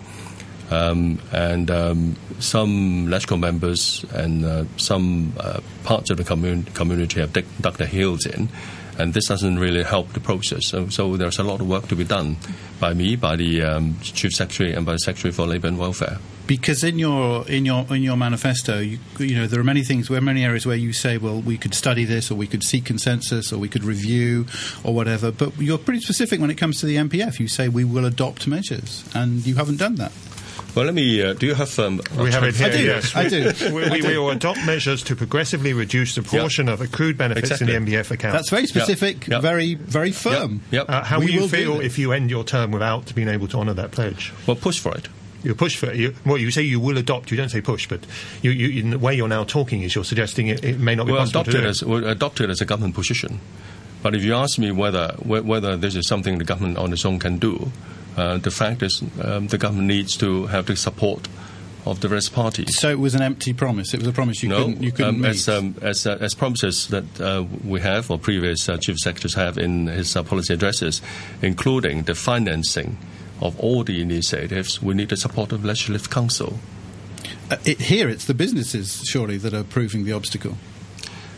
Um, 0.71 1.19
and 1.33 1.71
um, 1.71 2.17
some 2.41 3.07
LegCo 3.07 3.41
members 3.41 4.05
and 4.13 4.45
uh, 4.45 4.65
some 4.77 5.33
uh, 5.41 5.61
parts 5.85 6.11
of 6.11 6.19
the 6.19 6.25
commun- 6.25 6.65
community 6.75 7.21
have 7.21 7.33
dug 7.33 7.79
their 7.79 7.87
heels 7.87 8.27
in, 8.27 8.51
and 8.99 9.15
this 9.15 9.29
doesn't 9.29 9.59
really 9.59 9.83
help 9.83 10.13
the 10.13 10.21
process. 10.21 10.67
So, 10.67 10.89
so 10.89 11.17
there's 11.17 11.39
a 11.39 11.43
lot 11.43 11.61
of 11.61 11.69
work 11.69 11.89
to 11.89 11.97
be 11.97 12.05
done 12.05 12.37
by 12.81 12.93
me, 12.93 13.17
by 13.17 13.37
the 13.37 13.63
um, 13.63 13.97
Chief 14.03 14.33
Secretary, 14.33 14.75
and 14.75 14.85
by 14.85 14.93
the 14.93 14.99
Secretary 14.99 15.33
for 15.33 15.47
Labour 15.47 15.69
and 15.69 15.79
Welfare. 15.79 16.19
Because 16.49 16.83
in 16.83 16.99
your 16.99 17.47
in 17.47 17.65
your 17.67 17.87
in 17.95 18.03
your 18.03 18.17
manifesto, 18.17 18.79
you, 18.81 18.99
you 19.19 19.37
know 19.37 19.47
there 19.47 19.61
are 19.61 19.65
many 19.65 19.85
things, 19.85 20.09
where 20.11 20.21
many 20.21 20.45
areas 20.45 20.67
where 20.67 20.75
you 20.77 20.93
say, 20.93 21.19
well, 21.19 21.41
we 21.41 21.57
could 21.59 21.75
study 21.75 22.05
this, 22.05 22.31
or 22.31 22.35
we 22.37 22.47
could 22.49 22.65
seek 22.65 22.87
consensus, 22.87 23.53
or 23.53 23.59
we 23.59 23.69
could 23.69 23.85
review, 23.85 24.47
or 24.83 24.95
whatever. 24.95 25.31
But 25.31 25.57
you're 25.61 25.79
pretty 25.79 26.01
specific 26.01 26.41
when 26.41 26.51
it 26.51 26.55
comes 26.57 26.81
to 26.81 26.87
the 26.87 26.97
MPF. 26.97 27.39
You 27.39 27.49
say 27.49 27.69
we 27.69 27.85
will 27.85 28.07
adopt 28.07 28.47
measures, 28.47 29.05
and 29.15 29.47
you 29.47 29.55
haven't 29.57 29.77
done 29.77 29.97
that. 29.97 30.11
Well, 30.75 30.87
let 30.87 30.95
me. 30.95 31.23
Uh, 31.23 31.35
do 31.35 31.47
you 31.47 31.55
have? 31.55 31.79
Um, 31.79 32.01
we 32.19 32.31
have 32.33 32.45
it 32.45 32.55
here. 32.57 32.67
I 32.67 32.71
do, 32.71 32.83
Yes, 32.85 33.15
I 33.17 33.23
We- 33.25 33.29
do. 33.29 33.75
We, 33.75 33.91
we, 33.91 34.09
we 34.09 34.19
will 34.19 34.31
adopt 34.31 34.65
measures 34.65 35.03
to 35.05 35.17
progressively 35.17 35.75
reduce 35.75 36.15
the 36.15 36.23
proportion 36.23 36.69
of 36.71 36.81
accrued 36.81 37.19
benefits 37.19 37.51
Exactly. 37.51 37.75
in 37.75 37.85
the 37.85 37.93
MPF 37.93 38.11
account. 38.11 38.33
That's 38.33 38.49
very 38.51 38.67
specific, 38.67 39.27
Yep. 39.29 39.43
very 39.43 39.75
very 39.75 40.13
firm. 40.13 40.63
Yep. 40.71 40.87
Uh, 40.89 41.05
how 41.05 41.19
We 41.19 41.27
will 41.27 41.33
you 41.33 41.41
will 41.43 41.49
feel 41.49 41.81
if 41.81 41.99
you 41.99 42.13
end 42.13 42.31
your 42.31 42.45
term 42.45 42.71
without 42.71 43.15
being 43.15 43.29
able 43.29 43.49
to 43.49 43.59
honour 43.59 43.75
that 43.75 43.91
pledge? 43.91 44.33
Well, 44.47 44.57
push 44.57 44.79
for 44.79 44.95
it. 44.97 45.09
You 45.45 45.55
push 45.55 45.77
for 45.77 45.87
it. 45.91 45.97
You, 45.97 46.15
well, 46.27 46.37
you 46.39 46.51
say 46.51 46.63
you 46.63 46.81
will 46.81 46.99
adopt. 46.99 47.31
You 47.31 47.37
don't 47.37 47.49
say 47.49 47.61
push, 47.61 47.89
but 47.89 48.01
you, 48.43 48.51
you, 48.51 48.81
in 48.83 48.91
the 48.91 48.99
way 48.99 49.15
you're 49.15 49.29
now 49.29 49.45
talking 49.45 49.83
is 49.83 49.95
you're 49.95 50.05
suggesting 50.05 50.49
it, 50.49 50.65
it 50.65 50.81
may 50.81 50.95
not 50.95 51.07
be 51.07 51.13
We'll 51.13 51.21
possible 51.21 51.41
adopt 51.43 51.53
to 51.53 51.63
do. 51.63 51.67
as 51.69 51.85
we'll 51.85 52.07
adopt 52.09 52.41
it 52.41 52.51
as 52.51 52.61
a 52.61 52.65
government 52.65 52.95
position. 52.95 53.41
But 54.03 54.15
if 54.15 54.25
you 54.25 54.35
ask 54.35 54.59
me 54.59 54.73
whether 54.73 55.13
whe- 55.19 55.45
whether 55.45 55.77
this 55.77 55.95
is 55.95 56.07
something 56.09 56.39
the 56.39 56.45
government 56.45 56.79
on 56.79 56.93
its 56.93 57.05
own 57.05 57.19
can 57.19 57.39
do, 57.39 57.71
uh, 58.17 58.39
the 58.39 58.51
fact 58.51 58.83
is 58.83 59.03
um, 59.23 59.47
the 59.47 59.59
government 59.59 59.87
needs 59.89 60.17
to 60.17 60.47
have 60.47 60.67
the 60.67 60.77
support 60.77 61.29
of 61.87 62.01
the 62.01 62.09
various 62.09 62.29
parties. 62.29 62.77
So 62.77 62.91
it 62.91 62.99
was 62.99 63.15
an 63.15 63.23
empty 63.23 63.53
promise. 63.55 63.95
It 63.95 64.01
was 64.01 64.09
a 64.09 64.13
promise 64.13 64.43
you 64.43 64.49
no, 64.51 64.65
couldn't 64.65 64.83
you 64.83 64.93
couldn't 64.93 65.15
um, 65.15 65.21
meet. 65.21 65.29
as, 65.31 65.49
um, 65.49 65.75
as, 65.81 66.07
uh, 66.07 66.19
as 66.21 66.35
promises 66.35 66.89
that 66.89 67.21
uh, 67.21 67.45
we 67.65 67.81
have 67.81 68.11
or 68.11 68.19
previous 68.19 68.69
uh, 68.69 68.77
chief 68.77 68.99
secretaries 68.99 69.35
have 69.35 69.57
in 69.57 69.87
his 69.87 70.15
uh, 70.17 70.23
policy 70.23 70.55
addresses, 70.55 71.01
including 71.43 72.03
the 72.03 72.15
financing 72.15 72.99
of 73.41 73.59
all 73.61 73.85
the 73.85 74.01
initiatives, 74.01 74.83
we 74.83 74.95
need 74.95 75.09
the 75.09 75.17
support 75.17 75.53
of 75.53 75.65
legislative 75.65 76.11
council. 76.11 76.59
Uh, 77.51 77.57
it, 77.65 77.81
here, 77.81 78.09
it's 78.09 78.25
the 78.27 78.35
businesses 78.35 79.03
surely 79.07 79.37
that 79.39 79.55
are 79.55 79.65
proving 79.65 80.05
the 80.05 80.13
obstacle. 80.13 80.57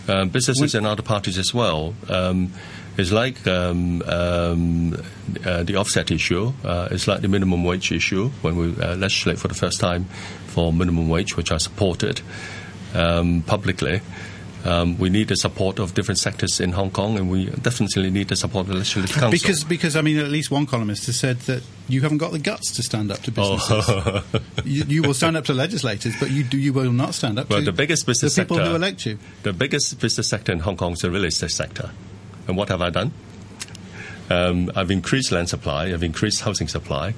um, 0.08 0.28
businesses 0.28 0.74
and 0.74 0.86
other 0.86 1.02
parties 1.02 1.38
as 1.38 1.54
well. 1.54 1.94
Um, 2.08 2.52
it's 2.96 3.12
like 3.12 3.46
um, 3.46 4.02
um, 4.02 4.94
uh, 5.44 5.62
the 5.62 5.76
offset 5.76 6.10
issue. 6.10 6.52
Uh, 6.64 6.88
it's 6.90 7.06
like 7.06 7.20
the 7.20 7.28
minimum 7.28 7.64
wage 7.64 7.92
issue 7.92 8.28
when 8.42 8.56
we 8.56 8.82
uh, 8.82 8.96
legislate 8.96 9.38
for 9.38 9.48
the 9.48 9.54
first 9.54 9.80
time 9.80 10.04
for 10.46 10.72
minimum 10.72 11.08
wage, 11.08 11.36
which 11.36 11.52
I 11.52 11.58
supported 11.58 12.20
um, 12.94 13.42
publicly. 13.42 14.00
Um, 14.64 14.98
we 14.98 15.08
need 15.08 15.28
the 15.28 15.36
support 15.36 15.78
of 15.78 15.94
different 15.94 16.18
sectors 16.18 16.60
in 16.60 16.72
Hong 16.72 16.90
Kong, 16.90 17.16
and 17.16 17.30
we 17.30 17.46
definitely 17.46 18.10
need 18.10 18.28
the 18.28 18.36
support 18.36 18.64
of 18.64 18.68
the 18.68 18.74
legislative 18.74 19.10
council. 19.16 19.30
Because, 19.30 19.64
because 19.64 19.96
I 19.96 20.02
mean, 20.02 20.18
at 20.18 20.28
least 20.28 20.50
one 20.50 20.66
columnist 20.66 21.06
has 21.06 21.18
said 21.18 21.38
that 21.40 21.62
you 21.88 22.02
haven't 22.02 22.18
got 22.18 22.32
the 22.32 22.38
guts 22.38 22.74
to 22.76 22.82
stand 22.82 23.10
up 23.10 23.20
to 23.22 23.30
businesses. 23.30 23.70
Oh. 23.70 24.22
you, 24.64 24.84
you 24.84 25.02
will 25.02 25.14
stand 25.14 25.36
up 25.38 25.46
to 25.46 25.54
legislators, 25.54 26.14
but 26.20 26.30
you, 26.30 26.44
do, 26.44 26.58
you 26.58 26.74
will 26.74 26.92
not 26.92 27.14
stand 27.14 27.38
up 27.38 27.48
Well, 27.48 27.60
to 27.60 27.64
the 27.64 27.72
biggest 27.72 28.06
business 28.06 28.34
the 28.34 28.42
people 28.42 28.58
sector, 28.58 28.70
who 28.70 28.76
elect 28.76 29.06
you. 29.06 29.18
The 29.44 29.54
biggest 29.54 29.98
business 29.98 30.28
sector 30.28 30.52
in 30.52 30.60
Hong 30.60 30.76
Kong 30.76 30.92
is 30.92 30.98
the 30.98 31.10
real 31.10 31.24
estate 31.24 31.52
sector. 31.52 31.90
And 32.46 32.56
what 32.56 32.68
have 32.68 32.82
I 32.82 32.90
done? 32.90 33.12
Um, 34.28 34.70
I've 34.76 34.90
increased 34.90 35.32
land 35.32 35.48
supply, 35.48 35.86
I've 35.86 36.04
increased 36.04 36.42
housing 36.42 36.68
supply, 36.68 37.14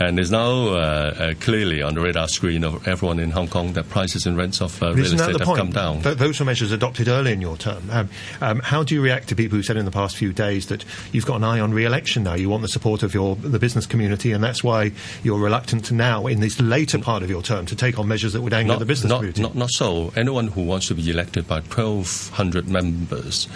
and 0.00 0.18
it's 0.18 0.30
now 0.30 0.68
uh, 0.68 1.14
uh, 1.18 1.34
clearly 1.40 1.82
on 1.82 1.94
the 1.94 2.00
radar 2.00 2.28
screen 2.28 2.64
of 2.64 2.86
everyone 2.86 3.18
in 3.18 3.30
Hong 3.30 3.48
Kong 3.48 3.72
that 3.72 3.88
prices 3.88 4.26
and 4.26 4.36
rents 4.36 4.60
of 4.60 4.80
uh, 4.82 4.94
real 4.94 5.06
estate 5.06 5.38
have 5.40 5.56
come 5.56 5.70
down. 5.70 6.02
Th- 6.02 6.16
those 6.16 6.38
were 6.38 6.46
measures 6.46 6.72
adopted 6.72 7.08
early 7.08 7.32
in 7.32 7.40
your 7.40 7.56
term. 7.56 7.90
Um, 7.90 8.08
um, 8.40 8.60
how 8.60 8.82
do 8.82 8.94
you 8.94 9.02
react 9.02 9.28
to 9.28 9.36
people 9.36 9.56
who 9.56 9.62
said 9.62 9.76
in 9.76 9.84
the 9.84 9.90
past 9.90 10.16
few 10.16 10.32
days 10.32 10.66
that 10.66 10.84
you've 11.12 11.26
got 11.26 11.36
an 11.36 11.44
eye 11.44 11.60
on 11.60 11.72
re-election 11.72 12.22
now? 12.22 12.34
You 12.34 12.48
want 12.48 12.62
the 12.62 12.68
support 12.68 13.02
of 13.02 13.14
your 13.14 13.36
the 13.36 13.58
business 13.58 13.86
community, 13.86 14.32
and 14.32 14.42
that's 14.42 14.62
why 14.62 14.92
you're 15.22 15.38
reluctant 15.38 15.90
now, 15.90 16.26
in 16.26 16.40
this 16.40 16.60
later 16.60 16.98
part 16.98 17.22
of 17.22 17.30
your 17.30 17.42
term, 17.42 17.66
to 17.66 17.76
take 17.76 17.98
on 17.98 18.06
measures 18.06 18.32
that 18.34 18.42
would 18.42 18.54
anger 18.54 18.72
not, 18.72 18.78
the 18.78 18.86
business 18.86 19.10
not, 19.10 19.18
community. 19.18 19.42
not, 19.42 19.54
not 19.54 19.70
so. 19.70 20.12
Anyone 20.16 20.48
who 20.48 20.62
wants 20.62 20.88
to 20.88 20.94
be 20.94 21.10
elected 21.10 21.48
by 21.48 21.60
1,200 21.60 22.68
members 22.68 23.48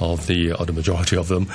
of 0.00 0.26
the, 0.28 0.52
or 0.52 0.64
the 0.64 0.72
majority 0.72 1.16
of 1.16 1.28
them, 1.28 1.48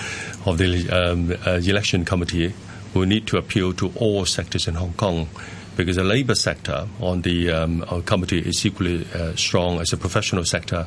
of 0.46 0.58
the 0.58 0.90
um, 0.90 1.34
uh, 1.48 1.62
election 1.64 2.04
committee 2.04 2.54
will 2.94 3.06
need 3.06 3.28
to 3.28 3.38
appeal 3.38 3.74
to 3.74 3.92
all 3.96 4.26
sectors 4.26 4.68
in 4.68 4.76
Hong 4.76 4.94
Kong 4.94 5.28
because 5.76 5.96
the 5.96 6.04
labour 6.04 6.36
sector 6.36 6.88
on 7.00 7.22
the 7.22 7.52
um, 7.52 7.84
our 7.90 8.02
committee 8.02 8.40
is 8.40 8.66
equally 8.66 9.08
uh, 9.14 9.36
strong 9.36 9.80
as 9.80 9.92
a 9.94 9.98
professional 9.98 10.46
sector 10.46 10.86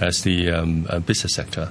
as 0.00 0.22
the 0.22 0.50
um, 0.50 0.86
uh, 0.90 0.98
business 0.98 1.34
sector. 1.34 1.70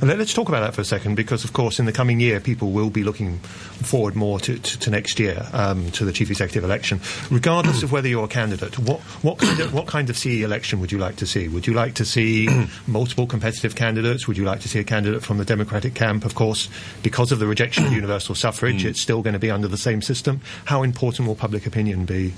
And 0.00 0.08
let, 0.08 0.20
us 0.20 0.32
talk 0.32 0.48
about 0.48 0.60
that 0.60 0.74
for 0.74 0.80
a 0.80 0.84
second, 0.84 1.14
because 1.14 1.44
of 1.44 1.52
course, 1.52 1.78
in 1.78 1.86
the 1.86 1.92
coming 1.92 2.20
year, 2.20 2.40
people 2.40 2.70
will 2.70 2.90
be 2.90 3.04
looking 3.04 3.38
forward 3.38 4.14
more 4.14 4.38
to, 4.40 4.58
to, 4.58 4.78
to 4.78 4.90
next 4.90 5.18
year, 5.18 5.46
um, 5.52 5.90
to 5.92 6.04
the 6.04 6.12
chief 6.12 6.30
executive 6.30 6.64
election. 6.64 7.00
Regardless 7.30 7.82
of 7.82 7.92
whether 7.92 8.08
you're 8.08 8.24
a 8.24 8.28
candidate, 8.28 8.78
what, 8.78 9.00
what, 9.22 9.38
kind 9.38 9.60
of, 9.60 9.72
what 9.72 9.86
kind 9.86 10.10
of 10.10 10.16
CE 10.16 10.42
election 10.42 10.80
would 10.80 10.92
you 10.92 10.98
like 10.98 11.16
to 11.16 11.26
see? 11.26 11.48
Would 11.48 11.66
you 11.66 11.74
like 11.74 11.94
to 11.94 12.04
see 12.04 12.48
multiple 12.86 13.26
competitive 13.26 13.74
candidates? 13.74 14.26
Would 14.28 14.36
you 14.36 14.44
like 14.44 14.60
to 14.60 14.68
see 14.68 14.78
a 14.78 14.84
candidate 14.84 15.22
from 15.22 15.38
the 15.38 15.44
Democratic 15.44 15.94
camp? 15.94 16.24
Of 16.24 16.34
course, 16.34 16.68
because 17.02 17.32
of 17.32 17.38
the 17.38 17.46
rejection 17.46 17.86
of 17.86 17.92
universal 18.02 18.34
suffrage, 18.34 18.84
it's 18.84 19.00
still 19.00 19.22
going 19.22 19.34
to 19.34 19.38
be 19.38 19.50
under 19.50 19.68
the 19.68 19.78
same 19.78 20.02
system. 20.02 20.40
How 20.66 20.82
important 20.82 21.28
will 21.28 21.36
public 21.36 21.66
opinion 21.66 22.04
be? 22.04 22.34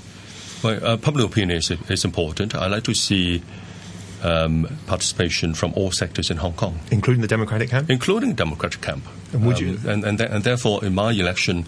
Well, 0.63 0.85
uh, 0.85 0.97
public 0.97 1.25
opinion 1.25 1.59
is, 1.59 1.71
is 1.89 2.05
important. 2.05 2.55
I 2.55 2.67
like 2.67 2.85
to 2.85 2.95
see 2.95 3.43
um, 4.23 4.67
participation 4.87 5.55
from 5.55 5.73
all 5.75 5.91
sectors 5.93 6.31
in 6.31 6.37
Hong 6.39 6.55
Kong. 6.55 6.79
Including 6.91 7.23
the 7.23 7.29
Democratic 7.29 7.71
camp? 7.71 7.91
including 7.91 8.35
Democratic 8.35 8.81
camp. 8.81 9.05
And 9.33 9.45
would 9.47 9.61
you- 9.61 9.79
and, 9.87 10.05
and, 10.05 10.19
th- 10.19 10.31
and 10.31 10.45
therefore, 10.45 10.85
in 10.85 10.95
my 10.95 11.13
election 11.13 11.67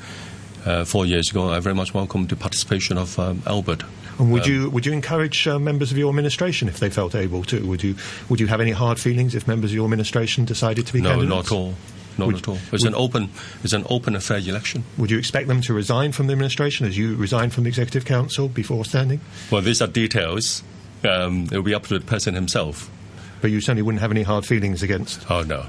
uh, 0.66 0.84
four 0.84 1.06
years 1.06 1.30
ago, 1.30 1.50
I 1.50 1.60
very 1.60 1.74
much 1.74 1.94
welcomed 1.94 2.28
the 2.28 2.36
participation 2.36 2.98
of 2.98 3.18
um, 3.18 3.42
Albert. 3.46 3.82
And 4.18 4.30
would 4.32 4.46
you 4.46 4.68
would 4.68 4.84
you 4.84 4.92
encourage 4.92 5.46
uh, 5.48 5.58
members 5.58 5.90
of 5.92 5.96
your 5.96 6.10
administration 6.10 6.68
if 6.68 6.78
they 6.78 6.90
felt 6.90 7.14
able 7.14 7.42
to? 7.44 7.66
Would 7.66 7.82
you 7.82 7.94
would 8.28 8.38
you 8.40 8.48
have 8.48 8.60
any 8.60 8.72
hard 8.72 9.00
feelings 9.00 9.34
if 9.34 9.48
members 9.48 9.70
of 9.70 9.74
your 9.76 9.84
administration 9.84 10.44
decided 10.44 10.86
to 10.88 10.92
be 10.92 11.00
No, 11.00 11.10
candidates? 11.10 11.30
not 11.34 11.46
at 11.46 11.52
all. 11.52 11.74
Not 12.18 12.26
Would- 12.26 12.36
at 12.36 12.48
all. 12.48 12.58
It's 12.72 12.84
an 12.84 12.94
open, 12.94 13.30
it's 13.64 13.72
an 13.72 13.86
open 13.88 14.14
and 14.14 14.22
fair 14.22 14.36
election. 14.38 14.84
Would 14.98 15.10
you 15.10 15.16
expect 15.18 15.48
them 15.48 15.62
to 15.62 15.72
resign 15.72 16.12
from 16.12 16.26
the 16.26 16.32
administration 16.34 16.86
as 16.86 16.98
you 16.98 17.16
resigned 17.16 17.54
from 17.54 17.64
the 17.64 17.68
executive 17.68 18.04
council 18.04 18.48
before 18.48 18.84
standing? 18.84 19.20
Well, 19.50 19.62
these 19.62 19.80
are 19.80 19.86
details. 19.88 20.62
Um, 21.04 21.44
it 21.44 21.52
will 21.52 21.62
be 21.62 21.74
up 21.74 21.86
to 21.86 21.98
the 21.98 22.04
person 22.04 22.34
himself. 22.34 22.90
But 23.40 23.50
you 23.50 23.60
certainly 23.60 23.82
wouldn't 23.82 24.02
have 24.02 24.10
any 24.10 24.22
hard 24.22 24.44
feelings 24.44 24.82
against. 24.82 25.30
Oh 25.30 25.42
no. 25.42 25.66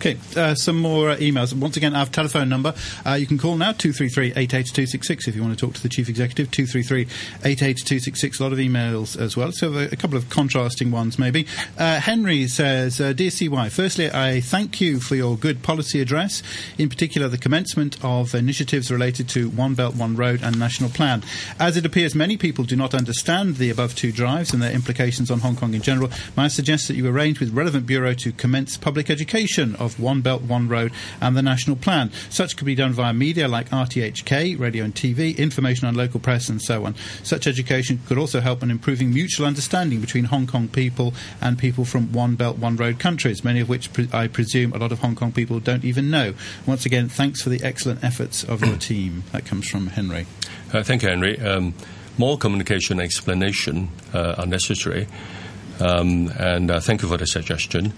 Okay, 0.00 0.16
uh, 0.34 0.54
some 0.54 0.78
more 0.78 1.10
uh, 1.10 1.16
emails. 1.18 1.52
Once 1.52 1.76
again, 1.76 1.94
our 1.94 2.06
telephone 2.06 2.48
number. 2.48 2.72
Uh, 3.04 3.12
you 3.12 3.26
can 3.26 3.36
call 3.36 3.54
now, 3.58 3.72
233-88266 3.72 5.28
if 5.28 5.36
you 5.36 5.42
want 5.42 5.52
to 5.52 5.66
talk 5.66 5.74
to 5.74 5.82
the 5.82 5.90
Chief 5.90 6.08
Executive, 6.08 6.50
233-88266. 6.50 8.40
A 8.40 8.42
lot 8.42 8.54
of 8.54 8.58
emails 8.58 9.20
as 9.20 9.36
well, 9.36 9.52
so 9.52 9.74
a, 9.74 9.88
a 9.88 9.96
couple 9.96 10.16
of 10.16 10.30
contrasting 10.30 10.90
ones 10.90 11.18
maybe. 11.18 11.46
Uh, 11.76 12.00
Henry 12.00 12.48
says, 12.48 12.98
uh, 12.98 13.12
Dear 13.12 13.30
CY, 13.30 13.68
firstly, 13.68 14.10
I 14.10 14.40
thank 14.40 14.80
you 14.80 15.00
for 15.00 15.16
your 15.16 15.36
good 15.36 15.62
policy 15.62 16.00
address, 16.00 16.42
in 16.78 16.88
particular 16.88 17.28
the 17.28 17.36
commencement 17.36 18.02
of 18.02 18.34
initiatives 18.34 18.90
related 18.90 19.28
to 19.28 19.50
One 19.50 19.74
Belt, 19.74 19.96
One 19.96 20.16
Road 20.16 20.40
and 20.42 20.58
National 20.58 20.88
Plan. 20.88 21.22
As 21.58 21.76
it 21.76 21.84
appears 21.84 22.14
many 22.14 22.38
people 22.38 22.64
do 22.64 22.74
not 22.74 22.94
understand 22.94 23.56
the 23.56 23.68
above 23.68 23.94
two 23.94 24.12
drives 24.12 24.54
and 24.54 24.62
their 24.62 24.72
implications 24.72 25.30
on 25.30 25.40
Hong 25.40 25.56
Kong 25.56 25.74
in 25.74 25.82
general, 25.82 26.08
may 26.38 26.44
I 26.44 26.48
suggest 26.48 26.88
that 26.88 26.94
you 26.94 27.06
arrange 27.06 27.38
with 27.38 27.52
relevant 27.52 27.86
bureau 27.86 28.14
to 28.14 28.32
commence 28.32 28.78
public 28.78 29.10
education 29.10 29.76
of 29.76 29.89
One 29.98 30.20
Belt, 30.20 30.42
One 30.42 30.68
Road 30.68 30.92
and 31.20 31.36
the 31.36 31.42
National 31.42 31.76
Plan. 31.76 32.10
Such 32.28 32.56
could 32.56 32.66
be 32.66 32.74
done 32.74 32.92
via 32.92 33.12
media 33.12 33.48
like 33.48 33.70
RTHK, 33.70 34.58
radio 34.58 34.84
and 34.84 34.94
TV, 34.94 35.36
information 35.36 35.86
on 35.88 35.94
local 35.94 36.20
press, 36.20 36.48
and 36.48 36.60
so 36.60 36.84
on. 36.84 36.94
Such 37.22 37.46
education 37.46 38.00
could 38.06 38.18
also 38.18 38.40
help 38.40 38.62
in 38.62 38.70
improving 38.70 39.12
mutual 39.12 39.46
understanding 39.46 40.00
between 40.00 40.24
Hong 40.24 40.46
Kong 40.46 40.68
people 40.68 41.14
and 41.40 41.58
people 41.58 41.84
from 41.84 42.12
One 42.12 42.36
Belt, 42.36 42.58
One 42.58 42.76
Road 42.76 42.98
countries, 42.98 43.44
many 43.44 43.60
of 43.60 43.68
which 43.68 43.92
pre- 43.92 44.08
I 44.12 44.28
presume 44.28 44.72
a 44.72 44.78
lot 44.78 44.92
of 44.92 45.00
Hong 45.00 45.14
Kong 45.14 45.32
people 45.32 45.60
don't 45.60 45.84
even 45.84 46.10
know. 46.10 46.34
Once 46.66 46.86
again, 46.86 47.08
thanks 47.08 47.42
for 47.42 47.48
the 47.50 47.62
excellent 47.62 48.04
efforts 48.04 48.44
of 48.44 48.64
your 48.64 48.76
team. 48.76 49.24
That 49.32 49.46
comes 49.46 49.68
from 49.68 49.86
Henry. 49.88 50.26
Uh, 50.72 50.82
thank 50.82 51.02
you, 51.02 51.08
Henry. 51.08 51.38
Um, 51.38 51.74
more 52.18 52.36
communication 52.36 52.98
and 52.98 53.04
explanation 53.04 53.90
uh, 54.12 54.34
are 54.38 54.46
necessary. 54.46 55.06
Um, 55.80 56.30
and 56.38 56.70
uh, 56.70 56.80
thank 56.80 57.02
you 57.02 57.08
for 57.08 57.16
the 57.16 57.26
suggestion. 57.26 57.92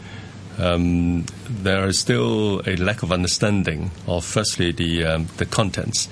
Um, 0.58 1.26
there 1.48 1.86
is 1.86 1.98
still 1.98 2.62
a 2.66 2.76
lack 2.76 3.02
of 3.02 3.12
understanding 3.12 3.90
of, 4.06 4.24
firstly, 4.24 4.72
the, 4.72 5.04
um, 5.04 5.26
the 5.38 5.46
contents, 5.46 6.08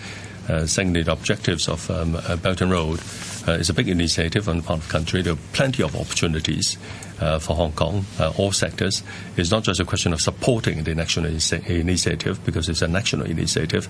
uh, 0.48 0.66
secondly, 0.66 1.02
the 1.02 1.12
objectives 1.12 1.68
of 1.68 1.90
um, 1.90 2.16
uh, 2.16 2.36
Belt 2.36 2.60
and 2.60 2.70
Road. 2.70 3.00
Uh, 3.46 3.52
it's 3.52 3.68
a 3.68 3.74
big 3.74 3.88
initiative 3.88 4.48
on 4.48 4.58
the 4.58 4.62
part 4.62 4.80
of 4.80 4.86
the 4.86 4.92
country. 4.92 5.22
There 5.22 5.34
are 5.34 5.38
plenty 5.52 5.82
of 5.82 5.94
opportunities 5.94 6.78
uh, 7.20 7.38
for 7.38 7.54
Hong 7.54 7.72
Kong, 7.72 8.04
uh, 8.18 8.32
all 8.36 8.52
sectors. 8.52 9.02
It's 9.36 9.50
not 9.50 9.62
just 9.62 9.80
a 9.80 9.84
question 9.84 10.12
of 10.12 10.20
supporting 10.20 10.84
the 10.84 10.94
national 10.94 11.30
initi- 11.30 11.66
initiative 11.68 12.44
because 12.44 12.68
it's 12.68 12.82
a 12.82 12.88
national 12.88 13.26
initiative. 13.26 13.88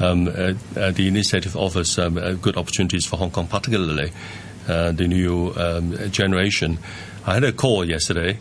Um, 0.00 0.28
uh, 0.28 0.54
uh, 0.76 0.90
the 0.90 1.06
initiative 1.08 1.56
offers 1.56 1.98
um, 1.98 2.14
good 2.36 2.56
opportunities 2.56 3.06
for 3.06 3.16
Hong 3.16 3.30
Kong, 3.30 3.46
particularly 3.46 4.12
the 4.66 5.06
new 5.08 5.52
um, 5.56 5.96
generation. 6.10 6.78
I 7.26 7.34
had 7.34 7.44
a 7.44 7.52
call 7.52 7.84
yesterday 7.84 8.38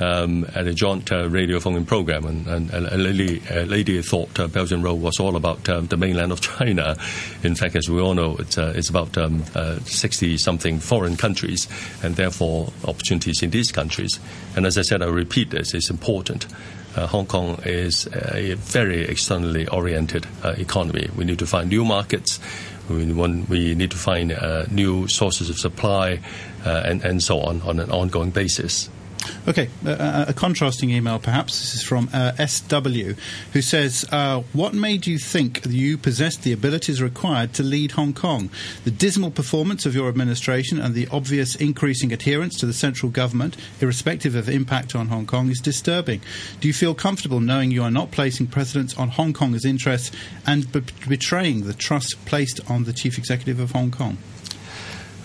um, 0.00 0.46
at 0.54 0.66
a 0.66 0.74
joint 0.74 1.10
uh, 1.10 1.28
radio 1.28 1.58
phone-in 1.60 1.84
program, 1.84 2.24
and, 2.24 2.46
and 2.46 2.70
a, 2.70 2.96
lady, 2.96 3.42
a 3.50 3.64
lady 3.64 4.00
thought 4.02 4.38
uh, 4.38 4.46
Belt 4.46 4.70
and 4.70 4.82
Road 4.82 5.00
was 5.00 5.18
all 5.18 5.36
about 5.36 5.68
um, 5.68 5.86
the 5.86 5.96
mainland 5.96 6.32
of 6.32 6.40
China. 6.58 6.96
In 7.42 7.54
fact, 7.54 7.76
as 7.76 7.88
we 7.88 8.00
all 8.00 8.14
know, 8.14 8.36
it's, 8.38 8.58
uh, 8.58 8.72
it's 8.76 8.88
about 8.88 9.16
um, 9.18 9.42
60-something 9.42 10.80
foreign 10.80 11.16
countries, 11.16 11.68
and 12.02 12.16
therefore 12.16 12.72
opportunities 12.84 13.42
in 13.42 13.50
these 13.50 13.72
countries. 13.72 14.18
And 14.56 14.66
as 14.66 14.78
I 14.78 14.82
said, 14.82 15.02
I 15.02 15.06
repeat 15.06 15.50
this, 15.50 15.74
it's 15.74 15.90
important. 15.90 16.46
Uh, 16.96 17.06
Hong 17.06 17.26
Kong 17.26 17.60
is 17.64 18.08
a 18.12 18.54
very 18.54 19.04
externally 19.04 19.68
oriented 19.68 20.26
uh, 20.42 20.54
economy. 20.58 21.08
We 21.16 21.24
need 21.24 21.38
to 21.40 21.46
find 21.46 21.68
new 21.68 21.84
markets. 21.84 22.40
We, 22.88 23.12
we 23.12 23.74
need 23.74 23.90
to 23.90 23.98
find 23.98 24.32
uh, 24.32 24.64
new 24.70 25.06
sources 25.08 25.50
of 25.50 25.58
supply 25.58 26.20
and, 26.64 27.04
and 27.04 27.22
so 27.22 27.40
on 27.40 27.60
on 27.62 27.80
an 27.80 27.90
ongoing 27.90 28.30
basis. 28.30 28.88
Okay, 29.46 29.68
uh, 29.84 30.26
a 30.28 30.34
contrasting 30.34 30.90
email 30.90 31.18
perhaps. 31.18 31.58
This 31.58 31.74
is 31.76 31.82
from 31.82 32.08
uh, 32.12 32.32
SW, 32.46 33.18
who 33.52 33.62
says, 33.62 34.04
uh, 34.12 34.42
What 34.52 34.74
made 34.74 35.06
you 35.06 35.18
think 35.18 35.64
you 35.66 35.96
possessed 35.96 36.42
the 36.42 36.52
abilities 36.52 37.00
required 37.00 37.54
to 37.54 37.62
lead 37.62 37.92
Hong 37.92 38.12
Kong? 38.12 38.50
The 38.84 38.90
dismal 38.90 39.30
performance 39.30 39.86
of 39.86 39.94
your 39.94 40.08
administration 40.08 40.78
and 40.78 40.94
the 40.94 41.08
obvious 41.10 41.54
increasing 41.56 42.12
adherence 42.12 42.58
to 42.58 42.66
the 42.66 42.72
central 42.72 43.10
government, 43.10 43.56
irrespective 43.80 44.34
of 44.34 44.48
impact 44.48 44.94
on 44.94 45.08
Hong 45.08 45.26
Kong, 45.26 45.50
is 45.50 45.60
disturbing. 45.60 46.20
Do 46.60 46.68
you 46.68 46.74
feel 46.74 46.94
comfortable 46.94 47.40
knowing 47.40 47.70
you 47.70 47.82
are 47.82 47.90
not 47.90 48.10
placing 48.10 48.48
precedence 48.48 48.96
on 48.96 49.08
Hong 49.08 49.32
Kong's 49.32 49.64
interests 49.64 50.14
and 50.46 50.70
be- 50.70 50.82
betraying 51.08 51.64
the 51.64 51.74
trust 51.74 52.22
placed 52.26 52.60
on 52.70 52.84
the 52.84 52.92
Chief 52.92 53.18
Executive 53.18 53.60
of 53.60 53.72
Hong 53.72 53.90
Kong? 53.90 54.18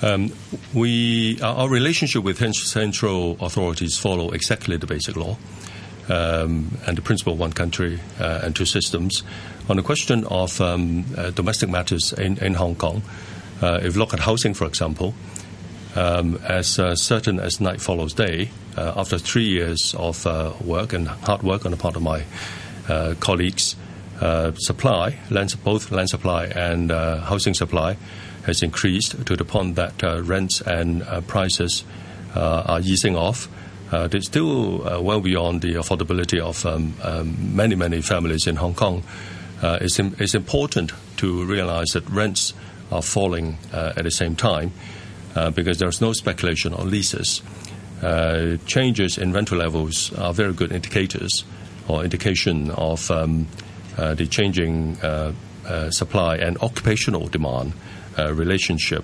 Um, 0.04 0.34
we 0.74 1.40
our 1.42 1.70
relationship 1.70 2.24
with 2.26 2.38
central 2.54 3.38
authorities 3.40 3.98
follow 3.98 4.32
exactly 4.32 4.76
the 4.76 4.86
basic 4.86 5.16
law 5.16 5.38
um, 6.10 6.78
and 6.86 6.98
the 6.98 7.02
principle 7.02 7.34
of 7.34 7.40
one 7.40 7.54
country 7.54 8.02
uh, 8.20 8.42
and 8.44 8.54
two 8.54 8.66
systems. 8.66 9.24
On 9.70 9.78
the 9.78 9.82
question 9.82 10.26
of 10.26 10.60
um, 10.60 11.06
uh, 11.18 11.32
domestic 11.32 11.70
matters 11.70 12.12
in, 12.12 12.38
in 12.40 12.56
Hong 12.56 12.76
Kong, 12.76 13.02
uh, 13.62 13.80
if 13.82 13.94
you 13.94 14.00
look 14.00 14.14
at 14.14 14.20
housing, 14.20 14.54
for 14.54 14.66
example, 14.66 15.14
um, 15.96 16.36
as 16.44 16.80
uh, 16.80 16.96
certain 16.96 17.40
as 17.40 17.62
night 17.62 17.80
follows 17.80 18.14
day, 18.14 18.50
uh, 18.76 18.92
after 18.98 19.18
three 19.18 19.48
years 19.48 19.96
of 19.98 20.28
uh, 20.28 20.52
work 20.66 20.92
and 20.92 21.08
hard 21.08 21.44
work 21.44 21.64
on 21.64 21.72
the 21.72 21.78
part 21.78 21.96
of 21.96 22.02
my 22.02 22.24
colleagues, 23.22 23.78
supply, 24.58 25.18
land, 25.30 25.56
both 25.64 25.92
land 25.92 26.10
supply 26.10 26.48
and 26.48 26.92
housing 26.92 27.54
supply, 27.54 27.96
has 28.46 28.62
increased 28.62 29.26
to 29.26 29.36
the 29.36 29.46
point 29.46 29.76
that 29.76 30.04
uh, 30.04 30.22
rents 30.22 30.62
and 30.62 31.04
uh, 31.04 31.22
prices 31.22 31.84
uh, 32.36 32.64
are 32.66 32.80
easing 32.82 33.16
off. 33.16 33.48
Uh, 33.92 34.08
they're 34.08 34.22
still 34.22 34.88
uh, 34.88 35.00
well 35.00 35.22
beyond 35.22 35.62
the 35.62 35.76
affordability 35.76 36.40
of 36.40 36.66
um, 36.66 36.94
um, 37.04 37.56
many, 37.56 37.76
many 37.76 38.02
families 38.02 38.48
in 38.48 38.56
Hong 38.56 38.74
Kong. 38.74 39.04
Uh, 39.62 39.78
it's, 39.82 40.00
Im- 40.00 40.16
it's, 40.20 40.36
important 40.36 40.92
to 41.18 41.46
realize 41.46 41.88
that 41.94 42.08
rents 42.10 42.54
are 42.92 43.02
falling 43.02 43.58
at 43.72 44.04
the 44.04 44.12
same 44.12 44.36
time 44.36 44.72
because 45.56 45.78
there's 45.80 46.02
no 46.02 46.12
speculation 46.12 46.74
on 46.74 46.92
leases. 46.92 47.42
changes 48.66 49.18
in 49.18 49.32
rental 49.32 49.58
levels 49.58 50.12
are 50.14 50.34
very 50.34 50.54
good 50.54 50.72
indicators 50.72 51.46
or 51.88 52.04
indication 52.04 52.72
of 52.72 53.10
um, 53.10 53.48
the 53.96 54.28
changing 54.30 54.98
supply 55.92 56.36
and 56.36 56.58
occupational 56.58 57.28
demand 57.28 57.74
uh, 58.18 58.34
relationship. 58.34 59.04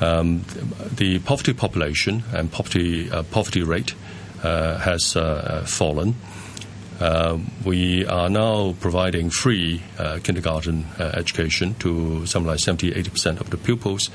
Um, 0.00 0.44
the 0.94 1.18
poverty 1.20 1.52
population 1.52 2.22
and 2.32 2.50
poverty 2.52 3.10
uh, 3.10 3.24
poverty 3.24 3.62
rate 3.62 3.94
uh, 4.42 4.78
has 4.78 5.12
fallen. 5.68 6.14
we 7.64 8.06
are 8.06 8.28
now 8.28 8.74
providing 8.80 9.30
free 9.30 9.82
kindergarten 10.22 10.86
education 10.98 11.74
to 11.74 12.26
something 12.26 12.50
like 12.50 12.60
70 12.60 12.94
80 12.94 13.10
percent 13.10 13.40
of 13.40 13.50
the 13.50 13.56
pupils 13.56 14.10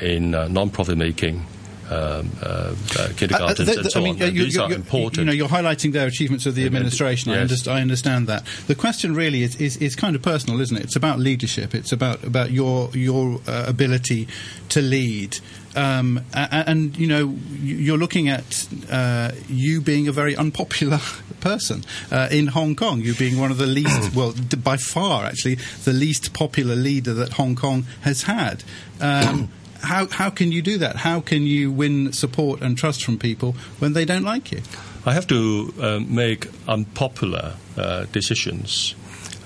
in 0.00 0.30
non-profit 0.30 0.96
making 0.96 1.44
um, 1.90 2.30
uh, 2.42 2.74
uh, 2.98 3.08
kindergartens 3.16 3.60
uh, 3.60 3.64
the, 3.64 3.72
the, 3.72 3.78
and 3.80 3.90
so 3.90 4.00
I 4.00 4.04
mean, 4.04 4.22
on. 4.22 4.34
You, 4.34 4.44
these 4.44 4.58
are 4.58 4.72
important. 4.72 5.18
You 5.18 5.24
know, 5.24 5.32
you're 5.32 5.48
highlighting 5.48 5.92
their 5.92 6.06
achievements 6.06 6.46
of 6.46 6.54
the 6.54 6.66
administration. 6.66 7.30
Yes. 7.30 7.38
I, 7.38 7.40
understand, 7.40 7.78
I, 7.78 7.80
understand 7.80 8.26
that. 8.26 8.46
The 8.66 8.74
question 8.74 9.14
really 9.14 9.42
is, 9.42 9.56
is, 9.56 9.76
is, 9.78 9.96
kind 9.96 10.14
of 10.14 10.22
personal, 10.22 10.60
isn't 10.60 10.76
it? 10.76 10.84
It's 10.84 10.96
about 10.96 11.18
leadership. 11.18 11.74
It's 11.74 11.92
about 11.92 12.22
about 12.24 12.50
your 12.50 12.90
your 12.92 13.40
uh, 13.46 13.64
ability 13.66 14.28
to 14.70 14.82
lead. 14.82 15.38
Um, 15.76 16.24
and, 16.34 16.68
and, 16.68 16.96
you 16.96 17.06
know 17.06 17.36
you're 17.60 17.98
looking 17.98 18.28
at 18.28 18.66
uh, 18.90 19.32
you 19.48 19.80
being 19.80 20.08
a 20.08 20.12
very 20.12 20.34
unpopular 20.34 20.98
person 21.40 21.84
uh, 22.10 22.28
in 22.30 22.48
Hong 22.48 22.74
Kong. 22.74 23.00
You 23.00 23.14
being 23.14 23.38
one 23.38 23.50
of 23.50 23.58
the 23.58 23.66
least, 23.66 24.12
well, 24.16 24.34
by 24.62 24.76
far 24.76 25.24
actually, 25.24 25.56
the 25.84 25.92
least 25.92 26.32
popular 26.32 26.74
leader 26.74 27.14
that 27.14 27.34
Hong 27.34 27.54
Kong 27.54 27.86
has 28.02 28.22
had. 28.22 28.64
Um, 29.00 29.50
how, 29.80 30.06
how 30.08 30.30
can 30.30 30.52
you 30.52 30.62
do 30.62 30.78
that? 30.78 30.96
How 30.96 31.20
can 31.20 31.42
you 31.42 31.70
win 31.70 32.12
support 32.12 32.60
and 32.60 32.76
trust 32.76 33.04
from 33.04 33.18
people 33.18 33.52
when 33.78 33.92
they 33.92 34.04
don't 34.04 34.24
like 34.24 34.52
you? 34.52 34.62
I 35.06 35.12
have 35.12 35.26
to 35.28 35.74
uh, 35.80 36.00
make 36.00 36.48
unpopular 36.66 37.54
uh, 37.76 38.04
decisions. 38.12 38.94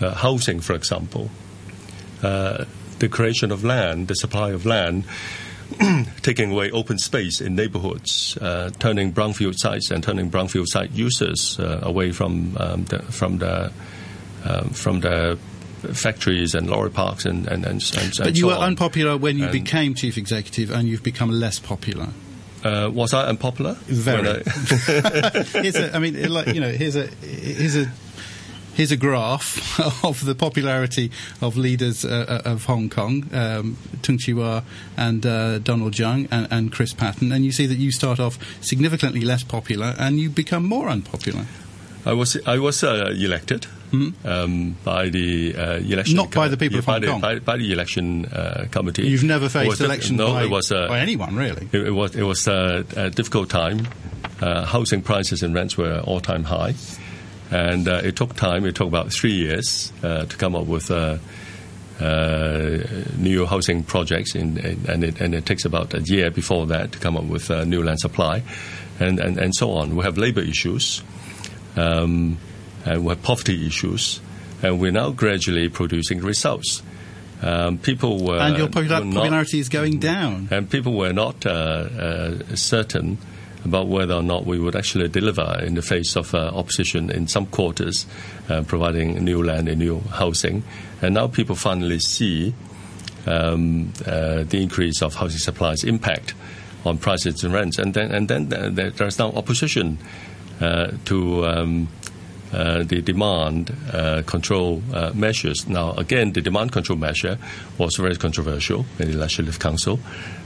Uh, 0.01 0.14
housing, 0.14 0.61
for 0.61 0.74
example, 0.74 1.30
uh, 2.22 2.64
the 2.99 3.09
creation 3.09 3.53
of 3.53 3.62
land, 3.62 4.09
the 4.09 4.14
supply 4.14 4.51
of 4.51 4.66
land, 4.66 5.05
taking 6.22 6.51
away 6.51 6.70
open 6.70 6.99
space 6.99 7.41
in 7.41 7.55
neighborhoods, 7.55 8.37
uh, 8.39 8.70
turning 8.78 9.12
brownfield 9.12 9.55
sites 9.57 9.91
and 9.91 10.03
turning 10.03 10.30
brownfield 10.30 10.66
site 10.66 10.91
users 10.93 11.59
uh, 11.59 11.80
away 11.83 12.12
from 12.12 12.57
um, 12.59 12.85
the, 12.85 12.99
from 13.01 13.39
the 13.39 13.72
um, 14.45 14.70
from 14.70 15.01
the 15.01 15.39
factories 15.95 16.55
and 16.55 16.68
lorry 16.68 16.91
parks 16.91 17.24
and 17.24 17.47
and 17.49 17.64
and, 17.64 17.83
and 17.97 18.12
But 18.18 18.37
you 18.37 18.43
so 18.43 18.47
were 18.49 18.55
on. 18.55 18.64
unpopular 18.64 19.16
when 19.16 19.39
you 19.39 19.45
and 19.45 19.53
became 19.53 19.95
chief 19.95 20.16
executive, 20.16 20.70
and 20.70 20.89
you've 20.89 21.03
become 21.03 21.30
less 21.30 21.59
popular. 21.59 22.09
Uh, 22.64 22.89
was 22.93 23.12
I 23.12 23.26
unpopular? 23.26 23.74
Very. 23.87 24.28
I... 24.28 24.43
here's 25.62 25.76
a, 25.76 25.95
I 25.95 25.99
mean, 25.99 26.14
you 26.14 26.61
know, 26.61 26.70
here's 26.70 26.97
a 26.97 27.07
here's 27.07 27.76
a 27.76 27.91
here's 28.74 28.93
a 28.93 28.97
graph 28.97 29.80
of 30.05 30.24
the 30.24 30.35
popularity 30.35 31.11
of 31.41 31.57
leaders 31.57 32.05
uh, 32.05 32.43
uh, 32.45 32.51
of 32.51 32.64
Hong 32.66 32.89
Kong, 32.89 33.28
um, 33.33 33.76
Tung 34.03 34.18
Chee 34.18 34.33
Hwa 34.33 34.62
and 34.97 35.24
uh, 35.26 35.59
Donald 35.59 35.95
Tsang 35.95 36.28
and, 36.30 36.49
and, 36.51 36.72
Chris 36.72 36.93
Patten, 36.95 37.33
and 37.33 37.45
you 37.45 37.53
see 37.53 37.66
that 37.66 37.78
you 37.78 37.93
start 37.93 38.20
off 38.20 38.39
significantly 38.62 39.22
less 39.22 39.43
popular 39.43 39.95
and 39.99 40.18
you 40.18 40.30
become 40.30 40.64
more 40.64 40.89
unpopular. 40.89 41.47
I 42.05 42.14
was 42.14 42.37
I 42.47 42.59
was 42.59 42.83
uh, 42.83 43.12
elected 43.16 43.66
um, 44.24 44.76
by 44.84 45.09
the 45.09 45.55
uh, 45.55 45.76
election. 45.78 46.14
Hmm? 46.14 46.22
Not 46.22 46.30
by 46.30 46.49
the 46.49 46.57
people 46.57 46.78
of 46.78 46.86
by 46.86 46.93
Hong 46.93 47.01
the, 47.01 47.07
Kong. 47.09 47.20
By, 47.20 47.38
by 47.38 47.57
the 47.57 47.72
election 47.72 48.26
uh, 48.26 48.66
committee. 48.70 49.07
You've 49.07 49.24
never 49.24 49.49
faced 49.49 49.80
election 49.80 50.16
no, 50.16 50.32
by, 50.32 50.45
it 50.45 50.51
was 50.51 50.72
uh, 50.72 50.88
by 50.88 51.01
anyone, 51.01 51.36
really. 51.36 51.68
It, 51.72 51.88
it 51.88 51.90
was 51.90 52.16
it 52.16 52.22
was 52.24 52.49
uh, 52.49 52.84
a 52.97 53.11
difficult 53.11 53.51
time. 53.51 53.88
Uh, 54.40 54.64
housing 54.64 55.03
prices 55.03 55.43
and 55.43 55.55
rents 55.55 55.76
were 55.76 56.01
all 56.01 56.20
time 56.20 56.45
high, 56.45 56.74
and 57.51 57.86
uh, 57.86 58.01
it 58.03 58.16
took 58.16 58.34
time. 58.34 58.64
It 58.64 58.74
took 58.74 58.88
about 58.88 59.12
three 59.12 59.34
years 59.34 59.93
uh, 60.03 60.24
to 60.24 60.36
come 60.36 60.57
up 60.57 60.66
with. 60.66 60.90
Uh, 60.90 61.18
uh, 62.01 62.78
new 63.16 63.47
housing 63.47 63.84
projects, 63.84 64.34
in, 64.34 64.59
in, 64.59 64.84
and, 64.88 65.05
it, 65.05 65.20
and 65.20 65.34
it 65.36 65.47
takes 65.47 65.64
about 65.64 65.95
a 65.95 66.01
year 66.01 66.32
before 66.32 66.66
that 66.66 66.90
to 66.90 66.99
come 66.99 67.16
up 67.16 67.22
with 67.24 67.49
uh, 67.49 67.64
new 67.64 67.80
land 67.80 68.01
supply, 68.01 68.43
and, 68.99 69.20
and, 69.20 69.38
and 69.38 69.55
so 69.55 69.70
on. 69.72 69.95
We 69.95 70.03
have 70.03 70.18
labor 70.18 70.40
issues, 70.40 71.03
um, 71.76 72.38
and 72.85 73.05
we 73.05 73.11
have 73.11 73.22
poverty 73.22 73.66
issues, 73.66 74.20
and 74.62 74.80
we're 74.80 74.93
now 74.93 75.11
gradually 75.11 75.68
producing 75.68 76.20
results. 76.20 76.83
Um, 77.43 77.78
people 77.78 78.24
were 78.24 78.39
and 78.39 78.57
your 78.57 78.68
popula- 78.68 79.01
were 79.01 79.05
not- 79.07 79.14
popularity 79.14 79.59
is 79.59 79.68
going 79.68 79.99
down. 79.99 80.47
and 80.53 80.70
people 80.70 80.93
were 80.95 81.12
not 81.12 81.45
uh, 81.45 81.51
uh, 81.51 82.55
certain 82.55 83.18
about 83.64 83.87
whether 83.89 84.14
or 84.14 84.22
not 84.22 84.45
we 84.47 84.59
would 84.59 84.74
actually 84.76 85.09
deliver 85.09 85.61
in 85.64 85.74
the 85.74 85.83
face 85.83 86.16
of 86.16 86.35
uh, 86.35 86.51
opposition 86.55 87.11
in 87.11 87.26
some 87.28 87.47
quarters, 87.47 88.07
uh, 88.49 88.62
providing 88.62 89.24
new 89.24 89.43
land 89.43 89.68
and 89.68 89.78
new 89.78 90.01
housing. 90.11 90.64
And 91.01 91.14
now 91.14 91.28
people 91.28 91.55
finally 91.55 92.01
see 92.01 92.55
um, 93.26 93.93
uh, 94.05 94.43
the 94.45 94.61
increase 94.62 95.01
of 95.03 95.14
housing 95.14 95.39
supplies 95.39 95.85
impact 95.85 96.35
on 96.85 96.99
prices 96.99 97.45
and 97.45 97.55
rents. 97.55 97.78
And 97.78 97.95
then, 97.95 98.11
and 98.11 98.28
then 98.28 98.53
uh, 98.53 98.91
there's 98.97 99.18
now 99.20 99.30
opposition 99.30 99.99
uh, 100.61 100.93
to 101.05 101.47
um, 101.47 101.89
uh, 102.53 102.82
the 102.82 103.00
demand 103.00 103.74
uh, 103.92 104.22
control 104.26 104.82
uh, 104.92 105.11
measures. 105.14 105.66
Now, 105.68 105.92
again, 105.92 106.32
the 106.32 106.40
demand 106.40 106.72
control 106.72 106.98
measure 106.98 107.38
was 107.78 107.96
very 107.96 108.16
controversial 108.16 108.84
in 108.98 109.11
the 109.11 109.16
Legislative 109.16 109.59
Council. 109.59 109.98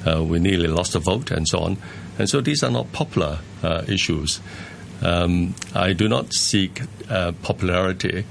Uh, 0.07 0.23
we 0.23 0.39
nearly 0.39 0.69
lost 0.69 0.93
the 0.93 1.01
vote 1.01 1.31
and 1.31 1.47
so 1.49 1.59
on. 1.59 1.77
And 2.19 2.29
so 2.29 2.41
these 2.41 2.63
are 2.63 2.71
not 2.71 2.93
popular 2.93 3.41
uh, 3.63 3.83
issues. 3.89 4.41
Um, 5.03 5.55
I 5.75 5.93
do 5.93 6.09
not 6.09 6.33
seek 6.33 6.81
popularity 7.43 8.25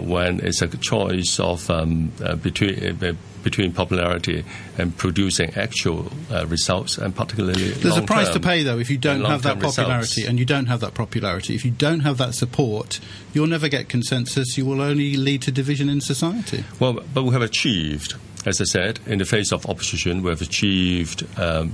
when 0.00 0.40
it's 0.40 0.62
a 0.62 0.68
choice 0.68 1.38
of 1.38 1.70
um, 1.70 2.12
uh, 2.22 2.34
between 2.36 3.02
uh, 3.02 3.12
between 3.42 3.72
popularity 3.72 4.44
and 4.78 4.96
producing 4.96 5.50
actual 5.54 6.10
uh, 6.30 6.46
results, 6.46 6.98
and 6.98 7.14
particularly 7.14 7.70
There's 7.70 7.96
a 7.96 8.02
price 8.02 8.30
to 8.30 8.40
pay, 8.40 8.62
though, 8.62 8.78
if 8.78 8.90
you 8.90 8.98
don't 8.98 9.24
have 9.24 9.42
that 9.42 9.60
popularity, 9.60 10.22
results. 10.22 10.28
and 10.28 10.38
you 10.38 10.44
don't 10.44 10.66
have 10.66 10.80
that 10.80 10.94
popularity. 10.94 11.54
If 11.54 11.64
you 11.64 11.70
don't 11.70 12.00
have 12.00 12.18
that 12.18 12.34
support, 12.34 13.00
you'll 13.32 13.48
never 13.48 13.68
get 13.68 13.88
consensus. 13.88 14.56
You 14.56 14.66
will 14.66 14.80
only 14.80 15.16
lead 15.16 15.42
to 15.42 15.52
division 15.52 15.88
in 15.88 16.00
society. 16.00 16.64
Well, 16.78 17.00
but 17.12 17.24
we 17.24 17.30
have 17.30 17.42
achieved, 17.42 18.14
as 18.46 18.60
I 18.60 18.64
said, 18.64 19.00
in 19.06 19.18
the 19.18 19.24
face 19.24 19.52
of 19.52 19.66
opposition, 19.66 20.22
we 20.22 20.30
have 20.30 20.42
achieved 20.42 21.26
um, 21.38 21.72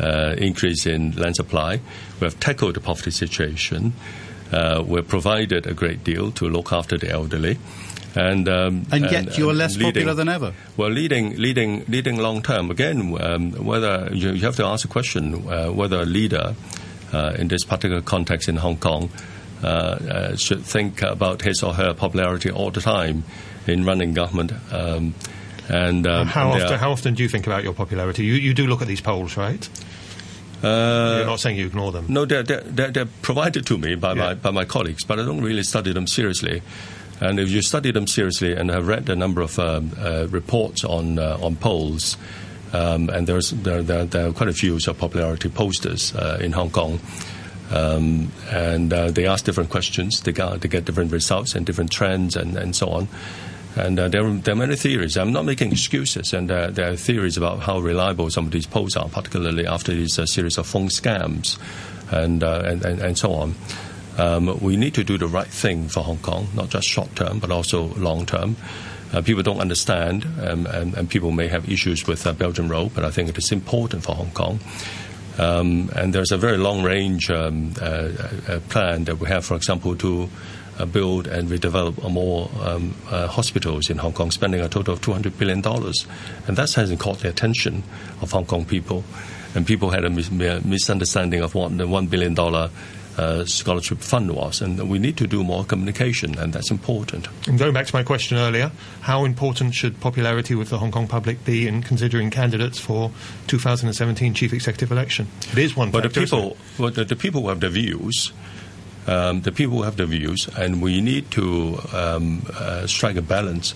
uh, 0.00 0.34
increase 0.38 0.86
in 0.86 1.12
land 1.12 1.36
supply. 1.36 1.80
We 2.20 2.24
have 2.24 2.38
tackled 2.40 2.74
the 2.74 2.80
poverty 2.80 3.10
situation. 3.10 3.92
Uh, 4.52 4.82
we've 4.86 5.06
provided 5.08 5.66
a 5.66 5.74
great 5.74 6.04
deal 6.04 6.30
to 6.32 6.48
look 6.48 6.72
after 6.72 6.96
the 6.96 7.10
elderly. 7.10 7.58
And, 8.14 8.48
um, 8.48 8.86
And 8.90 9.10
yet 9.10 9.36
you're 9.36 9.52
less 9.52 9.74
leading- 9.76 9.92
popular 9.92 10.14
than 10.14 10.28
ever. 10.28 10.54
Well, 10.76 10.90
leading, 10.90 11.36
leading, 11.36 11.84
leading 11.86 12.16
long 12.18 12.42
term. 12.42 12.70
Again, 12.70 13.14
um, 13.20 13.52
whether 13.52 14.08
you, 14.12 14.30
you 14.32 14.40
have 14.42 14.56
to 14.56 14.64
ask 14.64 14.84
a 14.84 14.88
question 14.88 15.34
uh, 15.48 15.68
whether 15.70 16.00
a 16.00 16.06
leader 16.06 16.54
uh, 17.12 17.34
in 17.38 17.48
this 17.48 17.64
particular 17.64 18.00
context 18.02 18.48
in 18.48 18.56
Hong 18.56 18.78
Kong 18.78 19.10
uh, 19.62 19.66
uh, 19.66 20.36
should 20.36 20.62
think 20.64 21.02
about 21.02 21.42
his 21.42 21.62
or 21.62 21.74
her 21.74 21.92
popularity 21.92 22.50
all 22.50 22.70
the 22.70 22.80
time 22.80 23.24
in 23.66 23.84
running 23.84 24.14
government. 24.14 24.52
Um, 24.72 25.14
and 25.68 26.06
um, 26.06 26.26
how, 26.28 26.52
and 26.52 26.62
often, 26.62 26.74
are- 26.74 26.78
how 26.78 26.92
often 26.92 27.14
do 27.14 27.22
you 27.22 27.28
think 27.28 27.46
about 27.46 27.64
your 27.64 27.74
popularity? 27.74 28.24
You, 28.24 28.34
you 28.34 28.54
do 28.54 28.66
look 28.66 28.80
at 28.80 28.88
these 28.88 29.00
polls, 29.02 29.36
right? 29.36 29.68
Uh, 30.66 31.16
You're 31.18 31.26
not 31.26 31.40
saying 31.40 31.56
you 31.58 31.66
ignore 31.66 31.92
them. 31.92 32.06
No, 32.08 32.24
they're, 32.24 32.42
they're, 32.42 32.60
they're, 32.62 32.90
they're 32.90 33.08
provided 33.22 33.66
to 33.66 33.78
me 33.78 33.94
by, 33.94 34.12
Yeah. 34.14 34.24
my, 34.24 34.34
by 34.34 34.50
my 34.50 34.64
colleagues, 34.64 35.04
but 35.04 35.18
I 35.20 35.24
don't 35.24 35.42
really 35.42 35.62
study 35.62 35.92
them 35.92 36.06
seriously. 36.06 36.62
And 37.20 37.40
if 37.40 37.50
you 37.50 37.62
study 37.62 37.92
them 37.92 38.06
seriously 38.06 38.52
and 38.54 38.70
have 38.70 38.86
read 38.88 39.08
a 39.08 39.16
number 39.16 39.40
of 39.40 39.58
um, 39.58 39.92
uh, 39.98 40.26
reports 40.30 40.84
on, 40.84 41.18
uh, 41.18 41.38
on 41.40 41.56
polls, 41.56 42.16
um, 42.72 43.08
and 43.08 43.26
there's, 43.26 43.50
there, 43.52 43.82
there, 43.82 44.04
there 44.04 44.28
are 44.28 44.32
quite 44.32 44.48
a 44.50 44.52
few 44.52 44.78
sort 44.80 44.96
of 44.96 45.00
popularity 45.00 45.48
posters 45.48 46.14
uh, 46.14 46.38
in 46.42 46.52
Hong 46.52 46.70
Kong, 46.70 47.00
um, 47.70 48.30
and 48.50 48.92
uh, 48.92 49.10
they 49.10 49.26
ask 49.26 49.44
different 49.44 49.70
questions, 49.70 50.20
they 50.22 50.32
get, 50.32 50.60
they 50.60 50.68
get 50.68 50.84
different 50.84 51.10
results 51.10 51.54
and 51.54 51.64
different 51.64 51.90
trends 51.90 52.36
and, 52.36 52.56
and 52.56 52.76
so 52.76 52.88
on. 52.88 53.08
And 53.76 53.98
uh, 53.98 54.08
there, 54.08 54.24
are, 54.24 54.32
there 54.32 54.54
are 54.54 54.56
many 54.56 54.74
theories. 54.74 55.18
I'm 55.18 55.32
not 55.32 55.44
making 55.44 55.70
excuses, 55.70 56.32
and 56.32 56.50
uh, 56.50 56.70
there 56.70 56.92
are 56.92 56.96
theories 56.96 57.36
about 57.36 57.60
how 57.60 57.78
reliable 57.78 58.30
some 58.30 58.46
of 58.46 58.50
these 58.50 58.66
polls 58.66 58.96
are, 58.96 59.08
particularly 59.08 59.66
after 59.66 59.94
this 59.94 60.18
uh, 60.18 60.24
series 60.24 60.56
of 60.56 60.66
phone 60.66 60.88
scams 60.88 61.58
and, 62.10 62.42
uh, 62.42 62.62
and, 62.64 62.84
and, 62.84 63.00
and 63.00 63.18
so 63.18 63.34
on. 63.34 63.54
Um, 64.16 64.58
we 64.60 64.76
need 64.76 64.94
to 64.94 65.04
do 65.04 65.18
the 65.18 65.26
right 65.26 65.46
thing 65.46 65.88
for 65.88 66.02
Hong 66.02 66.18
Kong, 66.18 66.48
not 66.54 66.70
just 66.70 66.88
short 66.88 67.14
term, 67.14 67.38
but 67.38 67.50
also 67.50 67.94
long 67.96 68.24
term. 68.24 68.56
Uh, 69.12 69.20
people 69.20 69.42
don't 69.42 69.60
understand, 69.60 70.26
um, 70.40 70.66
and, 70.66 70.94
and 70.94 71.10
people 71.10 71.30
may 71.30 71.48
have 71.48 71.70
issues 71.70 72.06
with 72.06 72.26
uh, 72.26 72.32
Belt 72.32 72.58
and 72.58 72.70
Road, 72.70 72.92
but 72.94 73.04
I 73.04 73.10
think 73.10 73.28
it 73.28 73.36
is 73.36 73.52
important 73.52 74.04
for 74.04 74.14
Hong 74.14 74.30
Kong. 74.30 74.58
Um, 75.38 75.90
and 75.94 76.14
there's 76.14 76.32
a 76.32 76.38
very 76.38 76.56
long 76.56 76.82
range 76.82 77.30
um, 77.30 77.72
plan 78.70 79.04
that 79.04 79.18
we 79.20 79.28
have, 79.28 79.44
for 79.44 79.54
example, 79.54 79.94
to 79.96 80.30
build 80.84 81.26
and 81.26 81.48
redevelop 81.48 82.10
more 82.10 82.50
um, 82.62 82.94
uh, 83.08 83.26
hospitals 83.28 83.88
in 83.88 83.98
Hong 83.98 84.12
Kong, 84.12 84.30
spending 84.30 84.60
a 84.60 84.68
total 84.68 84.94
of 84.94 85.00
$200 85.00 85.38
billion. 85.38 85.64
And 86.46 86.56
that 86.56 86.72
hasn't 86.74 87.00
caught 87.00 87.20
the 87.20 87.28
attention 87.28 87.82
of 88.20 88.32
Hong 88.32 88.44
Kong 88.44 88.64
people. 88.64 89.04
And 89.54 89.66
people 89.66 89.90
had 89.90 90.04
a 90.04 90.10
mis- 90.10 90.30
misunderstanding 90.30 91.40
of 91.40 91.54
what 91.54 91.76
the 91.78 91.86
$1 91.86 92.10
billion 92.10 92.34
uh, 93.18 93.44
scholarship 93.46 93.98
fund 93.98 94.32
was. 94.32 94.60
And 94.60 94.88
we 94.88 94.98
need 94.98 95.16
to 95.18 95.26
do 95.26 95.42
more 95.42 95.64
communication, 95.64 96.38
and 96.38 96.52
that's 96.52 96.70
important. 96.70 97.28
And 97.46 97.58
going 97.58 97.72
back 97.72 97.86
to 97.86 97.94
my 97.94 98.02
question 98.02 98.36
earlier, 98.36 98.70
how 99.00 99.24
important 99.24 99.74
should 99.74 100.00
popularity 100.00 100.54
with 100.54 100.68
the 100.68 100.78
Hong 100.78 100.90
Kong 100.90 101.08
public 101.08 101.44
be 101.44 101.66
in 101.66 101.82
considering 101.82 102.30
candidates 102.30 102.78
for 102.78 103.10
2017 103.46 104.34
chief 104.34 104.52
executive 104.52 104.92
election? 104.92 105.28
It 105.52 105.58
is 105.58 105.76
one 105.76 105.90
But 105.90 106.02
the 106.02 106.08
factor, 106.08 106.22
isn't 106.22 106.38
people, 106.38 106.56
well, 106.78 106.90
the, 106.90 107.04
the 107.04 107.16
people 107.16 107.42
who 107.42 107.48
have 107.48 107.60
the 107.60 107.70
views, 107.70 108.32
um, 109.06 109.42
the 109.42 109.52
people 109.52 109.82
have 109.82 109.96
the 109.96 110.06
views, 110.06 110.48
and 110.56 110.82
we 110.82 111.00
need 111.00 111.30
to 111.32 111.78
um, 111.92 112.42
uh, 112.58 112.86
strike 112.86 113.16
a 113.16 113.22
balance 113.22 113.74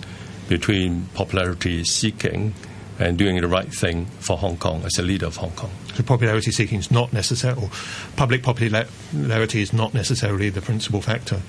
between 0.48 1.06
popularity 1.14 1.84
seeking 1.84 2.54
and 2.98 3.16
doing 3.16 3.40
the 3.40 3.48
right 3.48 3.72
thing 3.72 4.06
for 4.18 4.36
Hong 4.36 4.56
Kong 4.56 4.82
as 4.84 4.98
a 4.98 5.02
leader 5.02 5.26
of 5.26 5.36
Hong 5.36 5.52
Kong. 5.52 5.70
it? 5.88 5.96
So 5.96 6.02
popularity 6.02 6.50
seeking 6.50 6.78
is 6.78 6.90
not 6.90 7.12
necessarily, 7.12 7.62
or 7.64 7.70
public 8.16 8.42
popularity 8.42 9.62
is 9.62 9.72
not 9.72 9.94
necessarily 9.94 10.50
the 10.50 10.60
principal 10.60 11.00
factor. 11.00 11.40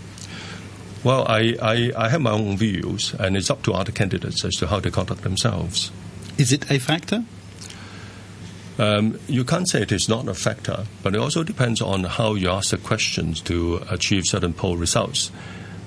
Well, 1.03 1.25
I, 1.27 1.55
I, 1.61 1.91
I 1.97 2.09
have 2.09 2.21
my 2.21 2.31
own 2.31 2.57
views, 2.57 3.13
and 3.19 3.35
it's 3.35 3.49
up 3.49 3.63
to 3.63 3.73
other 3.73 3.91
candidates 3.91 4.45
as 4.45 4.55
to 4.57 4.67
how 4.67 4.79
they 4.79 4.91
conduct 4.91 5.23
themselves. 5.23 5.91
Is 6.37 6.53
it 6.53 6.69
a 6.71 6.79
factor? 6.79 7.25
Um, 8.81 9.19
you 9.27 9.43
can't 9.43 9.69
say 9.69 9.83
it 9.83 9.91
is 9.91 10.09
not 10.09 10.27
a 10.27 10.33
factor, 10.33 10.85
but 11.03 11.13
it 11.13 11.19
also 11.19 11.43
depends 11.43 11.81
on 11.81 12.03
how 12.03 12.33
you 12.33 12.49
ask 12.49 12.71
the 12.71 12.77
questions 12.77 13.39
to 13.41 13.79
achieve 13.91 14.23
certain 14.25 14.53
poll 14.53 14.75
results. 14.75 15.31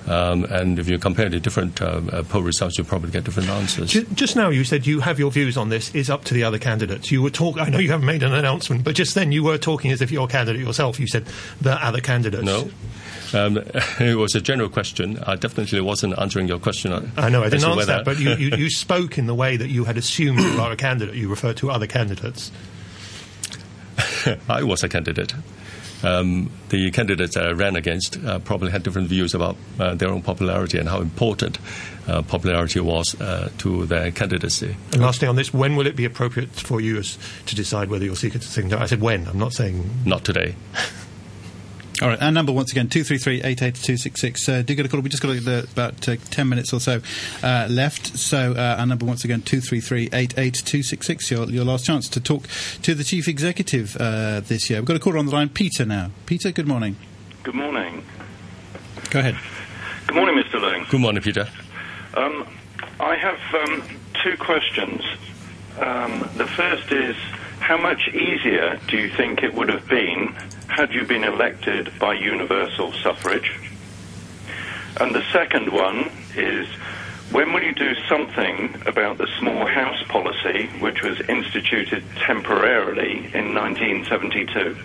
Um, 0.07 0.45
and 0.45 0.79
if 0.79 0.89
you 0.89 0.99
compare 0.99 1.29
the 1.29 1.41
different 1.41 1.83
uh, 1.83 2.03
uh, 2.13 2.23
poll 2.23 2.43
results, 2.43 2.79
you'll 2.79 2.87
probably 2.87 3.11
get 3.11 3.25
different 3.25 3.49
answers. 3.49 3.91
Just 4.15 4.37
now, 4.37 4.51
you 4.51 4.63
said 4.63 4.87
you 4.87 5.01
have 5.01 5.19
your 5.19 5.33
views 5.33 5.57
on 5.57 5.71
this. 5.71 5.93
It's 5.93 6.09
up 6.09 6.23
to 6.27 6.35
the 6.35 6.45
other 6.45 6.59
candidates. 6.59 7.11
You 7.11 7.21
were 7.21 7.31
talk. 7.31 7.59
I 7.59 7.69
know 7.69 7.79
you 7.79 7.91
haven't 7.91 8.07
made 8.07 8.23
an 8.23 8.33
announcement, 8.33 8.85
but 8.85 8.95
just 8.95 9.17
then 9.17 9.33
you 9.33 9.43
were 9.43 9.59
talking 9.59 9.91
as 9.91 10.01
if 10.01 10.13
you're 10.13 10.27
a 10.27 10.29
candidate 10.29 10.63
yourself. 10.63 11.01
You 11.01 11.09
said 11.09 11.27
the 11.61 11.73
other 11.85 12.01
candidates. 12.01 12.45
No. 12.45 12.71
Um, 13.33 13.59
it 13.99 14.17
was 14.17 14.37
a 14.37 14.41
general 14.41 14.69
question. 14.69 15.19
I 15.27 15.35
definitely 15.35 15.81
wasn't 15.81 16.17
answering 16.19 16.47
your 16.47 16.61
question. 16.61 16.93
I 17.17 17.29
know 17.29 17.43
I 17.43 17.49
didn't 17.49 17.65
answer 17.65 17.77
whether- 17.77 17.87
that, 17.87 18.05
but 18.05 18.21
you, 18.21 18.35
you, 18.35 18.57
you 18.57 18.71
spoke 18.71 19.19
in 19.19 19.27
the 19.27 19.35
way 19.35 19.57
that 19.57 19.69
you 19.69 19.85
had 19.85 19.97
assumed 19.97 20.39
you 20.39 20.61
are 20.61 20.71
a 20.71 20.77
candidate. 20.77 21.17
You 21.17 21.29
referred 21.29 21.57
to 21.57 21.71
other 21.71 21.87
candidates. 21.89 22.53
I 24.49 24.63
was 24.63 24.83
a 24.83 24.89
candidate. 24.89 25.35
Um, 26.03 26.51
the 26.69 26.91
candidates 26.91 27.37
I 27.37 27.53
ran 27.53 27.77
against 27.77 28.23
uh, 28.23 28.39
probably 28.39 28.71
had 28.71 28.83
different 28.83 29.09
views 29.09 29.35
about 29.35 29.57
uh, 29.81 29.95
their 29.95 30.11
own 30.11 30.21
popularity 30.21 30.79
and 30.79 30.87
how 30.87 31.01
important 31.01 31.59
uh, 32.07 32.21
popularity 32.21 32.81
was 32.81 33.19
uh, 33.21 33.51
to 33.59 33.87
their 33.87 34.11
candidacy. 34.11 34.77
And 34.93 35.01
lastly, 35.01 35.29
on 35.29 35.37
this, 35.37 35.55
when 35.55 35.77
will 35.77 35.87
it 35.87 35.97
be 35.97 36.05
appropriate 36.05 36.51
for 36.51 36.81
you 36.81 36.99
as, 36.99 37.17
to 37.47 37.55
decide 37.55 37.89
whether 37.89 38.05
you're 38.05 38.17
seeking 38.17 38.41
to 38.41 38.47
signal? 38.47 38.81
I 38.81 38.87
said 38.87 39.01
when. 39.01 39.27
I'm 39.27 39.39
not 39.39 39.55
saying 39.55 39.89
Not 40.05 40.25
today. 40.25 40.57
All 42.03 42.09
right, 42.09 42.21
our 42.21 42.33
number 42.33 42.51
once 42.51 42.73
again, 42.73 42.89
233-88266. 42.89 44.49
Uh, 44.49 44.63
do 44.63 44.75
get 44.75 44.85
a 44.85 44.89
call. 44.89 45.01
We 45.01 45.09
just 45.09 45.23
got 45.23 45.31
uh, 45.47 45.63
about 45.73 46.09
uh, 46.09 46.17
10 46.17 46.49
minutes 46.49 46.73
or 46.73 46.81
so 46.81 47.01
uh, 47.41 47.69
left. 47.71 48.19
So 48.19 48.53
uh, 48.53 48.77
our 48.81 48.87
number 48.87 49.07
once 49.07 49.23
again, 49.25 49.43
233-88266. 49.43 51.31
Your, 51.31 51.49
your 51.49 51.65
last 51.65 51.85
chance 51.87 52.09
to 52.09 52.21
talk 52.21 52.49
to 52.83 52.97
the 52.97 53.05
Chief 53.05 53.29
Executive 53.29 53.97
uh, 54.01 54.41
this 54.41 54.69
year. 54.69 54.81
We've 54.81 54.89
got 54.89 54.97
a 54.97 55.01
caller 55.01 55.19
on 55.19 55.27
the 55.27 55.33
line, 55.33 55.51
Peter 55.51 55.85
now. 55.87 56.11
Peter, 56.27 56.51
good 56.51 56.67
morning. 56.67 56.97
Good 57.45 57.55
morning. 57.55 58.05
Go 59.11 59.21
ahead. 59.21 59.37
Good 60.09 60.17
morning, 60.17 60.35
Mr. 60.43 60.61
Leung. 60.61 60.91
Good 60.91 61.01
morning, 61.01 61.23
Peter. 61.23 61.49
Um, 62.15 62.45
I 62.99 63.15
have 63.15 63.39
um, 63.55 63.85
two 64.21 64.37
questions. 64.37 65.01
Um, 65.79 66.29
the 66.37 66.47
first 66.47 66.91
is, 66.91 67.15
how 67.65 67.79
much 67.79 68.09
easier 68.09 68.79
do 68.89 68.99
you 68.99 69.09
think 69.09 69.43
it 69.43 69.55
would 69.55 69.71
have 69.71 69.89
been 69.89 70.35
had 70.69 70.93
you 70.93 71.03
been 71.07 71.25
elected 71.25 71.91
by 71.99 72.13
universal 72.13 72.93
suffrage? 72.93 73.59
And 75.01 75.15
the 75.15 75.23
second 75.33 75.73
one 75.73 76.11
is, 76.37 76.69
when 77.33 77.55
will 77.55 77.63
you 77.63 77.73
do 77.73 77.95
something 78.07 78.75
about 78.85 79.17
the 79.17 79.27
small 79.39 79.65
house 79.65 80.03
policy, 80.09 80.67
which 80.79 81.01
was 81.03 81.19
instituted 81.23 82.05
temporarily 82.27 83.31
in 83.33 83.55
1972? 83.55 84.77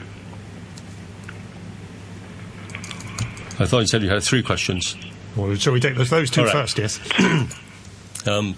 I 3.62 3.66
thought 3.66 3.80
you 3.80 3.88
said 3.88 4.04
you 4.04 4.10
had 4.10 4.24
three 4.24 4.42
questions. 4.42 4.96
Well, 5.36 5.54
shall 5.56 5.74
we 5.74 5.82
take 5.82 5.96
those, 5.96 6.10
those 6.10 6.30
two 6.30 6.42
All 6.42 6.48
right. 6.48 6.54
first? 6.54 6.78
Yes. 6.78 7.00
Um, 8.28 8.54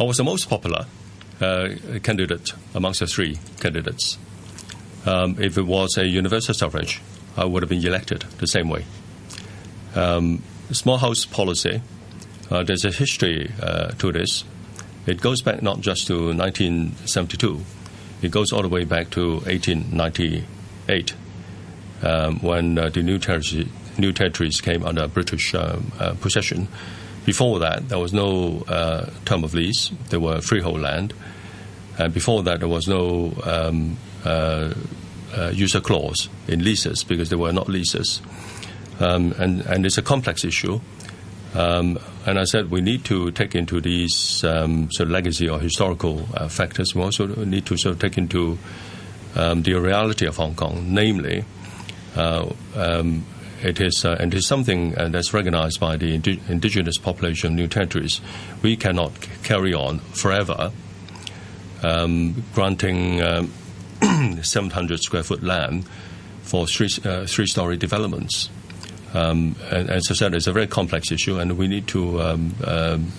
I 0.00 0.02
was 0.02 0.16
the 0.16 0.24
most 0.24 0.50
popular 0.50 0.86
candidate 1.38 2.52
amongst 2.74 3.00
the 3.00 3.06
three 3.06 3.38
candidates. 3.60 4.18
Um, 5.06 5.36
if 5.38 5.58
it 5.58 5.66
was 5.66 5.98
a 5.98 6.06
universal 6.06 6.54
suffrage, 6.54 7.00
I 7.36 7.44
would 7.44 7.62
have 7.62 7.68
been 7.68 7.84
elected 7.84 8.22
the 8.38 8.46
same 8.46 8.68
way. 8.68 8.84
Um, 9.94 10.42
small 10.70 10.98
house 10.98 11.24
policy, 11.24 11.82
uh, 12.50 12.62
there's 12.62 12.84
a 12.84 12.90
history 12.90 13.52
uh, 13.60 13.88
to 13.92 14.12
this. 14.12 14.44
It 15.06 15.20
goes 15.20 15.42
back 15.42 15.60
not 15.62 15.80
just 15.80 16.06
to 16.06 16.28
1972, 16.34 17.60
it 18.22 18.30
goes 18.30 18.52
all 18.52 18.62
the 18.62 18.68
way 18.68 18.84
back 18.84 19.10
to 19.10 19.40
1898 19.40 21.14
um, 22.02 22.38
when 22.40 22.78
uh, 22.78 22.88
the 22.88 23.02
new, 23.02 23.18
territory, 23.18 23.68
new 23.98 24.12
territories 24.12 24.60
came 24.60 24.84
under 24.84 25.06
British 25.08 25.54
um, 25.54 25.92
uh, 25.98 26.14
possession. 26.14 26.68
Before 27.24 27.58
that, 27.60 27.88
there 27.88 27.98
was 27.98 28.12
no 28.12 28.64
uh, 28.68 29.10
term 29.24 29.44
of 29.44 29.54
lease. 29.54 29.90
There 30.10 30.20
were 30.20 30.40
freehold 30.40 30.80
land. 30.80 31.14
And 31.98 32.12
before 32.12 32.42
that, 32.42 32.60
there 32.60 32.68
was 32.68 32.86
no 32.88 33.32
um, 33.44 33.96
uh, 34.24 34.74
uh, 35.36 35.50
user 35.54 35.80
clause 35.80 36.28
in 36.48 36.64
leases 36.64 37.04
because 37.04 37.30
they 37.30 37.36
were 37.36 37.52
not 37.52 37.68
leases. 37.68 38.20
Um, 39.00 39.32
and, 39.38 39.62
and 39.62 39.86
it's 39.86 39.98
a 39.98 40.02
complex 40.02 40.44
issue. 40.44 40.80
Um, 41.54 41.98
and 42.26 42.38
I 42.38 42.44
said 42.44 42.70
we 42.70 42.80
need 42.80 43.04
to 43.06 43.30
take 43.30 43.54
into 43.54 43.80
these 43.80 44.42
um, 44.42 44.90
sort 44.90 45.08
of 45.08 45.12
legacy 45.12 45.48
or 45.48 45.60
historical 45.60 46.26
uh, 46.34 46.48
factors. 46.48 46.94
We 46.94 47.02
also 47.02 47.26
need 47.26 47.66
to 47.66 47.76
sort 47.76 47.94
of 47.94 48.00
take 48.00 48.18
into 48.18 48.58
um, 49.36 49.62
the 49.62 49.74
reality 49.74 50.26
of 50.26 50.36
Hong 50.36 50.54
Kong, 50.54 50.92
namely, 50.92 51.44
uh, 52.16 52.52
um, 52.74 53.24
it 53.64 53.80
is 53.80 54.04
uh, 54.04 54.16
it 54.20 54.34
is 54.34 54.46
something 54.46 54.96
uh, 54.96 55.08
that's 55.08 55.32
recognized 55.32 55.80
by 55.80 55.96
the 55.96 56.14
indi- 56.14 56.40
indigenous 56.48 56.98
population 56.98 57.48
of 57.48 57.54
new 57.54 57.66
territories. 57.66 58.20
We 58.62 58.76
cannot 58.76 59.12
c- 59.24 59.30
carry 59.42 59.72
on 59.72 59.98
forever 59.98 60.70
um, 61.82 62.44
granting 62.54 63.22
um, 63.22 63.52
700 64.42 65.00
square 65.00 65.22
foot 65.22 65.42
land 65.42 65.86
for 66.42 66.66
three 66.66 66.88
uh, 67.04 67.26
three 67.26 67.46
story 67.46 67.76
developments. 67.76 68.50
Um, 69.14 69.54
and 69.70 69.90
as 69.90 70.08
I 70.10 70.14
said, 70.14 70.34
it's 70.34 70.48
a 70.48 70.52
very 70.52 70.66
complex 70.66 71.12
issue, 71.12 71.38
and 71.38 71.56
we 71.56 71.68
need 71.68 71.86
to 71.88 72.20
um, 72.20 72.54
um, 72.64 73.12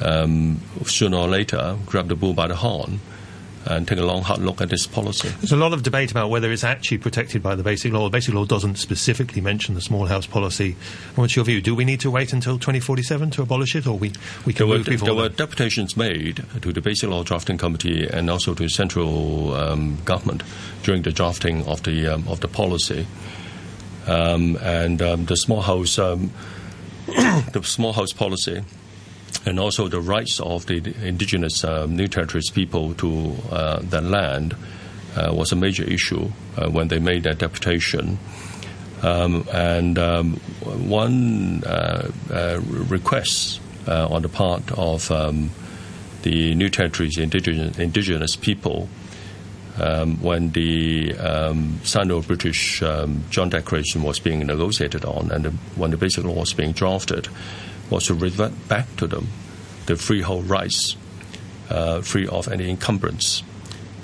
um, 0.00 0.60
sooner 0.86 1.18
or 1.18 1.28
later 1.28 1.76
grab 1.86 2.08
the 2.08 2.16
bull 2.16 2.34
by 2.34 2.46
the 2.48 2.56
horn 2.56 3.00
and 3.66 3.86
take 3.86 3.98
a 3.98 4.04
long, 4.04 4.22
hard 4.22 4.40
look 4.40 4.60
at 4.60 4.70
this 4.70 4.86
policy. 4.86 5.28
There's 5.28 5.52
a 5.52 5.56
lot 5.56 5.72
of 5.72 5.82
debate 5.82 6.10
about 6.10 6.30
whether 6.30 6.50
it's 6.50 6.64
actually 6.64 6.98
protected 6.98 7.42
by 7.42 7.54
the 7.54 7.62
Basic 7.62 7.92
Law. 7.92 8.04
The 8.04 8.10
Basic 8.10 8.34
Law 8.34 8.44
doesn't 8.44 8.76
specifically 8.76 9.40
mention 9.40 9.74
the 9.74 9.80
small 9.80 10.06
house 10.06 10.26
policy. 10.26 10.76
What's 11.14 11.36
your 11.36 11.44
view? 11.44 11.60
Do 11.60 11.74
we 11.74 11.84
need 11.84 12.00
to 12.00 12.10
wait 12.10 12.32
until 12.32 12.58
2047 12.58 13.30
to 13.32 13.42
abolish 13.42 13.74
it, 13.74 13.86
or 13.86 13.98
we, 13.98 14.12
we 14.44 14.52
There 14.52 14.60
can 14.60 14.68
were, 14.68 14.76
move 14.78 14.86
before 14.86 15.06
there 15.06 15.14
were 15.14 15.28
deputations 15.28 15.96
made 15.96 16.44
to 16.62 16.72
the 16.72 16.80
Basic 16.80 17.08
Law 17.08 17.22
Drafting 17.22 17.58
Committee 17.58 18.06
and 18.06 18.30
also 18.30 18.54
to 18.54 18.68
central 18.68 19.54
um, 19.54 19.98
government 20.04 20.42
during 20.82 21.02
the 21.02 21.12
drafting 21.12 21.64
of 21.66 21.82
the 21.82 22.06
um, 22.06 22.26
of 22.28 22.40
the 22.40 22.48
policy. 22.48 23.06
Um, 24.06 24.56
and 24.62 25.02
um, 25.02 25.24
the 25.24 25.36
small 25.36 25.62
house 25.62 25.98
um, 25.98 26.30
the 27.06 27.62
small 27.64 27.92
house 27.92 28.12
policy 28.12 28.62
and 29.46 29.60
also 29.60 29.86
the 29.88 30.00
rights 30.00 30.40
of 30.40 30.66
the 30.66 30.76
indigenous 31.06 31.64
um, 31.64 31.96
new 31.96 32.08
territories 32.08 32.50
people 32.50 32.94
to 32.94 33.34
uh, 33.50 33.78
that 33.82 34.02
land 34.02 34.56
uh, 35.16 35.32
was 35.32 35.52
a 35.52 35.56
major 35.56 35.84
issue 35.84 36.28
uh, 36.56 36.68
when 36.68 36.88
they 36.88 36.98
made 36.98 37.22
that 37.22 37.38
deputation. 37.38 38.18
Um, 39.02 39.46
and 39.52 39.98
um, 39.98 40.34
one 40.64 41.62
uh, 41.64 42.10
uh, 42.30 42.60
request 42.60 43.60
uh, 43.86 44.08
on 44.08 44.22
the 44.22 44.28
part 44.28 44.70
of 44.72 45.10
um, 45.12 45.50
the 46.22 46.54
New 46.54 46.68
Territories 46.68 47.18
indigenous, 47.18 47.78
indigenous 47.78 48.34
people 48.34 48.88
um, 49.78 50.20
when 50.22 50.50
the 50.52 51.14
um, 51.18 51.78
Sino-British 51.84 52.82
um, 52.82 53.22
Joint 53.30 53.52
Declaration 53.52 54.02
was 54.02 54.18
being 54.18 54.40
negotiated 54.40 55.04
on 55.04 55.30
and 55.30 55.44
the, 55.44 55.50
when 55.76 55.90
the 55.90 55.96
Basic 55.96 56.24
Law 56.24 56.40
was 56.40 56.52
being 56.52 56.72
drafted 56.72 57.28
was 57.90 58.06
to 58.06 58.14
revert 58.14 58.68
back 58.68 58.94
to 58.96 59.06
them 59.06 59.28
the 59.86 59.96
freehold 59.96 60.48
rights 60.50 60.96
uh, 61.70 62.00
free 62.00 62.26
of 62.26 62.48
any 62.48 62.68
encumbrance. 62.68 63.42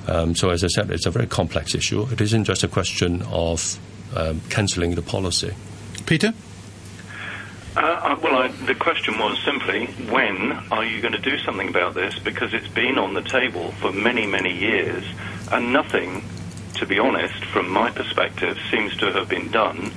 Um, 0.08 0.34
so, 0.34 0.50
as 0.50 0.64
I 0.64 0.68
said, 0.68 0.90
it's 0.90 1.06
a 1.06 1.10
very 1.10 1.26
complex 1.26 1.74
issue. 1.74 2.06
It 2.10 2.20
isn't 2.20 2.44
just 2.44 2.64
a 2.64 2.68
question 2.68 3.22
of 3.22 3.78
um, 4.16 4.40
cancelling 4.50 4.94
the 4.94 5.02
policy. 5.02 5.54
Peter? 6.06 6.34
Uh, 7.76 7.80
uh, 7.80 8.18
well, 8.22 8.36
I, 8.36 8.48
the 8.48 8.74
question 8.74 9.18
was 9.18 9.38
simply, 9.44 9.86
when 10.10 10.52
are 10.70 10.84
you 10.84 11.00
going 11.00 11.14
to 11.14 11.20
do 11.20 11.38
something 11.38 11.68
about 11.68 11.94
this? 11.94 12.18
Because 12.18 12.52
it's 12.52 12.68
been 12.68 12.98
on 12.98 13.14
the 13.14 13.22
table 13.22 13.72
for 13.72 13.92
many, 13.92 14.26
many 14.26 14.52
years, 14.52 15.04
and 15.50 15.72
nothing, 15.72 16.22
to 16.74 16.86
be 16.86 16.98
honest, 16.98 17.44
from 17.46 17.70
my 17.70 17.90
perspective, 17.90 18.58
seems 18.70 18.96
to 18.98 19.12
have 19.12 19.28
been 19.28 19.50
done. 19.50 19.92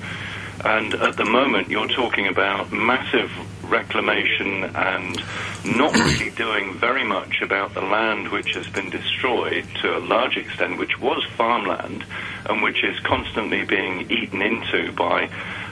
And 0.63 0.93
at 0.93 1.17
the 1.17 1.25
moment, 1.25 1.69
you're 1.69 1.88
talking 1.88 2.27
about 2.27 2.71
massive 2.71 3.31
reclamation 3.66 4.63
and 4.63 5.22
not 5.66 5.93
really 5.99 6.30
doing 6.32 6.74
very 6.76 7.03
much 7.03 7.41
about 7.41 7.74
the 7.74 7.82
land 7.82 8.30
which 8.30 8.53
has 8.53 8.68
been 8.68 8.89
destroyed 8.89 9.66
to 9.82 9.97
a 9.97 9.99
large 9.99 10.38
extent, 10.38 10.78
which 10.78 10.99
was 10.99 11.24
farmland 11.36 12.05
and 12.49 12.61
which 12.61 12.84
is 12.84 12.99
constantly 13.01 13.66
being 13.66 14.09
eaten 14.11 14.41
into 14.41 14.91
by 14.93 15.30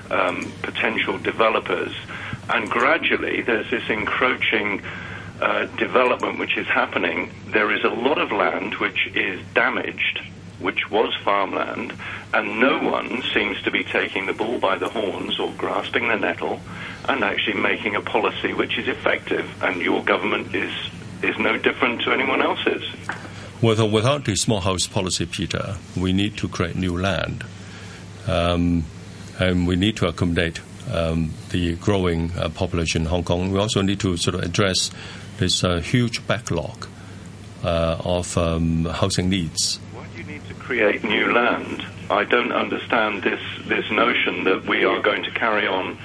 um, 0.09 0.51
potential 0.61 1.17
developers. 1.17 1.93
And 2.49 2.69
gradually, 2.69 3.41
there's 3.41 3.69
this 3.69 3.89
encroaching 3.89 4.81
uh, 5.41 5.65
development 5.77 6.39
which 6.39 6.57
is 6.57 6.67
happening. 6.67 7.31
There 7.47 7.71
is 7.73 7.83
a 7.83 7.89
lot 7.89 8.17
of 8.17 8.31
land 8.31 8.75
which 8.75 9.07
is 9.15 9.41
damaged, 9.53 10.21
which 10.59 10.89
was 10.89 11.13
farmland, 11.23 11.93
and 12.33 12.59
no 12.59 12.79
one 12.79 13.21
seems 13.33 13.61
to 13.63 13.71
be 13.71 13.83
taking 13.83 14.25
the 14.25 14.33
bull 14.33 14.59
by 14.59 14.77
the 14.77 14.89
horns 14.89 15.39
or 15.39 15.51
grasping 15.57 16.07
the 16.07 16.15
nettle 16.15 16.59
and 17.09 17.23
actually 17.23 17.59
making 17.59 17.95
a 17.95 18.01
policy 18.01 18.53
which 18.53 18.77
is 18.77 18.87
effective. 18.87 19.45
And 19.63 19.81
your 19.81 20.03
government 20.03 20.53
is 20.55 20.71
is 21.21 21.37
no 21.39 21.57
different 21.57 22.01
to 22.01 22.11
anyone 22.11 22.41
else's. 22.41 22.83
With 23.61 23.79
or 23.79 23.89
without 23.89 24.25
the 24.25 24.35
small 24.35 24.59
house 24.59 24.87
policy, 24.87 25.25
Peter, 25.25 25.77
we 25.95 26.11
need 26.11 26.37
to 26.37 26.49
create 26.49 26.75
new 26.75 26.97
land. 26.97 27.45
Um, 28.27 28.83
and 29.39 29.67
we 29.67 29.75
need 29.75 29.97
to 29.97 30.07
accommodate 30.07 30.59
um, 30.91 31.31
the 31.49 31.75
growing 31.75 32.31
uh, 32.37 32.49
population 32.49 33.03
in 33.03 33.07
Hong 33.07 33.23
Kong. 33.23 33.51
We 33.51 33.59
also 33.59 33.81
need 33.81 33.99
to 34.01 34.17
sort 34.17 34.35
of 34.35 34.43
address 34.43 34.91
this 35.37 35.63
uh, 35.63 35.79
huge 35.79 36.25
backlog 36.27 36.87
uh, 37.63 37.97
of 38.03 38.37
um, 38.37 38.85
housing 38.85 39.29
needs. 39.29 39.77
Why 39.93 40.05
do 40.13 40.21
you 40.21 40.27
need 40.27 40.45
to 40.47 40.53
create 40.73 41.03
new 41.03 41.31
land? 41.31 41.85
I 42.09 42.23
don't 42.23 42.51
understand 42.51 43.21
this 43.21 43.39
this 43.67 43.91
notion 43.91 44.43
that 44.45 44.65
we 44.65 44.83
are 44.85 44.99
going 45.03 45.21
to 45.21 45.29
carry 45.29 45.67
on 45.67 45.99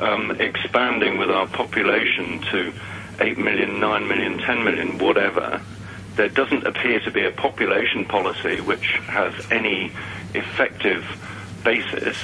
um, 0.00 0.32
expanding 0.40 1.18
with 1.18 1.30
our 1.30 1.46
population 1.46 2.40
to 2.50 2.72
8 3.20 3.38
million, 3.38 3.78
9 3.78 4.08
million, 4.08 4.38
10 4.38 4.64
million, 4.64 4.98
whatever. 4.98 5.60
There 6.16 6.28
doesn't 6.28 6.66
appear 6.66 6.98
to 6.98 7.12
be 7.12 7.26
a 7.26 7.30
population 7.30 8.06
policy 8.06 8.60
which 8.60 8.86
has 9.06 9.32
any 9.52 9.92
effective 10.34 11.04
basis, 11.62 12.16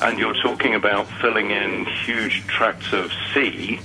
and 0.00 0.18
you're 0.18 0.40
talking 0.42 0.74
about 0.74 1.06
filling 1.20 1.50
in 1.50 1.84
huge 2.06 2.46
tracts 2.46 2.90
of 2.94 3.12
sea 3.34 3.80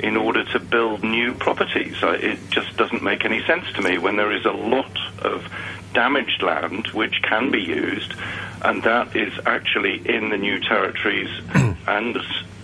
in 0.00 0.16
order 0.16 0.44
to 0.52 0.58
build 0.58 1.04
new 1.04 1.34
properties. 1.34 1.96
It 2.02 2.38
just 2.48 2.74
doesn't 2.78 3.02
make 3.02 3.26
any 3.26 3.44
sense 3.44 3.70
to 3.74 3.82
me 3.82 3.98
when 3.98 4.16
there 4.16 4.32
is 4.32 4.46
a 4.46 4.50
lot 4.50 4.96
of 5.20 5.46
damaged 5.92 6.42
land 6.42 6.88
which 6.88 7.22
can 7.22 7.50
be 7.50 7.60
used, 7.60 8.14
and 8.62 8.82
that 8.82 9.14
is 9.16 9.32
actually 9.46 10.02
in 10.08 10.30
the 10.30 10.36
new 10.36 10.60
territories 10.60 11.30
and 11.86 12.16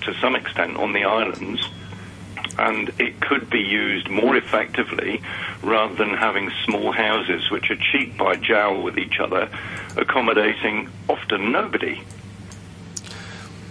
to 0.02 0.14
some 0.20 0.34
extent 0.34 0.76
on 0.76 0.92
the 0.92 1.04
islands. 1.04 1.60
And 2.58 2.88
it 2.98 3.20
could 3.20 3.48
be 3.50 3.60
used 3.60 4.08
more 4.08 4.36
effectively 4.36 5.22
rather 5.62 5.94
than 5.94 6.10
having 6.10 6.50
small 6.64 6.90
houses 6.92 7.50
which 7.50 7.70
are 7.70 7.76
cheap 7.92 8.16
by 8.16 8.34
jowl 8.36 8.82
with 8.82 8.98
each 8.98 9.20
other, 9.20 9.48
accommodating 9.96 10.88
often 11.08 11.52
nobody. 11.52 12.02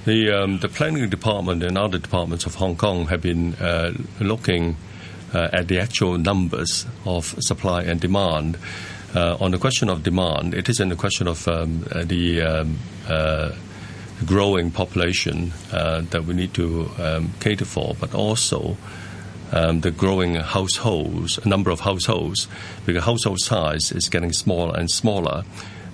The, 0.06 0.32
um, 0.32 0.60
the 0.60 0.70
planning 0.70 1.10
department 1.10 1.64
and 1.64 1.78
other 1.78 1.98
departments 1.98 2.46
of 2.46 2.56
Hong 2.56 2.78
Kong 2.78 3.08
have 3.08 3.22
been 3.22 3.56
uh, 3.56 3.92
looking 4.22 4.78
uh, 5.34 5.50
at 5.52 5.68
the 5.68 5.80
actual 5.80 6.18
numbers 6.18 6.86
of 7.06 7.36
supply 7.44 7.84
and 7.84 8.00
demand. 8.00 8.58
Uh, 9.16 9.38
on 9.40 9.52
the 9.52 9.58
question 9.58 9.90
of 9.90 10.04
demand, 10.04 10.54
it 10.54 10.68
isn't 10.68 10.92
a 10.92 10.96
question 10.96 11.28
of 11.28 11.48
um, 11.48 11.86
uh, 11.92 12.04
the 12.04 12.42
um, 12.42 12.78
uh, 13.08 13.52
growing 14.26 14.70
population 14.70 15.54
that 15.72 16.26
we 16.26 16.34
need 16.34 16.54
to 16.54 16.90
um, 17.00 17.32
cater 17.40 17.66
for, 17.66 17.96
but 18.00 18.14
also 18.14 18.76
um, 19.52 19.82
the 19.82 19.92
growing 19.92 20.36
households, 20.36 21.44
number 21.46 21.70
of 21.72 21.80
households, 21.80 22.48
because 22.86 23.04
household 23.04 23.40
size 23.40 23.92
is 23.92 24.10
getting 24.10 24.34
smaller 24.34 24.78
and 24.78 24.90
smaller. 24.92 25.44